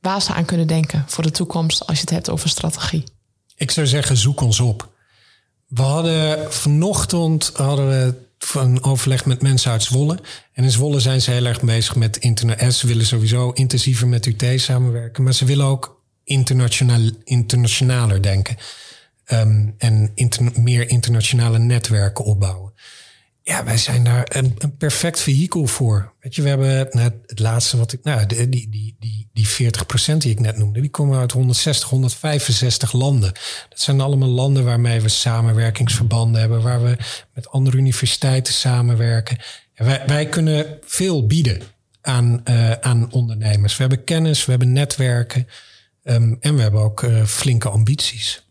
waar 0.00 0.22
ze 0.22 0.32
aan 0.32 0.44
kunnen 0.44 0.66
denken 0.66 1.04
voor 1.06 1.24
de 1.24 1.30
toekomst 1.30 1.86
als 1.86 1.96
je 1.96 2.02
het 2.02 2.10
hebt 2.10 2.30
over 2.30 2.48
strategie. 2.48 3.04
Ik 3.56 3.70
zou 3.70 3.86
zeggen, 3.86 4.16
zoek 4.16 4.40
ons 4.40 4.60
op. 4.60 4.91
We 5.74 5.82
hadden 5.82 6.52
vanochtend 6.52 7.50
hadden 7.54 7.88
we 7.88 8.14
een 8.60 8.82
overleg 8.82 9.24
met 9.24 9.42
mensen 9.42 9.70
uit 9.70 9.82
Zwolle. 9.82 10.18
En 10.52 10.64
in 10.64 10.70
Zwolle 10.70 11.00
zijn 11.00 11.20
ze 11.20 11.30
heel 11.30 11.44
erg 11.44 11.60
bezig 11.60 11.96
met 11.96 12.16
internet. 12.16 12.74
Ze 12.74 12.86
willen 12.86 13.06
sowieso 13.06 13.50
intensiever 13.50 14.08
met 14.08 14.26
UT 14.26 14.60
samenwerken. 14.60 15.22
Maar 15.22 15.32
ze 15.32 15.44
willen 15.44 15.66
ook 15.66 16.02
internationaal, 16.24 17.00
internationaler 17.24 18.22
denken. 18.22 18.56
Ehm, 19.24 19.68
en 19.78 20.12
meer 20.54 20.88
internationale 20.88 21.58
netwerken 21.58 22.24
opbouwen. 22.24 22.72
Ja, 23.44 23.64
wij 23.64 23.76
zijn 23.76 24.04
daar 24.04 24.26
een, 24.28 24.54
een 24.58 24.76
perfect 24.76 25.20
vehikel 25.20 25.66
voor. 25.66 26.12
Weet 26.20 26.34
je, 26.34 26.42
we 26.42 26.48
hebben 26.48 26.88
nou, 26.90 27.10
het 27.26 27.38
laatste 27.38 27.76
wat 27.76 27.92
ik. 27.92 28.04
Nou, 28.04 28.26
die, 28.26 28.48
die, 28.48 28.96
die, 28.98 29.28
die 29.32 29.48
40% 30.14 30.16
die 30.16 30.30
ik 30.30 30.40
net 30.40 30.56
noemde, 30.56 30.80
die 30.80 30.90
komen 30.90 31.18
uit 31.18 31.32
160, 31.32 31.88
165 31.88 32.92
landen. 32.92 33.32
Dat 33.68 33.80
zijn 33.80 34.00
allemaal 34.00 34.28
landen 34.28 34.64
waarmee 34.64 35.00
we 35.00 35.08
samenwerkingsverbanden 35.08 36.40
hebben, 36.40 36.62
waar 36.62 36.82
we 36.82 36.96
met 37.34 37.48
andere 37.48 37.76
universiteiten 37.76 38.54
samenwerken. 38.54 39.38
Wij, 39.74 40.02
wij 40.06 40.26
kunnen 40.26 40.78
veel 40.84 41.26
bieden 41.26 41.62
aan, 42.00 42.40
eh, 42.44 42.72
aan 42.72 43.12
ondernemers. 43.12 43.76
We 43.76 43.80
hebben 43.80 44.04
kennis, 44.04 44.44
we 44.44 44.50
hebben 44.50 44.72
netwerken 44.72 45.48
ehm, 46.02 46.34
en 46.40 46.54
we 46.54 46.62
hebben 46.62 46.80
ook 46.80 47.02
eh, 47.02 47.24
flinke 47.24 47.68
ambities. 47.68 48.42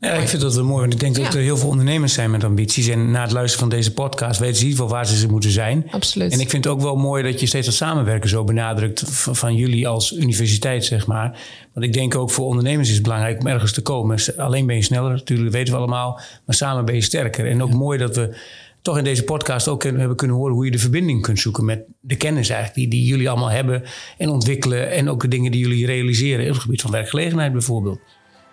Ja, 0.00 0.12
ik 0.12 0.28
vind 0.28 0.42
dat 0.42 0.54
wel 0.54 0.64
mooi. 0.64 0.80
Want 0.80 0.92
ik 0.92 1.00
denk 1.00 1.16
Ja. 1.16 1.22
dat 1.22 1.34
er 1.34 1.40
heel 1.40 1.56
veel 1.56 1.68
ondernemers 1.68 2.12
zijn 2.12 2.30
met 2.30 2.44
ambities. 2.44 2.88
En 2.88 3.10
na 3.10 3.22
het 3.22 3.32
luisteren 3.32 3.68
van 3.68 3.76
deze 3.78 3.92
podcast 3.92 4.40
weten 4.40 4.56
ze 4.56 4.62
in 4.62 4.68
ieder 4.68 4.82
geval 4.84 4.96
waar 4.98 5.06
ze 5.06 5.28
moeten 5.28 5.50
zijn. 5.50 5.86
Absoluut. 5.90 6.32
En 6.32 6.40
ik 6.40 6.50
vind 6.50 6.64
het 6.64 6.72
ook 6.72 6.80
wel 6.80 6.96
mooi 6.96 7.22
dat 7.22 7.40
je 7.40 7.46
steeds 7.46 7.66
dat 7.66 7.74
samenwerken 7.74 8.28
zo 8.28 8.44
benadrukt 8.44 9.02
van, 9.06 9.36
van 9.36 9.54
jullie 9.54 9.88
als 9.88 10.12
universiteit, 10.12 10.84
zeg 10.84 11.06
maar. 11.06 11.38
Want 11.72 11.86
ik 11.86 11.92
denk 11.92 12.14
ook 12.14 12.30
voor 12.30 12.46
ondernemers 12.46 12.88
is 12.88 12.94
het 12.94 13.02
belangrijk 13.02 13.40
om 13.40 13.46
ergens 13.46 13.72
te 13.72 13.82
komen. 13.82 14.18
Alleen 14.36 14.66
ben 14.66 14.76
je 14.76 14.82
sneller, 14.82 15.10
natuurlijk, 15.10 15.48
dat 15.50 15.56
weten 15.58 15.72
we 15.74 15.78
allemaal. 15.80 16.20
Maar 16.44 16.54
samen 16.56 16.84
ben 16.84 16.94
je 16.94 17.00
sterker. 17.00 17.46
En 17.50 17.62
ook 17.62 17.72
mooi 17.72 17.98
dat 17.98 18.16
we 18.16 18.36
toch 18.82 18.98
in 18.98 19.04
deze 19.04 19.24
podcast 19.24 19.68
ook 19.68 19.82
hebben 19.82 20.16
kunnen 20.16 20.36
horen 20.36 20.54
hoe 20.54 20.64
je 20.64 20.70
de 20.70 20.78
verbinding 20.78 21.22
kunt 21.22 21.38
zoeken 21.38 21.64
met 21.64 21.80
de 22.00 22.16
kennis 22.16 22.48
eigenlijk 22.48 22.80
die, 22.80 22.88
die 23.00 23.08
jullie 23.08 23.30
allemaal 23.30 23.50
hebben 23.50 23.82
en 24.18 24.28
ontwikkelen. 24.28 24.90
En 24.90 25.08
ook 25.10 25.20
de 25.22 25.28
dingen 25.28 25.50
die 25.50 25.60
jullie 25.60 25.86
realiseren 25.86 26.46
op 26.46 26.52
het 26.52 26.62
gebied 26.62 26.80
van 26.80 26.90
werkgelegenheid 26.90 27.52
bijvoorbeeld. 27.52 27.98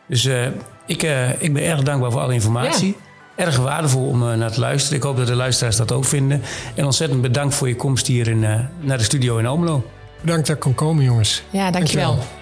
Dus 0.08 0.26
eh, 0.26 0.46
ik, 0.86 1.04
eh, 1.04 1.42
ik 1.42 1.54
ben 1.54 1.64
erg 1.64 1.84
dankbaar 1.84 2.12
voor 2.12 2.22
alle 2.22 2.34
informatie. 2.34 2.96
Erg 3.38 3.58
waardevol 3.58 4.08
om 4.08 4.30
eh, 4.30 4.38
naar 4.38 4.52
te 4.52 4.60
luisteren. 4.60 4.98
Ik 4.98 5.04
hoop 5.04 5.18
dat 5.18 5.28
de 5.28 5.36
luisteraars 5.36 5.76
dat 5.76 5.92
ook 5.92 6.06
vinden. 6.06 6.42
En 6.76 6.86
ontzettend 6.86 7.22
bedankt 7.22 7.56
voor 7.56 7.68
je 7.68 7.76
komst 7.76 8.08
hier 8.08 8.28
in, 8.28 8.44
eh, 8.44 8.60
naar 8.80 8.98
de 8.98 9.04
studio 9.04 9.38
in 9.38 9.48
Omelo. 9.48 9.86
Bedankt 10.22 10.48
dat 10.48 10.56
ik 10.56 10.62
kon 10.62 10.74
komen, 10.74 11.04
jongens. 11.04 11.44
Ja, 11.50 11.72
dankjewel. 11.72 12.08
Dankjewel. 12.08 12.36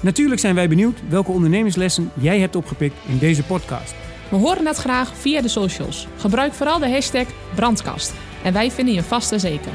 Natuurlijk 0.00 0.40
zijn 0.40 0.54
wij 0.54 0.68
benieuwd 0.68 0.98
welke 1.08 1.30
ondernemerslessen 1.30 2.10
jij 2.14 2.38
hebt 2.40 2.56
opgepikt 2.56 2.96
in 3.06 3.18
deze 3.18 3.42
podcast. 3.42 3.94
We 4.28 4.36
horen 4.36 4.66
het 4.66 4.76
graag 4.76 5.12
via 5.16 5.40
de 5.40 5.48
socials. 5.48 6.06
Gebruik 6.16 6.52
vooral 6.52 6.78
de 6.78 6.90
hashtag 6.90 7.26
brandkast. 7.54 8.12
En 8.42 8.52
wij 8.52 8.70
vinden 8.70 8.94
je 8.94 9.02
vast 9.02 9.32
en 9.32 9.40
zeker. 9.40 9.72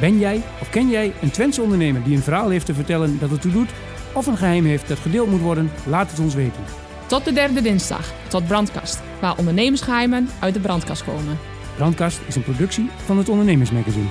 Ben 0.00 0.18
jij 0.18 0.42
of 0.60 0.70
ken 0.70 0.88
jij 0.88 1.12
een 1.20 1.30
Twentse 1.30 1.62
ondernemer 1.62 2.02
die 2.02 2.16
een 2.16 2.22
verhaal 2.22 2.48
heeft 2.48 2.66
te 2.66 2.74
vertellen 2.74 3.18
dat 3.18 3.30
het 3.30 3.40
toe 3.40 3.52
doet? 3.52 3.70
Of 4.12 4.26
een 4.26 4.36
geheim 4.36 4.64
heeft 4.64 4.88
dat 4.88 4.98
gedeeld 4.98 5.30
moet 5.30 5.40
worden? 5.40 5.70
Laat 5.86 6.10
het 6.10 6.20
ons 6.20 6.34
weten. 6.34 6.62
Tot 7.06 7.24
de 7.24 7.32
derde 7.32 7.62
dinsdag, 7.62 8.12
tot 8.28 8.46
brandkast. 8.46 9.00
Waar 9.20 9.38
ondernemersgeheimen 9.38 10.28
uit 10.38 10.54
de 10.54 10.60
brandkast 10.60 11.04
komen. 11.04 11.38
Brandkast 11.76 12.20
is 12.26 12.36
een 12.36 12.42
productie 12.42 12.90
van 13.04 13.18
het 13.18 13.28
Ondernemersmagazine. 13.28 14.08